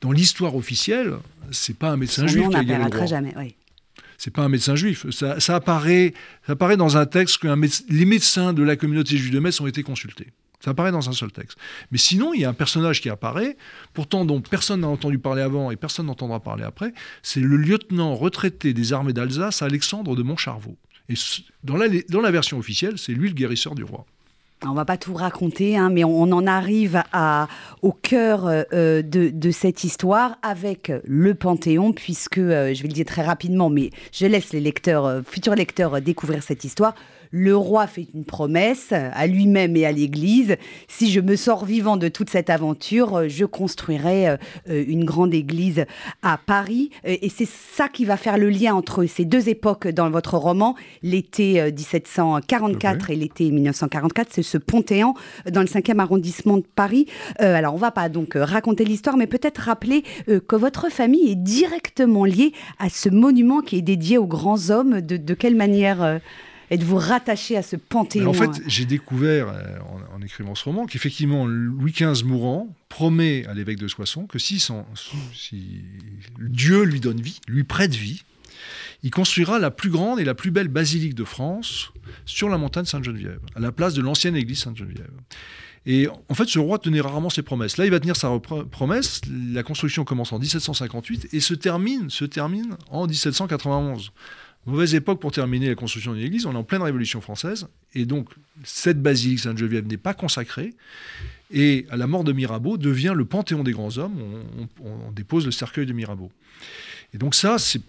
dans 0.00 0.12
l'histoire 0.12 0.54
officielle, 0.54 1.14
c'est 1.50 1.76
pas 1.76 1.90
un 1.90 1.96
médecin 1.96 2.22
Son 2.22 2.28
juif 2.28 2.44
nom 2.44 2.50
qui 2.50 2.56
a 2.56 2.62
le 2.88 2.96
roi. 2.96 3.06
jamais. 3.06 3.34
oui. 3.36 3.54
C'est 4.18 4.32
pas 4.32 4.42
un 4.42 4.48
médecin 4.48 4.76
juif. 4.76 5.06
Ça, 5.10 5.54
apparaît, 5.54 6.14
ça 6.46 6.52
apparaît 6.52 6.76
dans 6.76 6.96
un 6.96 7.06
texte 7.06 7.38
que 7.38 7.48
les 7.92 8.04
médecins 8.04 8.52
de 8.52 8.62
la 8.62 8.76
communauté 8.76 9.16
juive 9.16 9.32
de 9.32 9.40
Metz 9.40 9.60
ont 9.60 9.66
été 9.66 9.82
consultés. 9.82 10.28
Ça 10.64 10.70
apparaît 10.70 10.92
dans 10.92 11.10
un 11.10 11.12
seul 11.12 11.30
texte. 11.30 11.58
Mais 11.90 11.98
sinon, 11.98 12.32
il 12.32 12.40
y 12.40 12.44
a 12.46 12.48
un 12.48 12.54
personnage 12.54 13.02
qui 13.02 13.10
apparaît, 13.10 13.58
pourtant 13.92 14.24
dont 14.24 14.40
personne 14.40 14.80
n'a 14.80 14.88
entendu 14.88 15.18
parler 15.18 15.42
avant 15.42 15.70
et 15.70 15.76
personne 15.76 16.06
n'entendra 16.06 16.40
parler 16.40 16.64
après. 16.64 16.94
C'est 17.22 17.40
le 17.40 17.58
lieutenant 17.58 18.14
retraité 18.14 18.72
des 18.72 18.94
armées 18.94 19.12
d'Alsace, 19.12 19.60
Alexandre 19.60 20.16
de 20.16 20.22
Montcharvaux. 20.22 20.78
Et 21.10 21.14
dans 21.64 21.76
la, 21.76 21.88
dans 22.08 22.22
la 22.22 22.30
version 22.30 22.58
officielle, 22.58 22.96
c'est 22.96 23.12
lui 23.12 23.28
le 23.28 23.34
guérisseur 23.34 23.74
du 23.74 23.84
roi. 23.84 24.06
On 24.66 24.72
va 24.72 24.84
pas 24.84 24.96
tout 24.96 25.14
raconter, 25.14 25.76
hein, 25.76 25.90
mais 25.90 26.04
on, 26.04 26.22
en 26.22 26.46
arrive 26.46 27.02
au 27.82 27.92
cœur 27.92 28.46
euh, 28.46 29.02
de, 29.02 29.28
de 29.28 29.50
cette 29.50 29.84
histoire 29.84 30.36
avec 30.42 30.90
le 31.04 31.34
Panthéon, 31.34 31.92
puisque, 31.92 32.38
euh, 32.38 32.72
je 32.72 32.82
vais 32.82 32.88
le 32.88 32.94
dire 32.94 33.04
très 33.04 33.22
rapidement, 33.22 33.68
mais 33.68 33.90
je 34.12 34.26
laisse 34.26 34.52
les 34.52 34.60
lecteurs, 34.60 35.04
euh, 35.04 35.20
futurs 35.26 35.54
lecteurs 35.54 35.94
euh, 35.94 36.00
découvrir 36.00 36.42
cette 36.42 36.64
histoire. 36.64 36.94
Le 37.36 37.56
roi 37.56 37.88
fait 37.88 38.06
une 38.14 38.24
promesse 38.24 38.92
à 38.92 39.26
lui-même 39.26 39.74
et 39.76 39.84
à 39.84 39.90
l'Église. 39.90 40.54
Si 40.86 41.10
je 41.10 41.18
me 41.18 41.34
sors 41.34 41.64
vivant 41.64 41.96
de 41.96 42.06
toute 42.06 42.30
cette 42.30 42.48
aventure, 42.48 43.16
euh, 43.16 43.28
je 43.28 43.44
construirai 43.44 44.28
euh, 44.28 44.36
euh, 44.70 44.84
une 44.86 45.04
grande 45.04 45.34
église 45.34 45.84
à 46.22 46.38
Paris. 46.38 46.90
Et 47.02 47.28
c'est 47.28 47.48
ça 47.48 47.88
qui 47.88 48.04
va 48.04 48.16
faire 48.16 48.38
le 48.38 48.50
lien 48.50 48.76
entre 48.76 49.04
ces 49.06 49.24
deux 49.24 49.48
époques 49.48 49.88
dans 49.88 50.10
votre 50.10 50.38
roman, 50.38 50.76
l'été 51.02 51.60
euh, 51.60 51.72
1744 51.72 53.10
et 53.10 53.16
l'été 53.16 53.50
1944. 53.50 54.28
C'est 54.30 54.44
ce 54.44 54.58
euh, 54.58 55.50
dans 55.50 55.60
le 55.60 55.66
5e 55.66 55.98
arrondissement 55.98 56.58
de 56.58 56.66
Paris. 56.76 57.06
Alors, 57.40 57.74
on 57.74 57.78
va 57.78 57.90
pas 57.90 58.08
donc 58.08 58.34
raconter 58.36 58.84
l'histoire, 58.84 59.16
mais 59.16 59.26
peut-être 59.26 59.58
rappeler 59.58 60.04
que 60.26 60.54
votre 60.54 60.88
famille 60.88 61.32
est 61.32 61.34
directement 61.34 62.24
liée 62.24 62.52
à 62.78 62.88
ce 62.88 63.08
monument 63.08 63.60
qui 63.60 63.78
est 63.78 63.82
dédié 63.82 64.18
aux 64.18 64.28
grands 64.28 64.70
hommes. 64.70 65.00
De, 65.00 65.16
de 65.16 65.34
quelle 65.34 65.56
manière 65.56 66.20
euh, 66.70 66.74
êtes-vous 66.74 66.96
rattaché 66.96 67.56
à 67.56 67.62
ce 67.62 67.76
Panthéon 67.76 68.28
en 68.28 68.32
fait, 68.32 68.62
j'ai 68.66 68.84
découvert 68.84 69.48
euh, 69.48 69.78
en, 70.14 70.22
écrivant 70.22 70.54
ce 70.54 70.64
roman 70.64 70.86
qu'effectivement, 70.86 71.46
Louis 71.46 71.92
XV 71.92 72.24
mourant 72.24 72.68
promet 72.88 73.46
à 73.46 73.54
l'évêque 73.54 73.78
de 73.78 73.88
Soissons 73.88 74.26
que 74.26 74.38
si, 74.38 74.64
si 75.34 75.82
Dieu 76.38 76.82
lui 76.84 77.00
donne 77.00 77.20
vie, 77.20 77.40
lui 77.48 77.64
prête 77.64 77.94
vie, 77.94 78.22
il 79.02 79.10
construira 79.10 79.58
la 79.58 79.70
plus 79.70 79.90
grande 79.90 80.18
et 80.18 80.24
la 80.24 80.34
plus 80.34 80.50
belle 80.50 80.68
basilique 80.68 81.14
de 81.14 81.24
France 81.24 81.92
sur 82.24 82.48
la 82.48 82.56
montagne 82.56 82.86
Sainte-Geneviève, 82.86 83.40
à 83.54 83.60
la 83.60 83.70
place 83.70 83.94
de 83.94 84.00
l'ancienne 84.00 84.36
église 84.36 84.60
Sainte-Geneviève. 84.60 85.10
Et 85.86 86.08
en 86.30 86.34
fait, 86.34 86.46
ce 86.46 86.58
roi 86.58 86.78
tenait 86.78 87.02
rarement 87.02 87.28
ses 87.28 87.42
promesses. 87.42 87.76
Là, 87.76 87.84
il 87.84 87.90
va 87.90 88.00
tenir 88.00 88.16
sa 88.16 88.30
promesse. 88.70 89.20
La 89.52 89.62
construction 89.62 90.04
commence 90.04 90.32
en 90.32 90.38
1758 90.38 91.28
et 91.32 91.40
se 91.40 91.52
termine, 91.52 92.08
se 92.08 92.24
termine 92.24 92.76
en 92.90 93.06
1791. 93.06 94.12
Mauvaise 94.66 94.94
époque 94.94 95.20
pour 95.20 95.30
terminer 95.30 95.68
la 95.68 95.74
construction 95.74 96.14
d'une 96.14 96.24
église. 96.24 96.46
On 96.46 96.52
est 96.52 96.56
en 96.56 96.64
pleine 96.64 96.82
Révolution 96.82 97.20
française. 97.20 97.68
Et 97.94 98.06
donc, 98.06 98.30
cette 98.64 99.02
basilique 99.02 99.40
Sainte-Geneviève 99.40 99.86
n'est 99.86 99.98
pas 99.98 100.14
consacrée. 100.14 100.74
Et 101.50 101.86
à 101.90 101.96
la 101.96 102.06
mort 102.06 102.24
de 102.24 102.32
Mirabeau, 102.32 102.78
devient 102.78 103.12
le 103.14 103.24
panthéon 103.26 103.62
des 103.62 103.72
grands 103.72 103.98
hommes. 103.98 104.18
On, 104.82 105.12
dépose 105.12 105.44
le 105.44 105.52
cercueil 105.52 105.86
de 105.86 105.92
Mirabeau. 105.92 106.30
Et 107.12 107.18
donc, 107.18 107.34
ça, 107.34 107.58
c'est. 107.58 107.82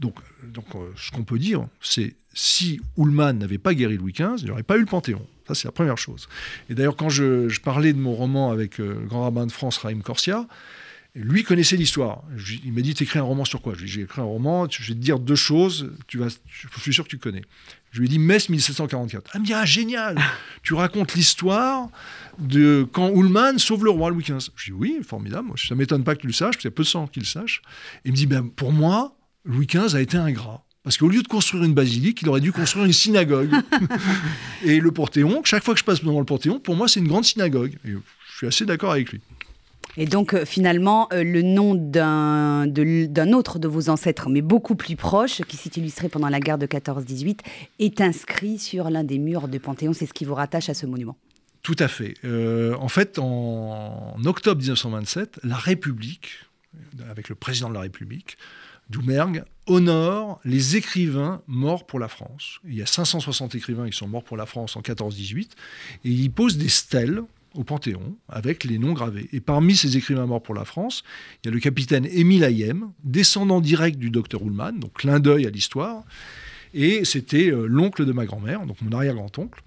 Donc, 0.00 0.16
donc 0.42 0.64
euh, 0.74 0.90
ce 0.96 1.12
qu'on 1.12 1.22
peut 1.22 1.38
dire, 1.38 1.68
c'est 1.80 2.16
si 2.32 2.80
Ullmann 2.98 3.38
n'avait 3.38 3.58
pas 3.58 3.74
guéri 3.74 3.96
Louis 3.96 4.12
XV, 4.12 4.38
il 4.38 4.44
n'y 4.46 4.50
aurait 4.50 4.64
pas 4.64 4.76
eu 4.76 4.80
le 4.80 4.86
panthéon. 4.86 5.24
Ça, 5.46 5.54
c'est 5.54 5.68
la 5.68 5.72
première 5.72 5.98
chose. 5.98 6.26
Et 6.68 6.74
d'ailleurs, 6.74 6.96
quand 6.96 7.10
je, 7.10 7.48
je 7.48 7.60
parlais 7.60 7.92
de 7.92 7.98
mon 7.98 8.14
roman 8.14 8.50
avec 8.50 8.80
euh, 8.80 8.98
le 9.00 9.06
grand 9.06 9.22
rabbin 9.22 9.46
de 9.46 9.52
France, 9.52 9.76
Raïm 9.78 10.02
Corsia, 10.02 10.48
lui 11.14 11.44
connaissait 11.44 11.76
l'histoire. 11.76 12.22
Il 12.64 12.72
m'a 12.72 12.80
dit 12.80 12.94
T'écris 12.94 13.18
un 13.18 13.22
roman 13.22 13.44
sur 13.44 13.62
quoi? 13.62 13.74
Je 13.74 13.78
lui 13.78 13.84
ai 13.84 13.86
dit 13.86 13.92
J'ai 13.92 14.02
écrit 14.02 14.20
un 14.20 14.24
roman, 14.24 14.68
je 14.68 14.82
vais 14.82 14.94
te 14.94 15.00
dire 15.00 15.18
deux 15.18 15.36
choses, 15.36 15.92
tu 16.06 16.18
vas, 16.18 16.28
je 16.28 16.80
suis 16.80 16.92
sûr 16.92 17.04
que 17.04 17.08
tu 17.08 17.18
connais. 17.18 17.42
Je 17.92 18.00
lui 18.00 18.06
ai 18.06 18.08
dit 18.08 18.18
Metz 18.18 18.48
1744. 18.48 19.30
Elle 19.34 19.40
me 19.42 19.46
dit 19.46 19.54
Ah, 19.54 19.64
génial 19.64 20.18
Tu 20.62 20.74
racontes 20.74 21.14
l'histoire 21.14 21.88
de 22.38 22.86
quand 22.90 23.10
Ullmann 23.10 23.58
sauve 23.58 23.84
le 23.84 23.90
roi 23.90 24.10
Louis 24.10 24.24
XV. 24.24 24.50
Je 24.56 24.72
lui 24.72 24.72
ai 24.72 24.90
dit 24.90 24.96
Oui, 24.96 25.04
formidable, 25.04 25.50
ça 25.56 25.74
ne 25.74 25.78
m'étonne 25.78 26.02
pas 26.02 26.16
que 26.16 26.22
tu 26.22 26.26
le 26.26 26.32
saches, 26.32 26.48
parce 26.48 26.56
qu'il 26.56 26.70
y 26.70 26.72
a 26.72 26.76
peu 26.76 26.82
de 26.82 26.88
sang 26.88 27.06
qui 27.06 27.20
le 27.20 27.26
sache. 27.26 27.62
Et 28.04 28.08
il 28.08 28.12
me 28.12 28.16
dit 28.16 28.26
ben, 28.26 28.48
Pour 28.48 28.72
moi, 28.72 29.16
Louis 29.44 29.66
XV 29.66 29.94
a 29.94 30.00
été 30.00 30.16
ingrat. 30.16 30.64
Parce 30.82 30.98
qu'au 30.98 31.08
lieu 31.08 31.22
de 31.22 31.28
construire 31.28 31.64
une 31.64 31.72
basilique, 31.72 32.20
il 32.20 32.28
aurait 32.28 32.42
dû 32.42 32.52
construire 32.52 32.84
une 32.84 32.92
synagogue. 32.92 33.50
et 34.64 34.80
le 34.80 34.90
Panthéon, 34.90 35.42
chaque 35.42 35.64
fois 35.64 35.72
que 35.72 35.80
je 35.80 35.84
passe 35.84 36.00
devant 36.00 36.18
le 36.18 36.26
Panthéon, 36.26 36.60
pour 36.60 36.76
moi, 36.76 36.88
c'est 36.88 37.00
une 37.00 37.08
grande 37.08 37.24
synagogue. 37.24 37.78
Et 37.86 37.92
je 37.92 38.36
suis 38.36 38.46
assez 38.46 38.66
d'accord 38.66 38.92
avec 38.92 39.10
lui. 39.10 39.20
Et 39.96 40.06
donc 40.06 40.34
euh, 40.34 40.44
finalement, 40.44 41.08
euh, 41.12 41.22
le 41.22 41.42
nom 41.42 41.74
d'un 41.74 43.32
autre 43.32 43.58
de 43.58 43.68
vos 43.68 43.88
ancêtres, 43.88 44.28
mais 44.28 44.42
beaucoup 44.42 44.74
plus 44.74 44.96
proche, 44.96 45.42
qui 45.42 45.56
s'est 45.56 45.70
illustré 45.76 46.08
pendant 46.08 46.28
la 46.28 46.40
guerre 46.40 46.58
de 46.58 46.66
14-18, 46.66 47.40
est 47.78 48.00
inscrit 48.00 48.58
sur 48.58 48.90
l'un 48.90 49.04
des 49.04 49.18
murs 49.18 49.48
du 49.48 49.60
Panthéon. 49.60 49.92
C'est 49.92 50.06
ce 50.06 50.12
qui 50.12 50.24
vous 50.24 50.34
rattache 50.34 50.68
à 50.68 50.74
ce 50.74 50.86
monument. 50.86 51.16
Tout 51.62 51.76
à 51.78 51.88
fait. 51.88 52.14
Euh, 52.24 52.76
en 52.78 52.88
fait, 52.88 53.18
en, 53.18 54.16
octobre 54.26 54.60
1927, 54.60 55.40
la 55.44 55.56
République, 55.56 56.40
avec 57.08 57.28
le 57.28 57.34
président 57.34 57.68
de 57.68 57.74
la 57.74 57.80
République, 57.80 58.36
Doumergue, 58.90 59.44
honore 59.66 60.40
les 60.44 60.76
écrivains 60.76 61.40
morts 61.46 61.86
pour 61.86 61.98
la 61.98 62.08
France. 62.08 62.58
Il 62.66 62.74
y 62.74 62.82
a 62.82 62.86
560 62.86 63.54
écrivains 63.54 63.88
qui 63.88 63.96
sont 63.96 64.06
morts 64.06 64.24
pour 64.24 64.36
la 64.36 64.44
France 64.44 64.76
en 64.76 64.82
14-18, 64.82 65.52
et 66.04 66.10
il 66.10 66.30
pose 66.30 66.58
des 66.58 66.68
stèles 66.68 67.22
au 67.54 67.64
Panthéon 67.64 68.16
avec 68.28 68.64
les 68.64 68.78
noms 68.78 68.92
gravés. 68.92 69.28
Et 69.32 69.40
parmi 69.40 69.76
ces 69.76 69.96
écrivains 69.96 70.26
morts 70.26 70.42
pour 70.42 70.54
la 70.54 70.64
France, 70.64 71.04
il 71.42 71.48
y 71.48 71.50
a 71.50 71.52
le 71.52 71.60
capitaine 71.60 72.06
Émile 72.06 72.44
Hayem, 72.44 72.92
descendant 73.02 73.60
direct 73.60 73.98
du 73.98 74.10
docteur 74.10 74.42
Ullmann, 74.42 74.78
donc 74.78 74.94
clin 74.94 75.20
d'œil 75.20 75.46
à 75.46 75.50
l'histoire. 75.50 76.04
Et 76.74 77.04
c'était 77.04 77.50
euh, 77.50 77.66
l'oncle 77.66 78.04
de 78.04 78.12
ma 78.12 78.26
grand-mère, 78.26 78.66
donc 78.66 78.82
mon 78.82 78.92
arrière-grand-oncle, 78.92 79.62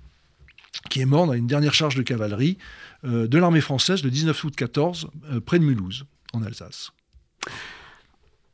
qui 0.90 1.00
est 1.00 1.06
mort 1.06 1.26
dans 1.26 1.34
une 1.34 1.48
dernière 1.48 1.74
charge 1.74 1.96
de 1.96 2.04
cavalerie 2.04 2.58
euh, 3.06 3.28
de 3.28 3.38
l'armée 3.38 3.62
française 3.62 4.04
le 4.04 4.10
19 4.10 4.44
août 4.44 4.56
14, 4.56 5.10
euh, 5.32 5.40
près 5.40 5.60
de 5.60 5.64
Mulhouse, 5.64 6.06
en 6.34 6.44
Alsace. 6.44 6.92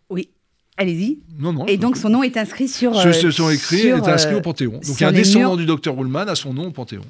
Oui, 0.09 0.29
Allez-y. 0.76 1.19
Non, 1.38 1.53
non. 1.53 1.65
Et 1.67 1.78
donc 1.78 1.97
son 1.97 2.09
nom 2.09 2.24
est 2.24 2.36
inscrit 2.36 2.67
sur. 2.67 2.95
Ce, 2.95 3.30
son 3.32 3.49
écrit 3.51 3.88
est 3.88 3.93
inscrit 3.93 4.34
au 4.34 4.41
Panthéon. 4.41 4.71
Donc 4.71 4.84
il 4.86 5.01
y 5.01 5.03
a 5.03 5.09
un 5.09 5.11
descendant 5.11 5.55
du 5.55 5.65
docteur 5.65 5.99
Ullmann 6.01 6.28
à 6.28 6.36
son 6.36 6.53
nom 6.53 6.67
au 6.67 6.71
Panthéon. 6.71 7.03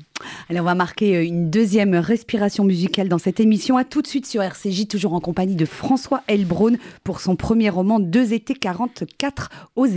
Allez, 0.50 0.60
on 0.60 0.66
va 0.66 0.76
marquer 0.76 1.16
euh, 1.16 1.26
une 1.26 1.50
deuxième 1.50 1.96
respiration 1.96 2.66
musicale 2.66 3.08
dans 3.08 3.18
cette 3.18 3.40
émission. 3.40 3.78
À 3.78 3.86
tout 3.86 4.02
de 4.02 4.08
suite 4.08 4.26
sur 4.26 4.42
RCJ, 4.42 4.88
toujours 4.88 5.14
en 5.14 5.22
compagnie 5.22 5.56
de 5.56 5.66
François 5.66 6.24
Elbron 6.28 6.74
pour 7.06 7.22
son 7.22 7.38
premier 7.38 7.70
roman 7.70 8.00
Deux 8.00 8.34
étés 8.34 8.56
44 8.56 9.50
aux 9.78 9.88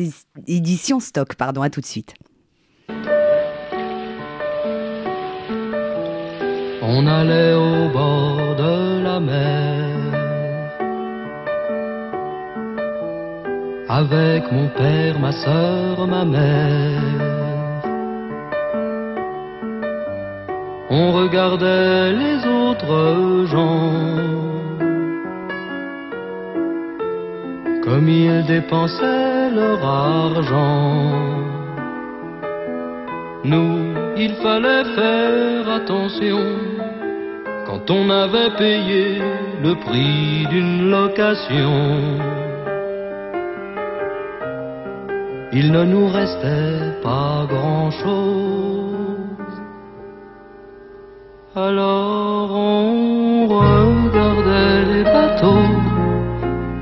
éditions 0.47 1.01
Stock. 1.01 1.35
Pardon, 1.35 1.63
à 1.63 1.71
tout 1.71 1.81
de 1.81 1.87
suite. 1.87 2.15
On 6.89 7.05
allait 7.05 7.55
au 7.55 7.89
bord 7.93 8.55
de 8.57 9.03
la 9.03 9.19
mer 9.19 9.86
avec 13.89 14.51
mon 14.51 14.69
père, 14.69 15.19
ma 15.21 15.33
soeur, 15.33 16.07
ma 16.07 16.25
mère. 16.25 17.03
On 20.91 21.13
regardait 21.13 22.13
les 22.13 22.47
autres 22.47 23.47
gens 23.47 24.37
comme 27.85 28.09
ils 28.09 28.45
dépensaient 28.47 29.51
leur 29.51 29.85
argent. 29.85 31.13
Nous, 33.45 33.95
il 34.17 34.35
fallait 34.43 34.85
faire 34.97 35.71
attention 35.71 36.41
quand 37.67 37.91
on 37.91 38.11
avait 38.11 38.51
payé 38.57 39.19
le 39.63 39.75
prix 39.77 40.47
d'une 40.51 40.91
location. 40.91 42.36
Il 45.53 45.71
ne 45.73 45.85
nous 45.85 46.09
restait 46.09 47.01
pas 47.03 47.47
grand-chose. 47.49 48.67
Alors 51.55 52.51
on 52.53 53.47
regardait 53.47 54.85
les 54.93 55.05
bateaux, 55.05 55.69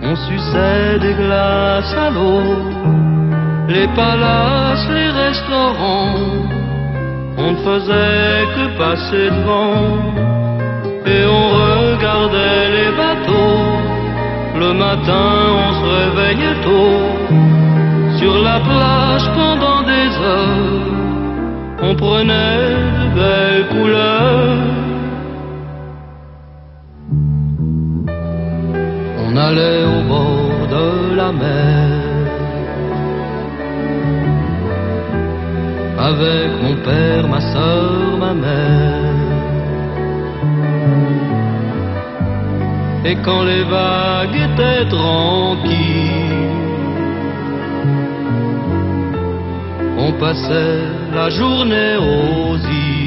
on 0.02 0.16
suçait 0.16 0.98
des 0.98 1.14
glaces 1.14 1.94
à 1.94 2.10
l'eau, 2.10 2.56
les 3.68 3.86
palaces, 3.94 4.88
les 4.90 5.10
restaurants, 5.10 6.14
on 7.38 7.52
ne 7.52 7.56
faisait 7.56 8.46
que 8.56 8.78
passer 8.78 9.30
devant, 9.30 10.14
et 11.06 11.24
on 11.26 11.44
regardait 11.52 12.70
les 12.78 12.90
bateaux, 12.96 13.62
le 14.58 14.72
matin 14.72 15.28
on 15.62 15.72
se 15.78 15.84
réveillait 15.98 16.60
tôt 16.62 17.23
sur 18.24 18.38
la 18.50 18.58
plage 18.68 19.26
pendant 19.40 19.80
des 19.92 20.08
heures, 20.30 20.86
on 21.88 21.94
prenait 22.04 22.68
de 22.96 23.04
belles 23.18 23.66
couleurs. 23.74 24.62
On 29.24 29.30
allait 29.46 29.84
au 29.96 30.00
bord 30.12 30.60
de 30.76 30.86
la 31.20 31.30
mer. 31.42 31.90
Avec 36.10 36.48
mon 36.62 36.76
père, 36.88 37.24
ma 37.34 37.40
soeur, 37.52 37.92
ma 38.24 38.32
mère. 38.44 39.20
Et 43.04 43.16
quand 43.24 43.42
les 43.50 43.64
vagues 43.64 44.38
étaient 44.46 44.86
tranquilles, 44.96 45.93
passait 50.18 50.80
la 51.12 51.28
journée 51.30 51.96
aux 51.96 52.56
îles. 52.56 53.04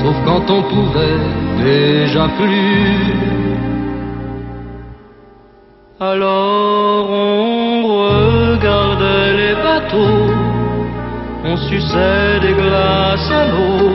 Sauf 0.00 0.16
quand 0.24 0.50
on 0.50 0.62
pouvait 0.62 1.20
déjà 1.62 2.28
plus. 2.38 3.38
Alors 6.00 7.10
on 7.10 7.82
regardait 7.82 9.32
les 9.36 9.54
bateaux, 9.54 10.32
on 11.44 11.56
suçait 11.68 12.38
des 12.40 12.54
glaces 12.54 13.30
à 13.32 13.46
l'eau, 13.48 13.90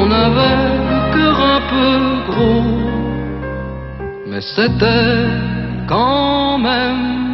on 0.00 0.10
avait 0.10 0.62
le 0.90 1.00
cœur 1.14 1.36
un 1.56 1.62
peu 1.72 1.92
gros, 2.30 2.64
mais 4.26 4.42
c'était 4.54 5.24
quand 5.88 6.58
même 6.58 7.25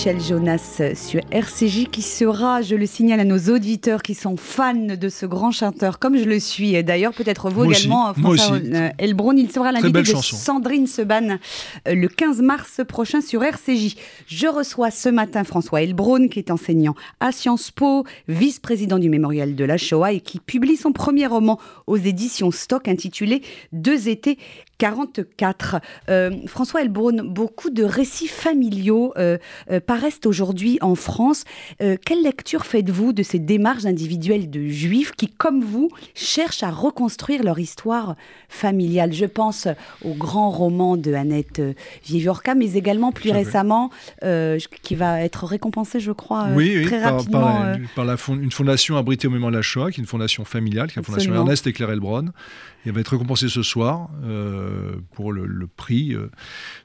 Michel 0.00 0.18
Jonas 0.18 0.80
sur 0.94 1.20
RCJ 1.30 1.88
qui 1.90 2.00
sera, 2.00 2.62
je 2.62 2.74
le 2.74 2.86
signale 2.86 3.20
à 3.20 3.24
nos 3.24 3.38
auditeurs 3.54 4.00
qui 4.00 4.14
sont 4.14 4.38
fans 4.38 4.96
de 4.96 5.08
ce 5.10 5.26
grand 5.26 5.50
chanteur, 5.50 5.98
comme 5.98 6.16
je 6.16 6.24
le 6.24 6.40
suis 6.40 6.82
d'ailleurs, 6.82 7.12
peut-être 7.12 7.50
vous 7.50 7.70
également, 7.70 8.14
François 8.14 8.56
euh, 8.56 8.88
Elbron. 8.96 9.34
Il 9.36 9.52
sera 9.52 9.72
l'invité 9.72 10.00
de 10.00 10.16
Sandrine 10.16 10.86
Seban 10.86 11.36
euh, 11.86 11.94
le 11.94 12.08
15 12.08 12.40
mars 12.40 12.80
prochain 12.88 13.20
sur 13.20 13.44
RCJ. 13.44 13.96
Je 14.26 14.46
reçois 14.46 14.90
ce 14.90 15.10
matin 15.10 15.44
François 15.44 15.82
Elbron 15.82 16.28
qui 16.28 16.38
est 16.38 16.50
enseignant 16.50 16.94
à 17.20 17.30
Sciences 17.30 17.70
Po, 17.70 18.04
vice-président 18.26 18.98
du 18.98 19.10
Mémorial 19.10 19.54
de 19.54 19.64
la 19.66 19.76
Shoah 19.76 20.12
et 20.12 20.20
qui 20.20 20.40
publie 20.40 20.78
son 20.78 20.92
premier 20.92 21.26
roman 21.26 21.58
aux 21.86 21.98
éditions 21.98 22.50
Stock 22.50 22.88
intitulé 22.88 23.42
Deux 23.72 24.08
étés 24.08 24.38
44. 24.80 25.76
Euh, 26.08 26.30
François 26.46 26.82
Elbron, 26.82 27.22
beaucoup 27.24 27.70
de 27.70 27.84
récits 27.84 28.26
familiaux 28.26 29.14
paraissent 29.86 30.20
aujourd'hui 30.24 30.78
en 30.80 30.94
France. 30.94 31.44
Euh, 31.82 31.96
quelle 32.04 32.22
lecture 32.22 32.66
faites-vous 32.66 33.12
de 33.12 33.22
ces 33.22 33.38
démarches 33.38 33.84
individuelles 33.84 34.50
de 34.50 34.66
juifs 34.68 35.12
qui, 35.12 35.28
comme 35.28 35.62
vous, 35.62 35.90
cherchent 36.14 36.62
à 36.62 36.70
reconstruire 36.70 37.42
leur 37.42 37.58
histoire 37.58 38.16
familiale? 38.48 39.12
Je 39.12 39.26
pense 39.26 39.68
au 40.04 40.14
grand 40.14 40.50
roman 40.50 40.96
de 40.96 41.12
Annette 41.12 41.60
euh, 41.60 41.72
Viviorca, 42.04 42.54
mais 42.54 42.74
également 42.74 43.12
plus 43.12 43.30
récemment, 43.30 43.90
euh, 44.24 44.58
qui 44.82 44.94
va 44.94 45.22
être 45.22 45.44
récompensé, 45.44 46.00
je 46.00 46.12
crois, 46.12 46.48
très 46.86 47.02
rapidement. 47.02 47.74
Par, 47.94 48.04
la, 48.04 48.16
une 48.28 48.52
fondation 48.52 48.96
abritée 48.96 49.28
au 49.28 49.30
moment 49.30 49.50
de 49.50 49.56
la 49.56 49.62
Shoah, 49.62 49.90
qui 49.90 50.00
est 50.00 50.02
une 50.02 50.08
fondation 50.08 50.44
familiale, 50.44 50.88
qui 50.88 50.98
est 50.98 51.02
la 51.02 51.06
fondation 51.06 51.34
Ernest 51.34 51.66
et 51.66 51.72
Claire 51.72 51.90
Elbron. 51.90 52.26
Il 52.86 52.92
va 52.92 53.00
être 53.00 53.08
récompensé 53.08 53.48
ce 53.48 53.62
soir 53.62 54.08
pour 55.12 55.32
le, 55.32 55.66
prix 55.66 56.14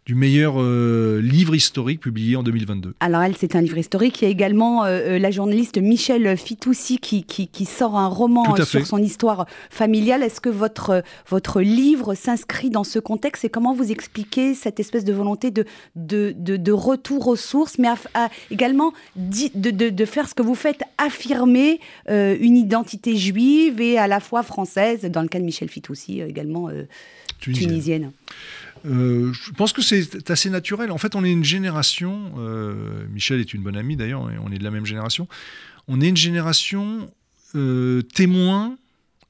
du 0.05 0.15
meilleur 0.15 0.61
livre 0.61 1.55
historique 1.55 1.99
publié 1.99 2.36
en 2.36 2.43
2022. 2.43 2.93
Alors 2.99 3.21
elle, 3.21 3.36
c'est 3.36 3.55
un 3.55 3.61
livre 3.61 3.77
historique. 3.77 4.21
Il 4.21 4.25
y 4.25 4.27
a 4.27 4.31
également 4.31 4.86
euh, 4.86 5.15
euh, 5.15 5.19
la 5.19 5.31
journaliste 5.31 5.77
Michel 5.77 6.38
Fitoussi 6.38 6.99
qui, 6.99 7.23
qui, 7.23 7.65
sort 7.65 7.97
un 7.97 8.07
roman 8.07 8.55
sur 8.63 8.86
son 8.86 8.97
histoire 8.97 9.45
familiale. 9.69 10.23
Est-ce 10.23 10.41
que 10.41 10.49
votre, 10.49 11.03
votre 11.27 11.61
livre 11.61 12.13
s'inscrit 12.13 12.69
dans 12.69 12.83
ce 12.83 12.99
contexte 12.99 13.45
et 13.45 13.49
comment 13.49 13.73
vous 13.73 13.91
expliquez 13.91 14.53
cette 14.53 14.79
espèce 14.79 15.03
de 15.03 15.13
volonté 15.13 15.51
de, 15.51 15.65
de, 15.95 16.33
de, 16.38 16.71
retour 16.71 17.27
aux 17.27 17.36
sources, 17.36 17.77
mais 17.79 17.89
également 18.51 18.93
de, 19.15 19.69
de, 19.71 20.05
faire 20.05 20.29
ce 20.29 20.36
que 20.36 20.43
vous 20.43 20.55
faites, 20.55 20.81
affirmer 20.97 21.79
euh, 22.09 22.38
une 22.39 22.57
identité 22.57 23.15
juive 23.15 23.81
et 23.81 23.97
à 23.97 24.07
la 24.07 24.19
fois 24.19 24.43
française, 24.43 25.05
dans 25.05 25.21
le 25.21 25.27
cas 25.27 25.39
de 25.39 25.45
Michel 25.45 25.69
Fitoussi 25.69 26.21
également 26.21 26.69
tunisienne. 27.39 28.11
Euh, 28.86 29.33
je 29.33 29.51
pense 29.51 29.73
que 29.73 29.81
c'est 29.81 30.29
assez 30.29 30.49
naturel. 30.49 30.91
En 30.91 30.97
fait, 30.97 31.15
on 31.15 31.23
est 31.23 31.31
une 31.31 31.43
génération, 31.43 32.33
euh, 32.38 33.05
Michel 33.09 33.39
est 33.39 33.53
une 33.53 33.61
bonne 33.61 33.77
amie 33.77 33.95
d'ailleurs, 33.95 34.21
on 34.21 34.51
est 34.51 34.59
de 34.59 34.63
la 34.63 34.71
même 34.71 34.86
génération, 34.86 35.27
on 35.88 36.01
est 36.01 36.09
une 36.09 36.17
génération 36.17 37.09
euh, 37.55 38.01
témoin 38.01 38.77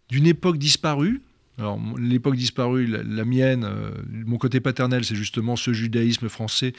d'une 0.10 0.28
époque 0.28 0.58
disparue. 0.58 1.22
Alors, 1.58 1.80
l'époque 1.98 2.36
disparue, 2.36 2.86
la, 2.86 3.24
mienne, 3.24 3.66
mon 4.12 4.38
côté 4.38 4.60
paternel, 4.60 5.06
c'est 5.06 5.16
justement 5.16 5.56
ce 5.56 5.72
judaïsme 5.72 6.28
français 6.28 6.74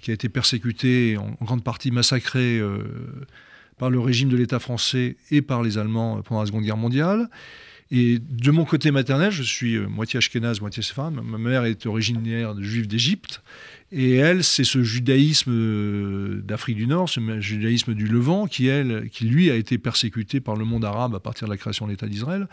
qui 0.00 0.10
a 0.10 0.14
été 0.14 0.28
persécuté, 0.28 1.16
en, 1.16 1.36
en 1.40 1.44
grande 1.44 1.62
partie 1.62 1.92
massacré 1.92 2.60
par 3.78 3.88
le 3.88 4.00
régime 4.00 4.28
de 4.28 4.36
l'État 4.36 4.58
français 4.58 5.16
et 5.30 5.42
par 5.42 5.62
les 5.62 5.78
Allemands 5.78 6.22
pendant 6.22 6.40
la 6.40 6.46
Seconde 6.46 6.64
Guerre 6.64 6.76
mondiale. 6.76 7.30
Et 7.92 8.20
de 8.20 8.50
mon 8.52 8.64
côté 8.64 8.92
maternel, 8.92 9.32
je 9.32 9.42
suis 9.42 9.74
euh, 9.74 9.88
moitié 9.88 10.18
ashkénaze, 10.18 10.60
moitié 10.60 10.82
séfarade. 10.82 11.14
Ma 11.14 11.38
mère 11.38 11.64
est 11.64 11.86
originaire 11.86 12.54
de 12.54 12.62
juive 12.62 12.86
d'Égypte. 12.86 13.42
Et 13.92 14.14
elle, 14.14 14.44
c'est 14.44 14.62
ce 14.62 14.84
judaïsme 14.84 15.50
euh, 15.50 16.40
d'Afrique 16.42 16.76
du 16.76 16.86
Nord, 16.86 17.08
ce 17.08 17.18
judaïsme 17.40 17.94
du 17.94 18.06
Levant, 18.06 18.46
qui, 18.46 18.70
lui 19.22 19.50
a 19.50 19.56
été 19.56 19.78
persécuté 19.78 20.38
par 20.38 20.54
le 20.54 20.64
monde 20.64 20.84
arabe 20.84 21.16
à 21.16 21.20
partir 21.20 21.48
de 21.48 21.52
la 21.52 21.56
création 21.56 21.86
de 21.86 21.90
l'État 21.90 22.06
d'Israël. 22.06 22.46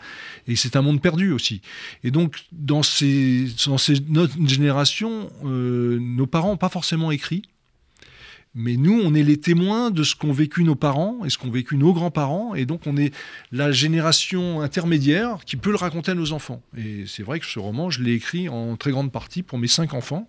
Et 0.48 0.56
c'est 0.56 0.74
un 0.74 0.82
monde 0.82 1.00
perdu 1.00 1.30
aussi. 1.30 1.60
Et 2.02 2.10
donc, 2.10 2.34
dans, 2.50 2.80
notre 4.08 4.48
génération, 4.48 5.30
euh, 5.44 5.98
nos 6.00 6.26
parents 6.26 6.48
n'ont 6.48 6.56
pas 6.56 6.68
forcément 6.68 7.12
écrit. 7.12 7.42
Mais 8.60 8.76
nous, 8.76 9.00
on 9.04 9.14
est 9.14 9.22
les 9.22 9.36
témoins 9.36 9.92
de 9.92 10.02
ce 10.02 10.16
qu'ont 10.16 10.32
vécu 10.32 10.64
nos 10.64 10.74
parents 10.74 11.24
et 11.24 11.30
ce 11.30 11.38
qu'ont 11.38 11.50
vécu 11.50 11.76
nos 11.76 11.92
grands-parents. 11.92 12.56
Et 12.56 12.66
donc, 12.66 12.82
on 12.86 12.96
est 12.96 13.14
la 13.52 13.70
génération 13.70 14.60
intermédiaire 14.60 15.38
qui 15.46 15.54
peut 15.54 15.70
le 15.70 15.76
raconter 15.76 16.10
à 16.10 16.14
nos 16.16 16.32
enfants. 16.32 16.60
Et 16.76 17.04
c'est 17.06 17.22
vrai 17.22 17.38
que 17.38 17.46
ce 17.46 17.60
roman, 17.60 17.88
je 17.88 18.02
l'ai 18.02 18.14
écrit 18.14 18.48
en 18.48 18.76
très 18.76 18.90
grande 18.90 19.12
partie 19.12 19.44
pour 19.44 19.58
mes 19.58 19.68
cinq 19.68 19.94
enfants 19.94 20.28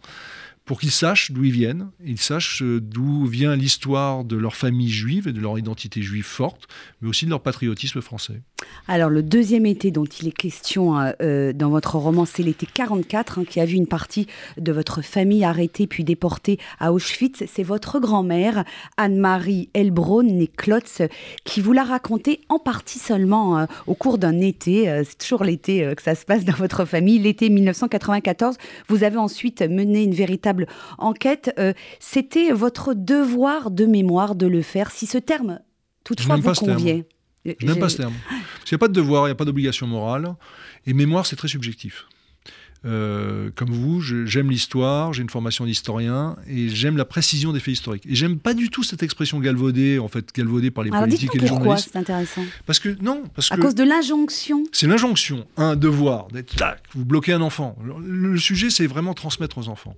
pour 0.70 0.80
qu'ils 0.80 0.92
sachent 0.92 1.32
d'où 1.32 1.46
ils 1.46 1.52
viennent, 1.52 1.90
ils 2.06 2.20
sachent 2.20 2.62
euh, 2.62 2.80
d'où 2.80 3.26
vient 3.26 3.56
l'histoire 3.56 4.24
de 4.24 4.38
leur 4.38 4.56
famille 4.56 4.92
juive 4.92 5.28
et 5.28 5.34
de 5.34 5.40
leur 5.40 5.58
identité 5.58 6.04
juive 6.04 6.24
forte, 6.24 6.68
mais 7.02 7.10
aussi 7.10 7.26
de 7.26 7.32
leur 7.32 7.42
patriotisme 7.42 8.02
français. 8.02 8.44
Alors 8.88 9.10
le 9.10 9.24
deuxième 9.24 9.66
été 9.66 9.90
dont 9.90 10.06
il 10.06 10.28
est 10.28 10.32
question 10.32 11.00
euh, 11.00 11.12
euh, 11.24 11.54
dans 11.54 11.72
votre 11.72 11.96
roman, 11.96 12.26
c'est 12.26 12.44
l'été 12.44 12.68
44, 12.72 13.40
hein, 13.40 13.46
qui 13.50 13.60
a 13.60 13.66
vu 13.66 13.78
une 13.78 13.88
partie 13.88 14.28
de 14.60 14.72
votre 14.72 15.02
famille 15.02 15.44
arrêtée 15.44 15.88
puis 15.88 16.04
déportée 16.04 16.60
à 16.80 16.94
Auschwitz. 16.94 17.46
C'est 17.52 17.64
votre 17.64 18.00
grand-mère, 18.00 18.64
Anne-Marie 18.98 19.70
Elbron, 19.74 20.22
née 20.22 20.52
Klotz, 20.56 21.02
qui 21.46 21.62
vous 21.62 21.74
l'a 21.74 21.84
raconté 21.84 22.42
en 22.48 22.60
partie 22.60 23.00
seulement 23.00 23.66
au 23.88 23.96
cours 23.96 24.20
d'un 24.20 24.40
été. 24.40 24.86
c'est 25.04 25.18
toujours 25.18 25.44
l'été 25.44 25.96
que 25.96 26.04
ça 26.04 26.14
se 26.14 26.26
passe 26.26 26.46
dans 26.46 26.54
votre 26.54 26.86
famille. 26.86 27.18
L'été 27.18 27.50
1994, 27.50 28.58
vous 28.88 29.04
avez 29.04 29.18
ensuite 29.18 29.64
mené 29.64 30.04
une 30.04 30.14
véritable 30.14 30.59
enquête. 30.98 31.54
Euh, 31.60 31.74
c'était 32.00 32.52
votre 32.52 32.94
devoir 32.94 33.72
de 33.72 33.86
mémoire 33.86 34.36
de 34.36 34.48
le 34.48 34.62
faire, 34.62 34.92
si 34.92 35.06
ce 35.06 35.18
terme 35.18 35.60
toutefois 36.04 36.38
vous 36.38 36.54
convient. 36.54 37.02
Je 37.46 37.66
n'aime 37.66 37.80
pas 37.80 37.90
ce 37.90 37.98
terme. 37.98 38.14
il 38.32 38.72
n'y 38.72 38.76
a 38.76 38.78
pas 38.78 38.88
de 38.88 38.94
devoir, 38.94 39.26
il 39.26 39.30
n'y 39.30 39.32
a 39.32 39.36
pas 39.36 39.46
d'obligation 39.46 39.88
morale. 39.88 40.36
Et 40.86 40.94
mémoire, 40.94 41.26
c'est 41.26 41.36
très 41.36 41.48
subjectif. 41.48 42.06
Euh, 42.86 43.50
comme 43.56 43.72
vous, 43.72 44.00
j'aime 44.02 44.50
l'histoire, 44.50 45.12
j'ai 45.12 45.22
une 45.22 45.30
formation 45.30 45.66
d'historien 45.66 46.38
et 46.48 46.70
j'aime 46.70 46.96
la 46.96 47.04
précision 47.04 47.52
des 47.52 47.60
faits 47.60 47.74
historiques. 47.74 48.06
Et 48.08 48.16
j'aime 48.16 48.40
pas 48.40 48.54
du 48.54 48.70
tout 48.70 48.84
cette 48.84 49.04
expression 49.04 49.40
galvaudée, 49.40 50.00
en 50.00 50.08
fait, 50.08 50.34
galvaudée 50.34 50.72
par 50.72 50.86
les 50.86 50.90
politiques 50.90 51.36
et 51.36 51.40
les 51.40 51.50
pourquoi 51.50 51.78
c'est 51.78 51.98
intéressant 51.98 52.44
Parce 52.66 52.80
que 52.80 52.96
non, 53.02 53.24
parce 53.36 53.52
à 53.52 53.58
cause 53.58 53.76
de 53.76 53.84
l'injonction. 53.84 54.64
C'est 54.72 54.88
l'injonction, 54.88 55.46
un 55.58 55.76
devoir 55.76 56.30
d'être 56.30 56.56
tac, 56.56 56.82
vous 56.94 57.04
bloquez 57.04 57.34
un 57.34 57.42
enfant. 57.42 57.78
Le, 58.02 58.38
sujet, 58.38 58.70
c'est 58.70 58.88
vraiment 58.88 59.14
transmettre 59.14 59.58
aux 59.58 59.68
enfants. 59.68 59.96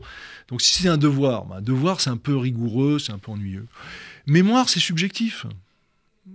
Donc 0.48 0.62
si 0.62 0.82
c'est 0.82 0.90
un 0.90 0.98
devoir, 0.98 1.46
bah, 1.46 1.58
un 1.60 1.62
devoir, 1.62 2.02
c'est 2.02 2.10
un 2.10 2.18
peu 2.18 2.36
rigoureux, 2.36 2.98
c'est 2.98 3.12
un 3.12 3.20
peu 3.20 3.32
ennuyeux. 3.32 3.68
Mémoire, 4.26 4.70
c'est 4.70 4.80
subjectif. 4.80 5.46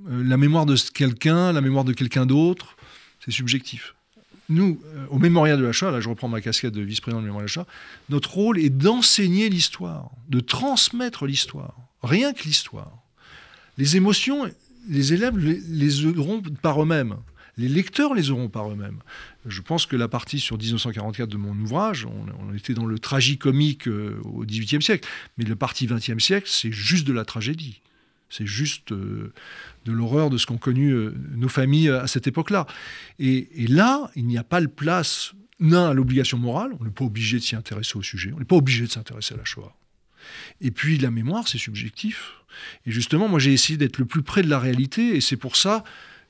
Euh, 0.09 0.23
la 0.25 0.37
mémoire 0.37 0.67
de 0.67 0.77
quelqu'un, 0.77 1.53
la 1.53 1.61
mémoire 1.61 1.85
de 1.85 1.93
quelqu'un 1.93 2.25
d'autre, 2.25 2.77
c'est 3.25 3.33
subjectif 3.33 3.96
nous, 4.49 4.81
euh, 4.95 5.07
au 5.11 5.19
mémorial 5.19 5.59
de 5.59 5.65
la 5.65 5.73
Shoah, 5.73 5.91
là 5.91 6.01
je 6.01 6.09
reprends 6.09 6.29
ma 6.29 6.41
casquette 6.41 6.73
de 6.73 6.83
vice-président 6.83 7.21
du 7.21 7.27
mémorial 7.27 7.47
de 7.47 7.51
la 7.51 7.53
Shoah, 7.53 7.67
notre 8.09 8.33
rôle 8.35 8.59
est 8.59 8.71
d'enseigner 8.71 9.49
l'histoire, 9.49 10.11
de 10.29 10.41
transmettre 10.41 11.27
l'histoire, 11.27 11.75
rien 12.03 12.33
que 12.33 12.45
l'histoire. 12.45 12.93
Les 13.79 13.97
émotions, 13.97 14.51
les 14.89 15.13
élèves 15.13 15.37
les, 15.37 16.07
auront 16.07 16.43
par 16.63 16.83
eux-mêmes. 16.83 17.17
Les 17.59 17.69
lecteurs 17.69 18.15
les 18.15 18.31
auront 18.31 18.49
par 18.49 18.71
eux-mêmes. 18.71 18.99
Je 19.47 19.63
pense 19.63 19.87
que 19.87 19.97
la 19.97 20.09
partie 20.09 20.41
sur 20.41 20.59
1944 20.59 21.29
de 21.29 21.37
mon 21.37 21.59
ouvrage, 21.59 22.07
on, 22.07 22.55
était 22.55 22.75
dans 22.75 22.85
le 22.85 22.99
tragicomique 22.99 23.89
euh, 23.89 24.21
au 24.25 24.45
XVIIIe 24.45 24.83
siècle, 24.83 25.09
mais 25.39 25.45
le 25.45 25.57
parti 25.57 25.87
XXe 25.87 26.23
siècle, 26.23 26.49
c'est 26.51 26.73
juste 26.73 27.07
de 27.07 27.13
la 27.13 27.25
tragédie. 27.25 27.81
C'est 28.37 28.47
juste 28.47 28.93
euh, 28.93 29.33
de 29.87 29.93
l'horreur 29.93 30.29
de 30.29 30.37
ce 30.37 30.47
qu'ont 30.47 30.59
connu 30.59 30.91
euh, 30.91 31.15
nos 31.35 31.49
familles 31.49 31.89
euh, 31.89 32.03
à 32.03 32.07
cette 32.07 32.27
époque-là. 32.27 32.67
Et, 33.19 33.49
là, 33.69 34.11
il 34.15 34.27
n'y 34.27 34.37
a 34.37 34.45
pas 34.45 34.61
de 34.61 34.67
place, 34.67 35.33
d'un, 35.59 35.91
à 35.91 35.95
l'obligation 35.95 36.37
morale, 36.37 36.73
on 36.79 36.85
n'est 36.85 36.91
pas 36.91 37.05
obligé 37.05 37.39
de 37.39 37.43
s'y 37.43 37.57
intéresser 37.57 37.97
au 37.97 38.03
sujet, 38.03 38.33
on 38.35 38.39
n'est 38.39 38.45
pas 38.45 38.57
obligé 38.57 38.85
de 38.85 38.91
s'intéresser 38.91 39.35
à 39.35 39.39
la 39.39 39.45
Shoah. 39.45 39.75
Et 40.61 40.71
puis 40.71 40.99
la 40.99 41.11
mémoire, 41.11 41.49
c'est 41.49 41.59
subjectif. 41.59 42.33
Et 42.85 42.91
justement, 42.91 43.29
moi 43.29 43.39
j'ai 43.39 43.53
essayé 43.53 43.79
d'être 43.79 43.99
le 43.99 44.05
plus 44.05 44.23
près 44.23 44.43
de 44.43 44.51
la 44.51 44.59
réalité, 44.59 45.17
et 45.17 45.21
c'est 45.21 45.37
pour 45.37 45.57
ça 45.57 45.83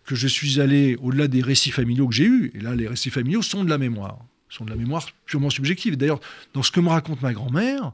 que 0.05 0.15
je 0.15 0.29
suis 0.29 0.61
allé 0.61 0.97
au-delà 1.01 1.27
des 1.27 1.43
récits 1.43 1.73
familiaux 1.73 2.07
que 2.07 2.15
j'ai 2.15 2.27
eus. 2.27 2.53
Et 2.55 2.61
là, 2.61 2.77
les 2.77 2.87
récits 2.87 3.11
familiaux 3.11 3.43
sont 3.43 3.65
de 3.65 3.71
la 3.71 3.79
mémoire, 3.79 4.19
sont 4.49 4.65
de 4.65 4.71
la 4.71 4.77
mémoire 4.77 5.09
purement 5.25 5.51
subjective. 5.51 5.97
D'ailleurs, 5.97 6.21
dans 6.55 6.63
ce 6.63 6.71
que 6.71 6.79
me 6.79 6.89
raconte 6.89 7.21
ma 7.23 7.33
grand-mère, 7.33 7.93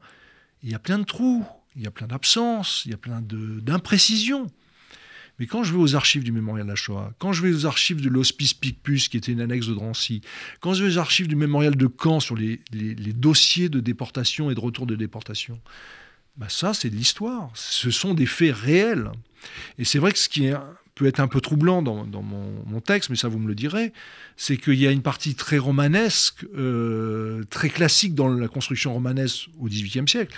il 0.63 0.71
y 0.71 0.75
a 0.75 0.79
plein 0.79 0.99
de 0.99 1.05
trous, 1.05 1.47
il 1.77 1.83
y 1.83 1.87
a 1.87 1.91
plein 1.91 2.07
d'absences, 2.07 2.83
il 2.85 2.91
y 2.91 2.95
a 2.95 2.99
plein 2.99 3.23
d'imprécisions. 3.23 4.51
Mais 5.39 5.47
quand 5.47 5.65
je 5.65 5.73
vais 5.73 5.79
aux 5.79 5.97
archives 5.97 6.23
du 6.23 6.33
Mémorial 6.33 6.67
de 6.67 6.71
la 6.71 6.77
Shoah, 6.77 7.13
quand 7.19 7.33
je 7.33 7.43
vais 7.43 7.53
aux 7.53 7.67
archives 7.67 8.01
de 8.01 8.09
l'Hospice 8.09 8.55
Picpus, 8.55 9.09
qui 9.09 9.17
était 9.17 9.33
une 9.33 9.41
annexe 9.41 9.67
de 9.67 9.75
Drancy, 9.75 10.21
quand 10.61 10.75
je 10.75 10.85
vais 10.85 10.95
aux 10.95 10.99
archives 10.99 11.27
du 11.27 11.37
Mémorial 11.37 11.75
de 11.75 11.89
Caen 12.01 12.21
sur 12.21 12.37
les, 12.37 12.61
dossiers 13.15 13.69
de 13.69 13.81
déportation 13.81 14.51
et 14.51 14.55
de 14.55 14.61
retour 14.61 14.87
de 14.87 14.95
déportation, 14.95 15.61
bah 16.37 16.49
ça, 16.49 16.75
c'est 16.75 16.91
de 16.91 16.97
l'histoire. 16.97 17.51
Ce 17.55 17.91
sont 17.91 18.15
des 18.15 18.27
faits 18.27 18.55
réels. 18.55 19.11
Et 19.79 19.85
c'est 19.85 19.99
vrai 19.99 20.13
que 20.13 20.19
ce 20.19 20.29
qui 20.29 20.51
peut 20.95 21.07
être 21.07 21.21
un 21.21 21.29
peu 21.29 21.41
troublant 21.41 21.83
dans, 21.83 22.05
mon, 22.23 22.81
texte, 22.81 23.11
mais 23.11 23.17
ça 23.17 23.29
vous 23.29 23.39
me 23.39 23.49
le 23.49 23.55
direz, 23.55 23.93
c'est 24.37 24.57
qu'il 24.57 24.75
y 24.75 24.87
a 24.87 24.91
une 24.91 25.03
partie 25.03 25.35
très 25.35 25.59
romanesque, 25.59 26.45
euh, 26.57 27.43
très 27.51 27.71
classique 27.71 28.15
dans 28.15 28.29
la 28.29 28.49
construction 28.49 28.93
romanesque 28.93 29.49
au 29.59 29.67
XVIIIe 29.67 30.09
siècle 30.09 30.35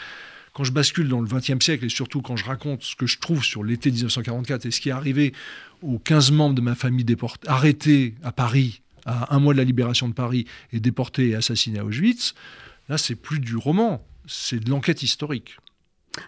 quand 0.54 0.64
je 0.64 0.72
bascule 0.72 1.08
dans 1.08 1.20
le 1.20 1.26
XXe 1.26 1.62
siècle 1.62 1.84
et 1.84 1.88
surtout 1.90 2.22
quand 2.22 2.36
je 2.36 2.44
raconte 2.44 2.82
ce 2.82 2.96
que 2.96 3.06
je 3.06 3.18
trouve 3.18 3.44
sur 3.44 3.62
l'été 3.62 3.90
1944 3.90 4.64
et 4.64 4.70
ce 4.70 4.80
qui 4.80 4.88
est 4.88 4.92
arrivé 4.92 5.34
aux 5.82 5.98
15 5.98 6.30
membres 6.30 6.54
de 6.54 6.60
ma 6.60 6.74
famille 6.74 7.04
déportés, 7.04 7.46
arrêtés 7.48 8.14
à 8.22 8.32
Paris, 8.32 8.80
à 9.04 9.34
un 9.34 9.40
mois 9.40 9.52
de 9.52 9.58
la 9.58 9.64
libération 9.64 10.08
de 10.08 10.14
Paris, 10.14 10.46
et 10.72 10.80
déportés 10.80 11.30
et 11.30 11.34
assassinés 11.34 11.80
à 11.80 11.84
Auschwitz, 11.84 12.34
là, 12.88 12.96
c'est 12.96 13.16
plus 13.16 13.40
du 13.40 13.56
roman, 13.56 14.06
c'est 14.26 14.60
de 14.60 14.70
l'enquête 14.70 15.02
historique. 15.02 15.58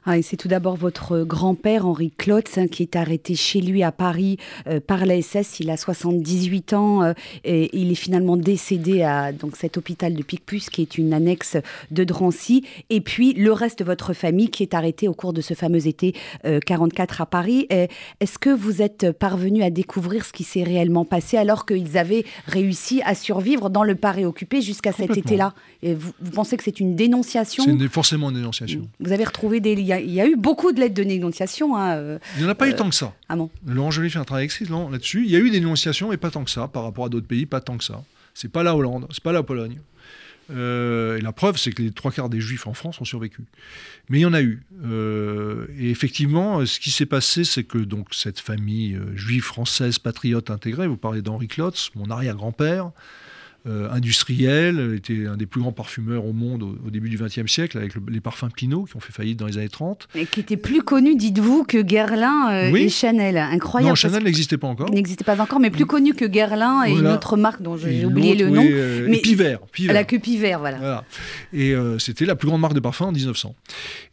Ah, 0.05 0.21
c'est 0.23 0.37
tout 0.37 0.49
d'abord 0.49 0.77
votre 0.77 1.23
grand-père, 1.23 1.87
Henri 1.87 2.13
Klotz, 2.17 2.59
hein, 2.59 2.67
qui 2.69 2.83
est 2.83 2.97
arrêté 2.97 3.35
chez 3.35 3.61
lui 3.61 3.83
à 3.83 3.93
Paris 3.93 4.37
euh, 4.67 4.81
par 4.81 5.07
la 5.07 5.21
SS. 5.21 5.61
Il 5.61 5.71
a 5.71 5.77
78 5.77 6.73
ans 6.73 7.03
euh, 7.03 7.13
et 7.45 7.77
il 7.77 7.93
est 7.93 7.97
finalement 7.97 8.37
décédé 8.37 9.03
à 9.03 9.33
donc, 9.33 9.57
cet 9.57 9.77
hôpital 9.77 10.15
de 10.15 10.23
Picpus, 10.23 10.71
qui 10.71 10.83
est 10.83 10.99
une 10.99 11.13
annexe 11.13 11.57
de 11.91 12.05
Drancy. 12.05 12.65
Et 12.91 13.01
puis 13.01 13.33
le 13.35 13.53
reste 13.53 13.81
de 13.81 13.85
votre 13.85 14.13
famille 14.13 14.51
qui 14.51 14.63
est 14.63 14.75
arrêté 14.75 15.09
au 15.09 15.15
cours 15.15 15.33
de 15.33 15.41
ce 15.41 15.55
fameux 15.55 15.87
été 15.87 16.15
44 16.45 17.21
à 17.21 17.27
Paris. 17.27 17.67
Et 17.71 17.89
Est-ce 18.21 18.39
que 18.39 18.51
vous 18.51 18.83
êtes 18.83 19.13
parvenu 19.13 19.63
à 19.63 19.71
découvrir 19.71 20.25
ce 20.25 20.33
qui 20.33 20.45
s'est 20.45 20.63
réellement 20.63 21.05
passé 21.05 21.37
alors 21.37 21.67
qu'ils 21.67 21.99
avaient 21.99 22.25
réussi 22.47 23.03
à 23.05 23.15
survivre 23.15 23.71
dans 23.71 23.83
le 23.83 23.95
Paris 23.95 24.25
occupé 24.25 24.63
jusqu'à 24.63 24.93
cet 24.93 25.17
été-là? 25.17 25.55
Vous, 25.83 26.13
vous 26.21 26.31
pensez 26.31 26.57
que 26.57 26.65
c'est 26.65 26.81
une 26.81 26.97
dénonciation? 26.97 27.65
C'est 27.65 27.89
forcément 27.89 28.31
une 28.31 28.37
dénonciation. 28.37 28.83
Vous 29.01 29.13
avez 29.13 29.25
retrouvé 29.25 29.61
des. 29.61 29.76
Il 29.77 29.87
y 29.87 29.93
a, 29.93 30.01
il 30.01 30.13
y 30.13 30.21
a 30.21 30.27
eu 30.27 30.37
beaucoup 30.37 30.73
de 30.73 30.81
lettres 30.81 30.95
de 30.95 31.05
dénonciation. 31.05 31.77
Hein, 31.77 31.97
euh, 31.97 32.19
Il 32.37 32.43
n'y 32.43 32.47
en 32.47 32.51
a 32.51 32.55
pas 32.55 32.69
eu 32.69 32.75
tant 32.75 32.89
que 32.89 32.95
ça. 32.95 33.15
Ah 33.29 33.37
bon 33.37 33.51
Laurent 33.67 33.91
Joly 33.91 34.11
fait 34.11 34.19
un 34.19 34.25
travail 34.25 34.45
excellent 34.45 34.89
là-dessus. 34.91 35.25
Il 35.25 35.31
y 35.31 35.37
a 35.37 35.39
eu 35.39 35.51
des 35.51 35.61
dénonciations, 35.61 36.11
mais 36.11 36.17
pas 36.17 36.31
tant 36.31 36.45
que 36.45 36.51
ça, 36.51 36.69
par 36.69 36.83
rapport 36.83 37.07
à 37.07 37.09
d'autres 37.09 37.27
pays, 37.27 37.47
pas 37.47 37.61
tant 37.61 37.77
que 37.77 37.85
ça. 37.85 38.03
C'est 38.35 38.51
pas 38.51 38.63
la 38.63 38.77
Hollande, 38.77 39.07
c'est 39.11 39.23
pas 39.23 39.33
la 39.33 39.43
Pologne. 39.43 39.79
Euh, 40.51 41.19
et 41.19 41.21
la 41.21 41.33
preuve, 41.33 41.57
c'est 41.57 41.73
que 41.73 41.83
les 41.83 41.91
trois 41.91 42.13
quarts 42.13 42.29
des 42.29 42.41
juifs 42.41 42.67
en 42.67 42.75
France 42.75 43.01
ont 43.01 43.05
survécu. 43.05 43.43
Mais 44.09 44.19
il 44.19 44.23
y 44.23 44.27
en 44.27 44.35
a 44.35 44.43
eu. 44.43 44.63
Euh, 44.85 45.67
et 45.79 45.91
effectivement, 45.91 46.61
euh, 46.61 46.67
ce 46.67 46.79
qui 46.79 46.91
s'est 46.91 47.07
passé, 47.07 47.45
c'est 47.45 47.65
que 47.65 47.79
donc 47.79 48.09
cette 48.13 48.39
famille 48.39 48.95
euh, 48.95 49.17
juive 49.17 49.43
française 49.43 49.99
patriote 49.99 50.51
intégrée, 50.51 50.87
vous 50.87 50.97
parlez 50.97 51.23
d'Henri 51.23 51.49
Klotz, 51.49 51.91
mon 51.95 52.11
arrière-grand-père, 52.11 52.91
euh, 53.67 53.89
industriel, 53.91 54.95
était 54.97 55.27
un 55.27 55.37
des 55.37 55.47
plus 55.47 55.61
grands 55.61 55.73
parfumeurs 55.73 56.25
au 56.25 56.33
monde 56.33 56.63
au, 56.63 56.77
au 56.87 56.91
début 56.91 57.09
du 57.09 57.17
XXe 57.19 57.47
siècle, 57.51 57.79
avec 57.79 57.95
le- 57.95 58.03
les 58.09 58.21
parfums 58.21 58.49
Pinot, 58.55 58.85
qui 58.85 58.97
ont 58.97 59.01
fait 59.01 59.13
faillite 59.13 59.39
dans 59.39 59.47
les 59.47 59.59
années 59.59 59.69
30. 59.69 60.09
Et 60.15 60.27
qui 60.27 60.41
était 60.41 60.57
plus 60.57 60.83
connu, 60.83 61.17
dites-vous, 61.17 61.65
que 61.65 61.79
Guerlain 61.83 62.51
euh, 62.53 62.71
Oui. 62.73 62.83
et 62.83 62.89
Chanel. 62.89 63.37
Incroyable. 63.37 63.89
non, 63.91 63.95
Chanel 63.95 64.23
n'existait 64.25 64.57
pas 64.59 64.69
encore. 64.69 64.91
n'existait 64.91 65.25
pas 65.25 65.41
encore, 65.41 65.61
mais 65.61 65.71
plus 65.71 65.87
connu 65.87 66.15
que 66.15 66.25
Guerlain 66.25 66.85
et 66.87 66.93
une 66.93 67.07
autre 67.07 67.37
marque 67.37 67.63
dont 67.63 67.77
j'ai 67.77 68.05
oublié 68.05 68.35
le 68.35 68.49
nom. 68.51 68.61
oui, 68.63 68.69
euh, 68.73 69.07
mais 69.09 69.19
et 69.19 69.21
Pivert. 69.21 69.61
Pivert. 69.73 69.95
La 69.95 70.05
queue 70.05 70.19
Pivert, 70.19 70.59
voilà. 70.61 70.79
Voilà. 70.79 71.05
Et 71.53 71.75
euh, 71.75 71.99
c'était 71.99 72.25
la 72.27 72.37
plus 72.37 72.49
grande 72.49 72.61
marque 72.61 72.75
de 72.75 72.81
parfum 72.81 73.07
en 73.07 73.13
1900. 73.13 73.55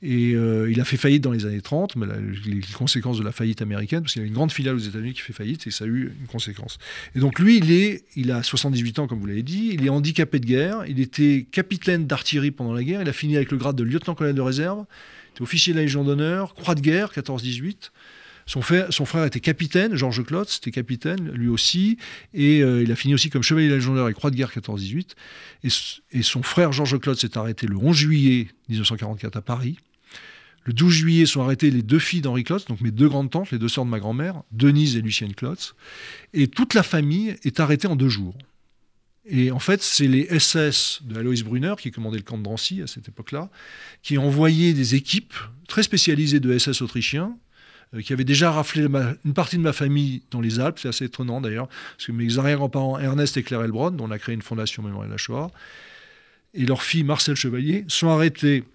Et 0.01 0.34
euh, 0.36 0.70
il 0.72 0.80
a 0.82 0.86
fait 0.86 0.97
faillite 0.97 1.24
dans 1.24 1.32
les 1.32 1.45
années 1.45 1.62
30, 1.62 1.95
mais 1.95 2.06
la- 2.06 2.14
les 2.45 2.62
conséquences 2.76 3.18
de 3.20 3.24
la 3.24 3.32
faillite 3.32 3.62
américaine, 3.62 4.01
parce 4.01 4.14
qu'il 4.14 4.22
y 4.22 4.26
a 4.26 4.28
une 4.28 4.34
grande 4.34 4.51
filiale 4.51 4.76
aux 4.76 4.80
États-Unis 4.80 5.14
qui 5.14 5.22
fait 5.22 5.34
faillite, 5.34 5.68
et 5.68 5.72
ça 5.72 5.86
a 5.86 5.88
eu 5.88 6.12
une 6.20 6.28
conséquence. 6.28 6.78
Et 7.16 7.20
donc 7.20 7.39
lui, 7.39 7.58
il, 7.58 7.72
est, 7.72 8.04
il 8.16 8.32
a 8.32 8.43
78 8.43 8.99
ans, 8.99 9.08
comme 9.08 9.20
vous 9.20 9.28
il 9.49 9.85
est 9.85 9.89
handicapé 9.89 10.39
de 10.39 10.45
guerre, 10.45 10.83
il 10.87 10.99
était 10.99 11.45
capitaine 11.51 12.05
d'artillerie 12.07 12.51
pendant 12.51 12.73
la 12.73 12.83
guerre, 12.83 13.01
il 13.01 13.09
a 13.09 13.13
fini 13.13 13.35
avec 13.35 13.51
le 13.51 13.57
grade 13.57 13.75
de 13.75 13.83
lieutenant-colonel 13.83 14.35
de 14.35 14.41
réserve, 14.41 14.85
il 14.85 15.31
était 15.35 15.41
officier 15.41 15.73
de 15.73 15.77
la 15.79 15.83
Légion 15.83 16.03
d'honneur, 16.03 16.53
croix 16.53 16.75
de 16.75 16.81
guerre, 16.81 17.11
14-18. 17.13 17.91
Son 18.45 18.61
frère, 18.61 19.23
était 19.23 19.39
capitaine, 19.39 19.95
Georges 19.95 20.21
Klotz 20.25 20.57
était 20.57 20.71
capitaine, 20.71 21.31
lui 21.31 21.47
aussi, 21.47 21.97
et 22.33 22.61
euh, 22.61 22.83
il 22.83 22.91
a 22.91 22.95
fini 22.97 23.13
aussi 23.13 23.29
comme 23.29 23.41
chevalier 23.41 23.67
de 23.67 23.71
la 23.71 23.77
Légion 23.77 23.93
d'honneur 23.93 24.09
et 24.09 24.13
croix 24.13 24.31
de 24.31 24.35
guerre 24.35 24.51
14-18. 24.51 25.11
Et, 25.63 25.67
s- 25.67 26.01
et 26.11 26.23
son 26.23 26.43
frère 26.43 26.73
Georges 26.73 26.99
Klotz 26.99 27.21
s'est 27.21 27.37
arrêté 27.37 27.67
le 27.67 27.77
11 27.77 27.95
juillet 27.95 28.47
1944 28.67 29.37
à 29.37 29.41
Paris. 29.41 29.77
Le 30.65 30.73
12 30.73 30.93
juillet 30.93 31.25
sont 31.25 31.41
arrêtées 31.41 31.71
les 31.71 31.81
deux 31.83 31.99
filles 31.99 32.19
d'Henri 32.21 32.43
Klotz, 32.43 32.65
donc 32.65 32.81
mes 32.81 32.91
deux 32.91 33.07
grandes 33.07 33.29
tantes, 33.31 33.51
les 33.51 33.59
deux 33.59 33.69
sœurs 33.69 33.85
de 33.85 33.89
ma 33.89 33.99
grand-mère, 33.99 34.43
Denise 34.51 34.97
et 34.97 35.01
Lucienne 35.01 35.33
Klotz. 35.33 35.73
Et 36.33 36.47
toute 36.49 36.73
la 36.73 36.83
famille 36.83 37.35
est 37.43 37.61
arrêtée 37.61 37.87
en 37.87 37.95
deux 37.95 38.09
jours. 38.09 38.37
Et 39.26 39.51
en 39.51 39.59
fait, 39.59 39.82
c'est 39.82 40.07
les 40.07 40.28
SS 40.38 41.01
de 41.03 41.17
Alois 41.17 41.43
Brunner, 41.45 41.76
qui 41.80 41.91
commandaient 41.91 42.17
le 42.17 42.24
camp 42.24 42.38
de 42.38 42.43
Drancy 42.43 42.82
à 42.82 42.88
cette 42.88 43.07
époque-là, 43.07 43.49
qui 44.01 44.17
envoyaient 44.17 44.74
des 44.74 44.95
équipes 44.95 45.34
très 45.67 45.84
spécialisées 45.84 46.41
de 46.41 46.57
SS 46.57 46.82
autrichiens, 46.82 47.38
euh, 47.93 48.01
qui 48.01 48.11
avaient 48.11 48.26
déjà 48.26 48.51
raflé 48.51 48.86
une 49.24 49.34
partie 49.34 49.57
de 49.57 49.61
ma 49.61 49.71
famille 49.71 50.24
dans 50.30 50.41
les 50.41 50.59
Alpes. 50.59 50.80
C'est 50.80 50.89
assez 50.89 51.05
étonnant 51.05 51.39
d'ailleurs, 51.39 51.67
parce 51.67 52.07
que 52.07 52.11
mes 52.11 52.38
arrière-grands-parents, 52.38 52.99
Ernest 52.99 53.38
et 53.38 53.43
Claire 53.43 53.63
Elbron, 53.63 53.91
dont 53.91 54.05
on 54.05 54.11
a 54.11 54.19
créé 54.19 54.36
une 54.36 54.41
fondation 54.41 54.84
de 54.84 55.09
la 55.09 55.17
Shoah, 55.17 55.51
et 56.53 56.65
leur 56.65 56.84
fille 56.84 57.03
Marcel 57.03 57.36
Chevalier, 57.36 57.86
sont 57.88 58.09
arrêtés 58.09 58.65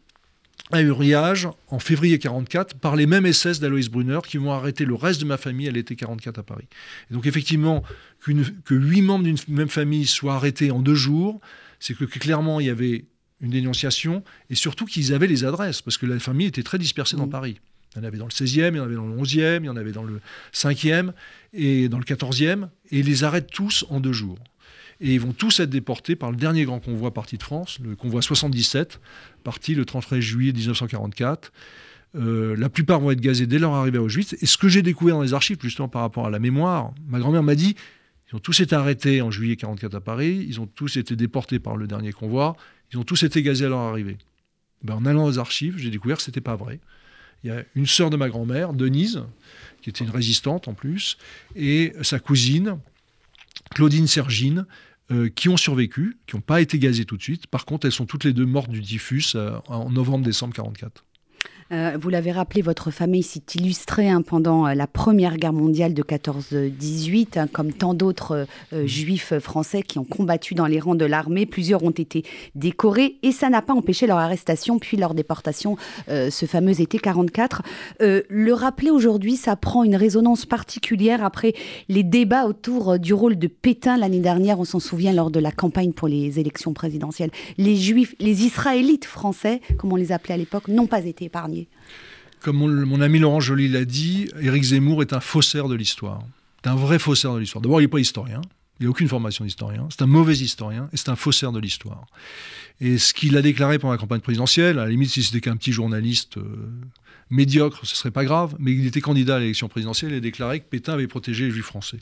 à 0.70 0.82
Uriage 0.82 1.48
en 1.68 1.78
février 1.78 2.18
44 2.18 2.76
par 2.78 2.94
les 2.94 3.06
mêmes 3.06 3.30
SS 3.32 3.59
d'Alois 3.61 3.88
Brunner 3.90 4.18
qui 4.26 4.36
vont 4.36 4.52
arrêter 4.52 4.84
le 4.84 4.94
reste 4.94 5.20
de 5.20 5.24
ma 5.26 5.36
famille 5.38 5.68
à 5.68 5.70
l'été 5.70 5.96
44 5.96 6.38
à 6.38 6.42
Paris. 6.42 6.66
Et 7.11 7.14
donc 7.14 7.26
effectivement, 7.26 7.82
que 8.20 8.74
huit 8.74 9.02
membres 9.02 9.24
d'une 9.24 9.38
même 9.48 9.68
famille 9.68 10.06
soient 10.06 10.34
arrêtés 10.34 10.70
en 10.70 10.80
deux 10.80 10.94
jours, 10.94 11.40
c'est 11.80 11.94
que 11.94 12.04
clairement 12.04 12.61
il 12.61 12.66
y 12.66 12.70
avait 12.70 13.06
une 13.40 13.50
dénonciation 13.50 14.24
et 14.50 14.54
surtout 14.56 14.84
qu'ils 14.84 15.14
avaient 15.14 15.26
les 15.28 15.44
adresses 15.44 15.80
parce 15.80 15.96
que 15.96 16.06
la 16.06 16.18
famille 16.18 16.46
était 16.48 16.62
très 16.62 16.78
dispersée 16.78 17.16
dans 17.16 17.24
Mhm. 17.26 17.30
Paris. 17.30 17.61
Il 17.94 17.98
y 17.98 18.04
en 18.04 18.04
avait 18.06 18.18
dans 18.18 18.26
le 18.26 18.30
16e, 18.30 18.74
il 18.74 18.76
y 18.76 18.80
en 18.80 18.84
avait 18.84 18.96
dans 18.96 19.06
le 19.06 19.16
11e, 19.16 19.62
il 19.62 19.66
y 19.66 19.70
en 19.70 19.76
avait 19.76 19.92
dans 19.92 20.02
le 20.02 20.20
5e 20.52 21.12
et 21.54 21.88
dans 21.88 21.98
le 21.98 22.04
14e 22.04 22.68
et 22.90 22.98
ils 22.98 23.06
les 23.06 23.24
arrêtent 23.24 23.50
tous 23.50 23.86
en 23.88 24.00
deux 24.00 24.12
jours. 24.12 24.38
Et 25.01 25.14
ils 25.14 25.20
vont 25.20 25.32
tous 25.32 25.61
être 25.61 25.70
déportés 25.70 26.16
par 26.16 26.30
le 26.30 26.36
dernier 26.36 26.64
grand 26.64 26.80
convoi 26.80 27.14
parti 27.14 27.36
de 27.38 27.42
France, 27.42 27.78
le 27.82 27.94
convoi 27.94 28.20
77, 28.20 29.01
parti 29.44 29.74
le 29.74 29.84
33 29.84 30.18
juillet 30.20 30.53
1944. 30.53 31.53
Euh, 32.16 32.57
la 32.57 32.68
plupart 32.68 33.01
vont 33.01 33.11
être 33.11 33.20
gazés 33.20 33.46
dès 33.46 33.59
leur 33.59 33.74
arrivée 33.74 33.99
à 33.99 34.03
Auschwitz. 34.03 34.34
Et 34.40 34.46
ce 34.46 34.57
que 34.57 34.68
j'ai 34.68 34.82
découvert 34.82 35.16
dans 35.16 35.22
les 35.22 35.34
archives, 35.34 35.59
justement 35.62 35.88
par 35.88 36.03
rapport 36.03 36.26
à 36.26 36.30
la 36.30 36.38
mémoire, 36.38 36.92
ma 37.07 37.20
grand-mère 37.20 37.42
m'a 37.42 37.55
dit 37.55 37.76
ils 38.30 38.36
ont 38.36 38.40
tous 38.40 38.61
été 38.61 38.74
arrêtés 38.74 39.22
en 39.22 39.30
juillet 39.30 39.57
44 39.57 39.94
à 39.94 40.01
Paris, 40.01 40.44
ils 40.46 40.61
ont 40.61 40.66
tous 40.66 40.96
été 40.96 41.16
déportés 41.16 41.59
par 41.59 41.76
le 41.76 41.86
dernier 41.86 42.12
convoi, 42.12 42.57
ils 42.92 42.99
ont 42.99 43.05
tous 43.05 43.22
été 43.22 43.42
gazés 43.42 43.64
à 43.64 43.68
leur 43.68 43.78
arrivée. 43.78 44.18
Ben, 44.82 44.94
en 44.94 45.07
allant 45.07 45.24
aux 45.24 45.38
archives, 45.38 45.76
j'ai 45.78 45.90
découvert 45.90 46.18
que 46.18 46.22
ce 46.22 46.30
n'était 46.30 46.42
pas 46.42 46.57
vrai. 46.57 46.78
Il 47.42 47.51
y 47.51 47.53
a 47.53 47.64
une 47.74 47.86
sœur 47.86 48.11
de 48.11 48.16
ma 48.16 48.28
grand-mère, 48.28 48.74
Denise, 48.74 49.22
qui 49.80 49.90
était 49.90 50.05
une 50.05 50.11
résistante 50.11 50.68
en 50.68 50.74
plus, 50.74 51.16
et 51.57 51.92
sa 52.03 52.18
cousine, 52.18 52.78
Claudine 53.70 54.07
Sergine, 54.07 54.66
euh, 55.11 55.28
qui 55.30 55.48
ont 55.48 55.56
survécu, 55.56 56.18
qui 56.26 56.36
n'ont 56.36 56.42
pas 56.42 56.61
été 56.61 56.78
gazées 56.78 57.04
tout 57.04 57.16
de 57.16 57.22
suite. 57.22 57.46
Par 57.46 57.64
contre, 57.64 57.86
elles 57.86 57.92
sont 57.92 58.06
toutes 58.06 58.24
les 58.24 58.32
deux 58.34 58.46
mortes 58.46 58.70
du 58.70 58.82
typhus 58.82 59.34
euh, 59.34 59.59
en 59.66 59.90
novembre-décembre 59.90 60.54
44. 60.54 61.04
Euh, 61.72 61.98
vous 62.00 62.09
l'avez 62.09 62.32
rappelé, 62.32 62.62
votre 62.62 62.90
famille 62.90 63.22
s'est 63.22 63.42
illustrée 63.54 64.09
hein, 64.09 64.22
pendant 64.22 64.66
euh, 64.66 64.74
la 64.74 64.86
Première 64.86 65.36
Guerre 65.36 65.52
mondiale 65.52 65.92
de 65.92 66.02
14-18, 66.02 67.38
hein, 67.38 67.46
comme 67.46 67.72
tant 67.72 67.92
d'autres 67.92 68.46
euh, 68.72 68.86
juifs 68.86 69.38
français 69.38 69.82
qui 69.82 69.98
ont 69.98 70.04
combattu 70.04 70.54
dans 70.54 70.66
les 70.66 70.80
rangs 70.80 70.94
de 70.94 71.04
l'armée. 71.04 71.44
Plusieurs 71.44 71.82
ont 71.82 71.90
été 71.90 72.24
décorés 72.54 73.16
et 73.22 73.32
ça 73.32 73.50
n'a 73.50 73.62
pas 73.62 73.74
empêché 73.74 74.06
leur 74.06 74.18
arrestation 74.18 74.78
puis 74.78 74.96
leur 74.96 75.14
déportation 75.14 75.76
ce 76.09 76.46
fameux 76.46 76.80
été 76.80 76.98
44. 76.98 77.62
Euh, 78.00 78.22
le 78.28 78.52
rappeler 78.52 78.90
aujourd'hui, 78.90 79.36
ça 79.36 79.56
prend 79.56 79.84
une 79.84 79.96
résonance 79.96 80.46
particulière 80.46 81.24
après 81.24 81.54
les 81.88 82.02
débats 82.02 82.46
autour 82.46 82.98
du 82.98 83.14
rôle 83.14 83.38
de 83.38 83.46
Pétain 83.46 83.96
l'année 83.96 84.20
dernière. 84.20 84.61
On 84.61 84.64
s'en 84.64 84.80
souvient 84.80 85.12
lors 85.12 85.30
de 85.30 85.40
la 85.40 85.50
campagne 85.50 85.92
pour 85.92 86.09
les 86.09 86.38
élections 86.38 86.72
présidentielles. 86.72 87.30
Les 87.56 87.76
juifs, 87.76 88.14
les 88.20 88.44
israélites 88.44 89.04
français, 89.04 89.61
comme 89.78 89.92
on 89.92 89.96
les 89.96 90.12
appelait 90.12 90.34
à 90.34 90.38
l'époque, 90.38 90.68
n'ont 90.68 90.86
pas 90.86 91.04
été 91.04 91.28
Comme 92.40 92.57
mon, 92.57 93.01
ami 93.01 93.18
Laurent 93.18 93.40
Joly 93.40 93.68
l'a 93.68 93.84
dit, 93.84 94.28
Éric 94.40 94.62
Zemmour 94.62 95.03
est 95.03 95.12
un 95.12 95.20
faussaire 95.20 95.68
de 95.68 95.74
l'histoire. 95.74 96.22
C'est 96.62 96.70
un 96.70 96.76
vrai 96.76 96.99
faussaire 96.99 97.34
de 97.34 97.40
l'histoire. 97.40 97.62
D'abord, 97.62 97.80
il 97.80 97.84
n'est 97.84 97.88
pas 97.88 98.01
historien. 98.01 98.40
Il 98.80 98.84
n'a 98.84 98.90
aucune 98.90 99.09
formation 99.09 99.44
d'historien. 99.44 99.88
C'est 99.90 100.03
un 100.03 100.07
mauvais 100.07 100.36
historien 100.36 100.88
et 100.92 100.96
c'est 100.96 101.09
un 101.09 101.16
faussaire 101.16 101.51
de 101.51 101.59
l'histoire. 101.59 102.07
Et 102.80 102.99
ce 102.99 103.12
qu'il 103.12 103.36
a 103.36 103.42
déclaré 103.42 103.78
pendant 103.78 103.92
la 103.92 103.99
campagne 103.99 104.20
présidentielle, 104.20 104.78
à 104.78 104.84
la 104.84 104.90
limite, 104.90 105.11
si 105.11 105.22
c'était 105.22 105.40
qu'un 105.40 105.57
petit 105.57 105.72
journaliste 105.72 106.36
euh, 106.36 106.70
médiocre, 107.30 107.80
ce 107.82 107.96
serait 107.96 108.12
pas 108.12 108.24
grave, 108.24 108.55
mais 108.61 108.72
il 108.72 108.86
était 108.86 109.01
candidat 109.01 109.36
à 109.36 109.38
l'élection 109.40 109.68
présidentielle 109.68 110.12
et 110.12 110.18
a 110.18 110.20
déclaré 110.20 110.61
que 110.61 110.66
Pétain 110.68 110.92
avait 110.92 111.09
protégé 111.09 111.46
les 111.46 111.51
juifs 111.51 111.66
français. 111.66 111.99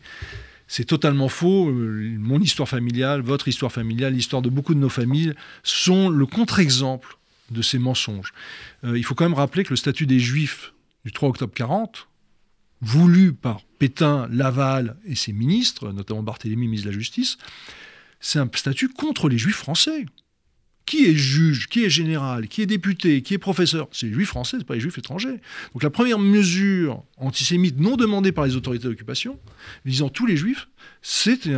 C'est 0.68 0.84
totalement 0.84 1.28
faux. 1.28 1.70
Euh, 1.70 2.16
Mon 2.18 2.40
histoire 2.40 2.68
familiale, 2.68 3.22
votre 3.22 3.48
histoire 3.48 3.72
familiale, 3.72 4.12
l'histoire 4.12 4.42
de 4.42 4.50
beaucoup 4.50 4.74
de 4.74 4.80
nos 4.80 4.90
familles 4.90 5.32
sont 5.62 6.10
le 6.10 6.26
contre-exemple 6.26 7.16
de 7.50 7.62
ces 7.62 7.78
mensonges. 7.78 8.32
Euh, 8.84 8.98
il 8.98 9.04
faut 9.04 9.14
quand 9.14 9.24
même 9.24 9.34
rappeler 9.34 9.64
que 9.64 9.70
le 9.70 9.76
statut 9.76 10.06
des 10.06 10.20
Juifs 10.20 10.72
du 11.04 11.12
3 11.12 11.28
octobre 11.28 11.54
40, 11.54 12.08
voulu 12.80 13.32
par 13.32 13.60
Pétain, 13.78 14.28
Laval 14.30 14.96
et 15.04 15.14
ses 15.14 15.32
ministres, 15.32 15.92
notamment 15.92 16.22
Barthélemy, 16.22 16.66
ministre 16.66 16.86
de 16.86 16.92
la 16.92 16.98
Justice, 16.98 17.38
c'est 18.20 18.38
un 18.38 18.50
statut 18.54 18.88
contre 18.88 19.28
les 19.28 19.38
Juifs 19.38 19.56
français. 19.56 20.06
Qui 20.84 21.06
est 21.06 21.16
juge, 21.16 21.66
qui 21.66 21.84
est 21.84 21.90
général, 21.90 22.46
qui 22.46 22.62
est 22.62 22.66
député, 22.66 23.20
qui 23.22 23.34
est 23.34 23.38
professeur? 23.38 23.88
C'est 23.90 24.06
les 24.06 24.12
Juifs 24.12 24.28
français, 24.28 24.58
c'est 24.60 24.64
pas 24.64 24.74
les 24.74 24.80
Juifs 24.80 24.96
étrangers. 24.96 25.40
Donc 25.72 25.82
la 25.82 25.90
première 25.90 26.20
mesure 26.20 27.02
antisémite 27.16 27.80
non 27.80 27.96
demandée 27.96 28.30
par 28.30 28.46
les 28.46 28.54
autorités 28.54 28.86
d'occupation, 28.86 29.40
visant 29.84 30.10
tous 30.10 30.26
les 30.26 30.36
Juifs, 30.36 30.68
c'est 31.02 31.50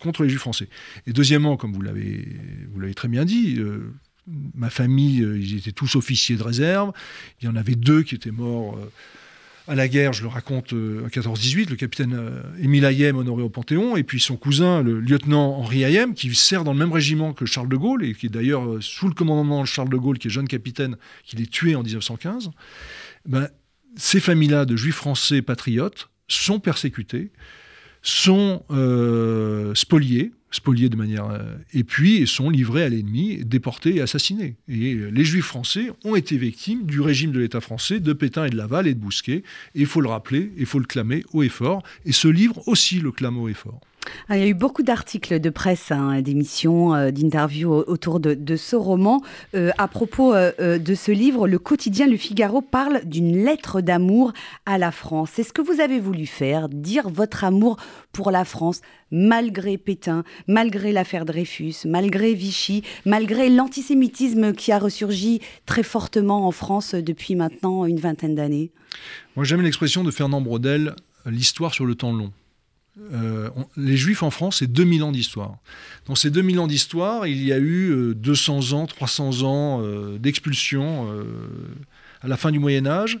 contre 0.00 0.24
les 0.24 0.28
Juifs 0.28 0.40
français. 0.40 0.68
Et 1.06 1.12
deuxièmement, 1.12 1.56
comme 1.56 1.72
vous 1.72 1.82
l'avez, 1.82 2.36
vous 2.72 2.80
l'avez 2.80 2.94
très 2.94 3.06
bien 3.06 3.24
dit, 3.24 3.60
euh, 3.60 3.94
ma 4.26 4.70
famille, 4.70 5.22
euh, 5.22 5.38
ils 5.38 5.56
étaient 5.56 5.72
tous 5.72 5.96
officiers 5.96 6.36
de 6.36 6.42
réserve. 6.42 6.92
Il 7.40 7.46
y 7.46 7.48
en 7.48 7.56
avait 7.56 7.74
deux 7.74 8.02
qui 8.02 8.14
étaient 8.14 8.30
morts 8.30 8.76
euh, 8.76 8.90
à 9.68 9.74
la 9.74 9.88
guerre, 9.88 10.12
je 10.12 10.22
le 10.22 10.28
raconte 10.28 10.72
euh, 10.72 11.04
en 11.04 11.08
14-18, 11.08 11.70
le 11.70 11.76
capitaine 11.76 12.14
euh, 12.14 12.42
Émile 12.60 12.84
Hayem 12.84 13.16
honoré 13.16 13.42
au 13.42 13.48
Panthéon, 13.48 13.96
et 13.96 14.02
puis 14.02 14.20
son 14.20 14.36
cousin, 14.36 14.82
le 14.82 15.00
lieutenant 15.00 15.56
Henri 15.56 15.84
Hayem, 15.84 16.14
qui 16.14 16.34
sert 16.34 16.64
dans 16.64 16.72
le 16.72 16.78
même 16.78 16.92
régiment 16.92 17.32
que 17.32 17.46
Charles 17.46 17.68
de 17.68 17.76
Gaulle, 17.76 18.04
et 18.04 18.14
qui 18.14 18.26
est 18.26 18.28
d'ailleurs 18.28 18.68
euh, 18.68 18.80
sous 18.80 19.08
le 19.08 19.14
commandement 19.14 19.62
de 19.62 19.66
Charles 19.66 19.88
de 19.88 19.96
Gaulle, 19.96 20.18
qui 20.18 20.28
est 20.28 20.30
jeune 20.30 20.48
capitaine, 20.48 20.96
qui 21.24 21.40
est 21.40 21.50
tué 21.50 21.76
en 21.76 21.82
1915. 21.82 22.50
Ben, 23.26 23.48
ces 23.96 24.20
familles-là 24.20 24.64
de 24.64 24.76
juifs 24.76 24.96
français 24.96 25.42
patriotes 25.42 26.10
sont 26.26 26.58
persécutées, 26.58 27.30
sont 28.02 28.64
euh, 28.70 29.74
spoliées, 29.74 30.32
spoliés 30.52 30.88
de 30.88 30.96
manière. 30.96 31.28
Euh, 31.28 31.56
et 31.74 31.82
puis 31.82 32.26
sont 32.26 32.50
livrés 32.50 32.84
à 32.84 32.88
l'ennemi, 32.88 33.44
déportés 33.44 33.96
et 33.96 34.00
assassinés. 34.00 34.54
Et 34.68 34.94
euh, 34.94 35.10
les 35.10 35.24
juifs 35.24 35.46
français 35.46 35.90
ont 36.04 36.14
été 36.14 36.36
victimes 36.36 36.86
du 36.86 37.00
régime 37.00 37.32
de 37.32 37.40
l'État 37.40 37.60
français, 37.60 37.98
de 37.98 38.12
Pétain 38.12 38.44
et 38.44 38.50
de 38.50 38.56
Laval 38.56 38.86
et 38.86 38.94
de 38.94 39.00
Bousquet. 39.00 39.42
Et 39.74 39.80
il 39.80 39.86
faut 39.86 40.00
le 40.00 40.08
rappeler, 40.08 40.52
il 40.56 40.66
faut 40.66 40.78
le 40.78 40.84
clamer 40.84 41.24
haut 41.32 41.42
et 41.42 41.48
fort. 41.48 41.82
Et 42.04 42.12
ce 42.12 42.28
livre 42.28 42.62
aussi 42.68 43.00
le 43.00 43.10
clame 43.10 43.38
haut 43.38 43.48
et 43.48 43.54
fort. 43.54 43.80
Ah, 44.28 44.36
il 44.36 44.42
y 44.42 44.46
a 44.46 44.48
eu 44.48 44.54
beaucoup 44.54 44.82
d'articles 44.82 45.40
de 45.40 45.50
presse, 45.50 45.90
hein, 45.90 46.20
d'émissions, 46.22 46.94
euh, 46.94 47.10
d'interviews 47.10 47.72
autour 47.72 48.20
de, 48.20 48.56
ce 48.56 48.76
roman. 48.76 49.22
Euh, 49.54 49.70
à 49.78 49.88
propos 49.88 50.34
euh, 50.34 50.78
de 50.78 50.94
ce 50.94 51.10
livre, 51.12 51.48
le 51.48 51.58
quotidien 51.58 52.06
Le 52.06 52.16
Figaro 52.16 52.60
parle 52.60 53.04
d'une 53.04 53.44
lettre 53.44 53.80
d'amour 53.80 54.32
à 54.66 54.78
la 54.78 54.92
France. 54.92 55.30
C'est 55.34 55.42
ce 55.42 55.52
que 55.52 55.62
vous 55.62 55.80
avez 55.80 56.00
voulu 56.00 56.26
faire, 56.26 56.68
dire 56.68 57.08
votre 57.08 57.44
amour 57.44 57.76
pour 58.12 58.30
la 58.30 58.44
France, 58.44 58.80
malgré 59.10 59.78
Pétain, 59.78 60.24
malgré 60.46 60.92
l'affaire 60.92 61.24
Dreyfus, 61.24 61.74
malgré 61.86 62.34
Vichy, 62.34 62.82
malgré 63.04 63.48
l'antisémitisme 63.48 64.52
qui 64.52 64.72
a 64.72 64.78
ressurgi 64.78 65.40
très 65.66 65.82
fortement 65.82 66.46
en 66.46 66.50
France 66.50 66.94
depuis 66.94 67.34
maintenant 67.34 67.84
une 67.86 68.00
vingtaine 68.00 68.34
d'années? 68.34 68.70
Moi 69.36 69.44
j'aime 69.44 69.62
l'expression 69.62 70.04
de 70.04 70.10
Fernand 70.10 70.40
Braudel, 70.40 70.94
l'histoire 71.26 71.72
sur 71.72 71.86
le 71.86 71.94
temps 71.94 72.12
long. 72.12 72.32
Euh, 73.00 73.48
les 73.76 73.96
Juifs 73.96 74.22
en 74.22 74.30
France, 74.30 74.58
c'est 74.58 74.70
2000 74.70 75.02
ans 75.02 75.12
d'histoire. 75.12 75.56
Dans 76.06 76.14
ces 76.14 76.30
2000 76.30 76.60
ans 76.60 76.66
d'histoire, 76.66 77.26
il 77.26 77.42
y 77.42 77.52
a 77.52 77.58
eu 77.58 78.14
200 78.14 78.72
euh, 78.72 78.76
ans, 78.76 78.86
300 78.86 79.42
ans 79.42 79.80
euh, 79.82 80.18
d'expulsion 80.18 81.08
à 82.20 82.28
la 82.28 82.36
fin 82.36 82.50
du 82.50 82.58
Moyen 82.58 82.86
Âge. 82.86 83.18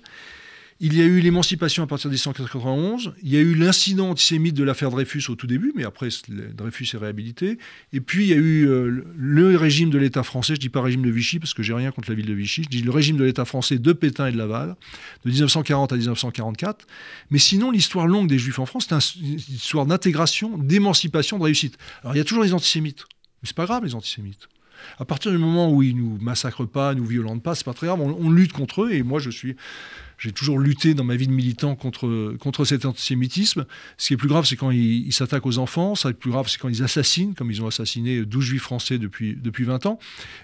Il 0.84 0.98
y 0.98 1.00
a 1.00 1.04
eu 1.04 1.20
l'émancipation 1.20 1.84
à 1.84 1.86
partir 1.86 2.10
de 2.10 2.14
1791. 2.14 3.14
Il 3.22 3.30
y 3.30 3.36
a 3.36 3.40
eu 3.40 3.54
l'incident 3.54 4.10
antisémite 4.10 4.56
de 4.56 4.64
l'affaire 4.64 4.90
Dreyfus 4.90 5.22
au 5.28 5.36
tout 5.36 5.46
début, 5.46 5.72
mais 5.76 5.84
après 5.84 6.08
Dreyfus 6.28 6.88
est 6.94 6.96
réhabilité. 6.96 7.56
Et 7.92 8.00
puis 8.00 8.24
il 8.24 8.30
y 8.30 8.32
a 8.32 8.36
eu 8.36 8.66
euh, 8.66 9.04
le 9.16 9.56
régime 9.56 9.90
de 9.90 9.98
l'État 9.98 10.24
français, 10.24 10.54
je 10.54 10.58
ne 10.58 10.62
dis 10.62 10.70
pas 10.70 10.82
régime 10.82 11.02
de 11.02 11.10
Vichy 11.10 11.38
parce 11.38 11.54
que 11.54 11.62
j'ai 11.62 11.72
rien 11.72 11.92
contre 11.92 12.10
la 12.10 12.16
ville 12.16 12.26
de 12.26 12.34
Vichy, 12.34 12.64
je 12.64 12.68
dis 12.68 12.82
le 12.82 12.90
régime 12.90 13.16
de 13.16 13.22
l'État 13.22 13.44
français 13.44 13.78
de 13.78 13.92
Pétain 13.92 14.26
et 14.26 14.32
de 14.32 14.36
Laval, 14.36 14.74
de 15.24 15.30
1940 15.30 15.92
à 15.92 15.96
1944. 15.96 16.84
Mais 17.30 17.38
sinon, 17.38 17.70
l'histoire 17.70 18.08
longue 18.08 18.26
des 18.26 18.40
Juifs 18.40 18.58
en 18.58 18.66
France, 18.66 18.88
c'est 18.88 19.20
une 19.20 19.38
histoire 19.38 19.86
d'intégration, 19.86 20.58
d'émancipation, 20.58 21.38
de 21.38 21.44
réussite. 21.44 21.78
Alors 22.02 22.16
il 22.16 22.18
y 22.18 22.22
a 22.22 22.24
toujours 22.24 22.42
les 22.42 22.54
antisémites. 22.54 23.04
Mais 23.40 23.46
c'est 23.46 23.56
pas 23.56 23.66
grave 23.66 23.84
les 23.84 23.94
antisémites. 23.94 24.48
À 24.98 25.04
partir 25.04 25.30
du 25.30 25.38
moment 25.38 25.70
où 25.70 25.82
ils 25.82 25.96
nous 25.96 26.18
massacrent 26.20 26.66
pas, 26.66 26.94
nous 26.94 27.04
violentent 27.04 27.42
pas, 27.42 27.54
c'est 27.54 27.64
pas 27.64 27.74
très 27.74 27.86
grave. 27.86 28.00
On, 28.00 28.30
lutte 28.30 28.52
contre 28.52 28.84
eux 28.84 28.92
et 28.92 29.02
moi 29.02 29.20
je 29.20 29.30
suis, 29.30 29.56
j'ai 30.22 30.30
toujours 30.30 30.60
lutté 30.60 30.94
dans 30.94 31.02
ma 31.02 31.16
vie 31.16 31.26
de 31.26 31.32
militant 31.32 31.74
contre 31.74 32.64
cet 32.64 32.84
antisémitisme. 32.84 33.66
Ce 33.98 34.06
qui 34.06 34.14
est 34.14 34.16
plus 34.16 34.28
grave, 34.28 34.44
c'est 34.46 34.54
quand 34.54 34.70
ils 34.70 35.12
s'attaquent 35.12 35.46
aux 35.46 35.58
enfants. 35.58 35.96
Ce 35.96 36.02
qui 36.02 36.08
est 36.08 36.12
plus 36.12 36.30
grave, 36.30 36.46
c'est 36.48 36.58
quand 36.58 36.68
ils 36.68 36.84
assassinent, 36.84 37.34
comme 37.34 37.50
ils 37.50 37.60
ont 37.60 37.66
assassiné 37.66 38.24
12 38.24 38.44
juifs 38.44 38.62
français 38.62 38.98
depuis 38.98 39.34
depuis 39.34 39.64
20 39.64 39.84
ans. 39.86 39.98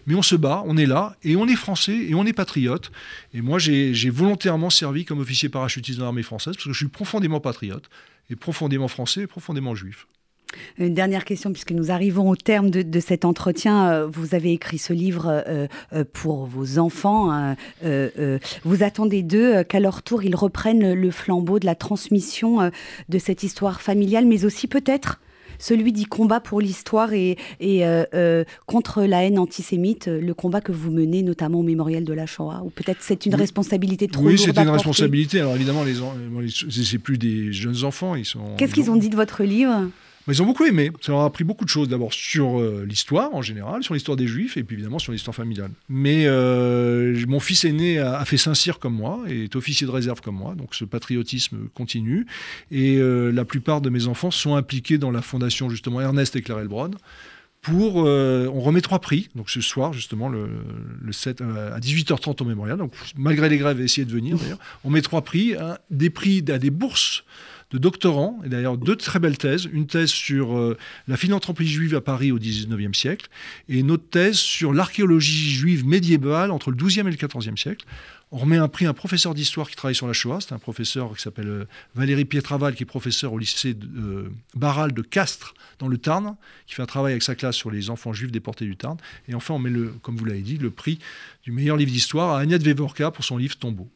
Mais 0.09 0.17
on 0.17 0.23
se 0.23 0.35
bat, 0.35 0.65
on 0.67 0.77
est 0.77 0.87
là 0.87 1.17
et 1.23 1.37
on 1.37 1.47
est 1.47 1.55
français 1.55 1.97
et 1.97 2.17
on 2.17 2.27
est 2.27 2.33
patriote. 2.33 2.91
Et 3.35 3.41
moi 3.41 3.61
j'ai 3.61 4.11
volontairement 4.11 4.69
servi 4.69 5.05
comme 5.05 5.21
officier 5.21 5.49
parachutiste 5.49 6.01
dans 6.01 6.07
l'armée 6.07 6.25
française 6.25 6.55
parce 6.55 6.65
que 6.65 6.73
je 6.73 6.79
suis 6.79 6.89
profondément 6.89 7.39
patriote 7.39 7.89
et 8.31 8.35
profondément 8.35 8.89
français 8.89 9.23
et 9.23 9.27
profondément 9.29 9.77
juif. 9.77 10.09
Une 10.79 10.95
dernière 10.95 11.25
question, 11.25 11.53
puisque 11.53 11.73
nous 11.73 11.91
arrivons 11.91 12.31
au 12.31 12.37
terme 12.37 12.71
de, 12.71 13.01
cet 13.01 13.25
entretien. 13.25 13.89
Euh, 13.89 14.07
vous 14.07 14.35
avez 14.35 14.53
écrit 14.53 14.79
ce 14.79 14.93
livre 14.93 15.27
euh, 15.29 15.67
euh, 15.93 16.05
pour 16.13 16.47
vos 16.47 16.79
enfants. 16.79 17.31
Hein. 17.31 17.57
vous 18.65 18.83
attendez 18.83 19.23
d'eux 19.23 19.63
qu'à 19.65 19.81
leur 19.81 20.03
tour, 20.03 20.23
ils 20.23 20.37
reprennent 20.37 20.95
le 20.95 21.11
flambeau 21.11 21.59
de 21.59 21.67
la 21.67 21.75
transmission 21.75 22.71
de 23.09 23.19
cette 23.19 23.43
histoire 23.43 23.81
familiale, 23.81 24.27
mais 24.27 24.45
aussi 24.45 24.67
peut-être 24.67 25.21
celui 25.59 25.93
du 25.93 26.07
combat 26.07 26.41
pour 26.41 26.61
l'histoire 26.61 27.13
et, 27.13 27.37
contre 28.67 29.03
la 29.03 29.25
haine 29.25 29.39
antisémite, 29.39 30.07
le 30.07 30.35
combat 30.35 30.61
que 30.61 30.73
vous 30.73 30.91
menez 30.91 31.23
notamment 31.23 31.61
au 31.61 31.65
mémorial 31.65 32.05
de 32.05 32.13
la 32.13 32.27
Shoah 32.27 32.63
Ou 32.65 32.71
peut-être 32.71 32.99
c'est 33.01 33.27
une 33.27 33.35
responsabilité 33.35 34.09
trop 34.09 34.23
oui, 34.23 34.37
lourde 34.37 34.49
Oui, 34.49 34.53
c'est 34.55 34.63
une 34.63 34.71
responsabilité. 34.71 35.41
Alors 35.41 35.57
évidemment, 35.57 35.85
les, 35.85 35.95
c'est 36.71 36.99
plus 36.99 37.19
des 37.19 37.53
jeunes 37.53 37.85
enfants. 37.85 38.15
Ils 38.15 38.25
sont. 38.25 38.57
Qu'est-ce 38.57 38.75
qu'ils 38.75 38.91
ont 38.91 38.97
dit 38.97 39.11
de 39.11 39.17
votre 39.17 39.45
livre? 39.45 39.89
Ils 40.33 40.43
ont 40.43 40.47
beaucoup 40.47 40.65
aimé. 40.65 40.91
Ça 41.01 41.13
leur 41.13 41.23
a 41.23 41.25
appris 41.25 41.45
beaucoup 41.45 41.65
de 41.65 41.71
choses. 41.71 41.89
D'abord 41.89 42.13
sur 42.13 42.61
euh, 42.61 42.85
l'histoire 42.87 43.35
en 43.35 43.43
général, 43.43 43.83
sur 43.83 43.95
l'histoire 43.95 44.17
des 44.17 44.27
Juifs, 44.27 44.57
et 44.57 44.63
puis 44.63 44.75
évidemment 44.75 44.99
sur 44.99 45.13
l'histoire 45.13 45.35
familiale. 45.35 45.71
Mais 45.89 46.25
euh, 46.27 47.25
mon 47.27 47.41
fils 47.41 47.65
aîné 47.65 47.99
a, 47.99 48.25
fait 48.25 48.37
Saint-Cyr 48.37 48.79
comme 48.79 48.95
moi, 48.95 49.23
et 49.29 49.45
est 49.45 49.57
officier 49.57 49.87
de 49.87 49.93
réserve 49.93 50.21
comme 50.21 50.37
moi, 50.37 50.55
donc 50.55 50.75
ce 50.75 50.85
patriotisme 50.85 51.69
continue. 51.75 52.27
Et 52.71 52.97
euh, 52.97 53.31
la 53.31 53.45
plupart 53.45 53.81
de 53.81 53.91
mes 53.91 54.07
enfants 54.07 54.31
sont 54.31 54.57
impliqués 54.57 54.99
dans 54.99 55.11
la 55.11 55.23
fondation 55.23 55.71
justement 55.71 56.01
Ernest 56.01 56.37
et 56.37 56.43
Claire 56.43 56.59
Elbron. 56.59 56.91
Pour, 57.61 57.97
on 57.97 58.61
remet 58.61 58.81
trois 58.81 59.01
prix, 59.01 59.29
donc 59.35 59.51
ce 59.51 59.61
soir 59.61 59.93
justement 59.93 60.29
le, 60.29 60.49
7 61.11 61.41
à 61.41 61.81
18h30 61.81 62.41
au 62.43 62.47
mémorial. 62.47 62.79
Donc 62.79 62.93
malgré 63.17 63.49
les 63.49 63.59
grèves, 63.59 63.81
essayez 63.81 64.07
de 64.07 64.13
venir 64.13 64.37
d'ailleurs. 64.39 64.61
On 64.85 64.91
met 64.91 65.03
trois 65.03 65.23
prix, 65.23 65.55
des 65.91 66.09
prix 66.09 66.45
à 66.49 66.59
des 66.59 66.71
bourses 66.71 67.25
de 67.71 67.79
doctorants, 67.79 68.41
et 68.45 68.49
d'ailleurs 68.49 68.79
deux 68.79 68.97
très 68.97 69.19
belles 69.19 69.37
thèses. 69.37 69.69
Une 69.73 69.87
thèse 69.87 70.11
sur 70.11 70.57
euh, 70.57 70.77
la 71.07 71.17
philanthropie 71.17 71.67
juive 71.67 71.95
à 71.95 72.01
Paris 72.01 72.33
au 72.33 72.39
XIXe 72.39 72.97
siècle, 72.97 73.29
et 73.69 73.79
une 73.79 73.91
autre 73.91 74.09
thèse 74.11 74.37
sur 74.37 74.73
l'archéologie 74.73 75.51
juive 75.51 75.87
médiévale 75.87 76.51
entre 76.51 76.71
le 76.71 76.77
XIIe 76.77 77.01
et 77.01 77.11
le 77.11 77.17
XIVe 77.17 77.57
siècle. 77.57 77.85
On 78.31 78.37
remet 78.37 78.59
un 78.59 78.69
prix 78.69 78.85
à 78.85 78.91
un 78.91 78.95
professeur 78.95 79.35
d'histoire 79.35 79.71
qui 79.71 79.77
travaille 79.77 79.95
sur 79.95 80.07
la 80.07 80.13
Shoah. 80.13 80.41
C'est 80.41 80.53
un 80.53 80.59
professeur 80.59 81.15
qui 81.15 81.23
s'appelle 81.23 81.49
euh, 81.49 81.65
Valérie 81.95 82.27
Pietraval, 82.27 82.75
qui 82.75 82.83
est 82.83 82.87
professeur 82.87 83.33
au 83.33 83.39
lycée 83.39 83.73
de, 83.73 83.87
euh, 83.87 84.31
Barral 84.55 84.93
de 84.93 85.01
Castres, 85.01 85.55
dans 85.79 85.89
le 85.89 85.97
Tarn, 85.97 86.37
qui 86.67 86.75
fait 86.75 86.83
un 86.83 86.87
travail 86.87 87.13
avec 87.13 87.23
sa 87.23 87.35
classe 87.35 87.57
sur 87.57 87.71
les 87.71 87.89
enfants 87.89 88.13
juifs 88.13 88.33
déportés 88.33 88.67
du 88.67 88.77
Tarn. 88.77 88.99
Et 89.29 89.35
enfin, 89.35 89.55
on 89.55 89.59
met, 89.59 89.71
le, 89.71 89.95
comme 90.03 90.17
vous 90.17 90.27
l'avez 90.27 90.43
dit, 90.43 90.59
le 90.59 90.71
prix 90.71 90.99
du 91.43 91.53
meilleur 91.53 91.77
livre 91.77 91.91
d'histoire 91.91 92.35
à 92.35 92.41
Agnès 92.41 92.63
Vevorka 92.63 93.11
pour 93.11 93.25
son 93.25 93.39
livre 93.39 93.57
Tombeau. 93.57 93.89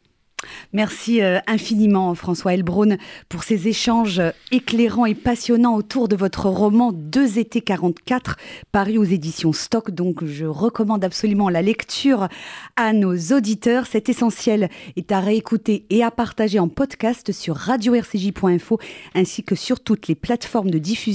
Merci 0.73 1.23
euh, 1.23 1.39
infiniment 1.47 2.15
François 2.15 2.55
Elbrun 2.55 2.97
pour 3.29 3.45
ces 3.45 3.69
échanges 3.69 4.23
éclairants 4.51 5.07
et 5.07 5.15
passionnants 5.15 5.75
autour 5.75 6.09
de 6.09 6.17
votre 6.17 6.47
roman 6.47 6.93
Deux 6.93 7.39
étés 7.39 7.61
44 7.61 8.37
paru 8.73 8.99
aux 8.99 9.05
éditions 9.05 9.53
Stock. 9.53 9.91
Donc 9.91 10.25
je 10.25 10.47
recommande 10.47 11.05
absolument 11.05 11.49
la 11.49 11.63
lecture 11.63 12.29
à 12.77 12.93
nos 12.93 13.17
auditeurs. 13.33 13.87
Cet 13.87 14.09
essentiel 14.09 14.69
est 14.97 15.13
à 15.13 15.21
réécouter 15.21 15.87
et 15.91 16.03
à 16.03 16.11
partager 16.11 16.59
en 16.59 16.69
podcast 16.69 17.33
sur 17.33 17.57
radio-rcj.info 17.57 18.79
ainsi 19.15 19.43
que 19.43 19.55
sur 19.55 19.81
toutes 19.81 20.09
les 20.09 20.15
plateformes 20.15 20.71
de 20.71 20.79
diffusion. 20.79 21.13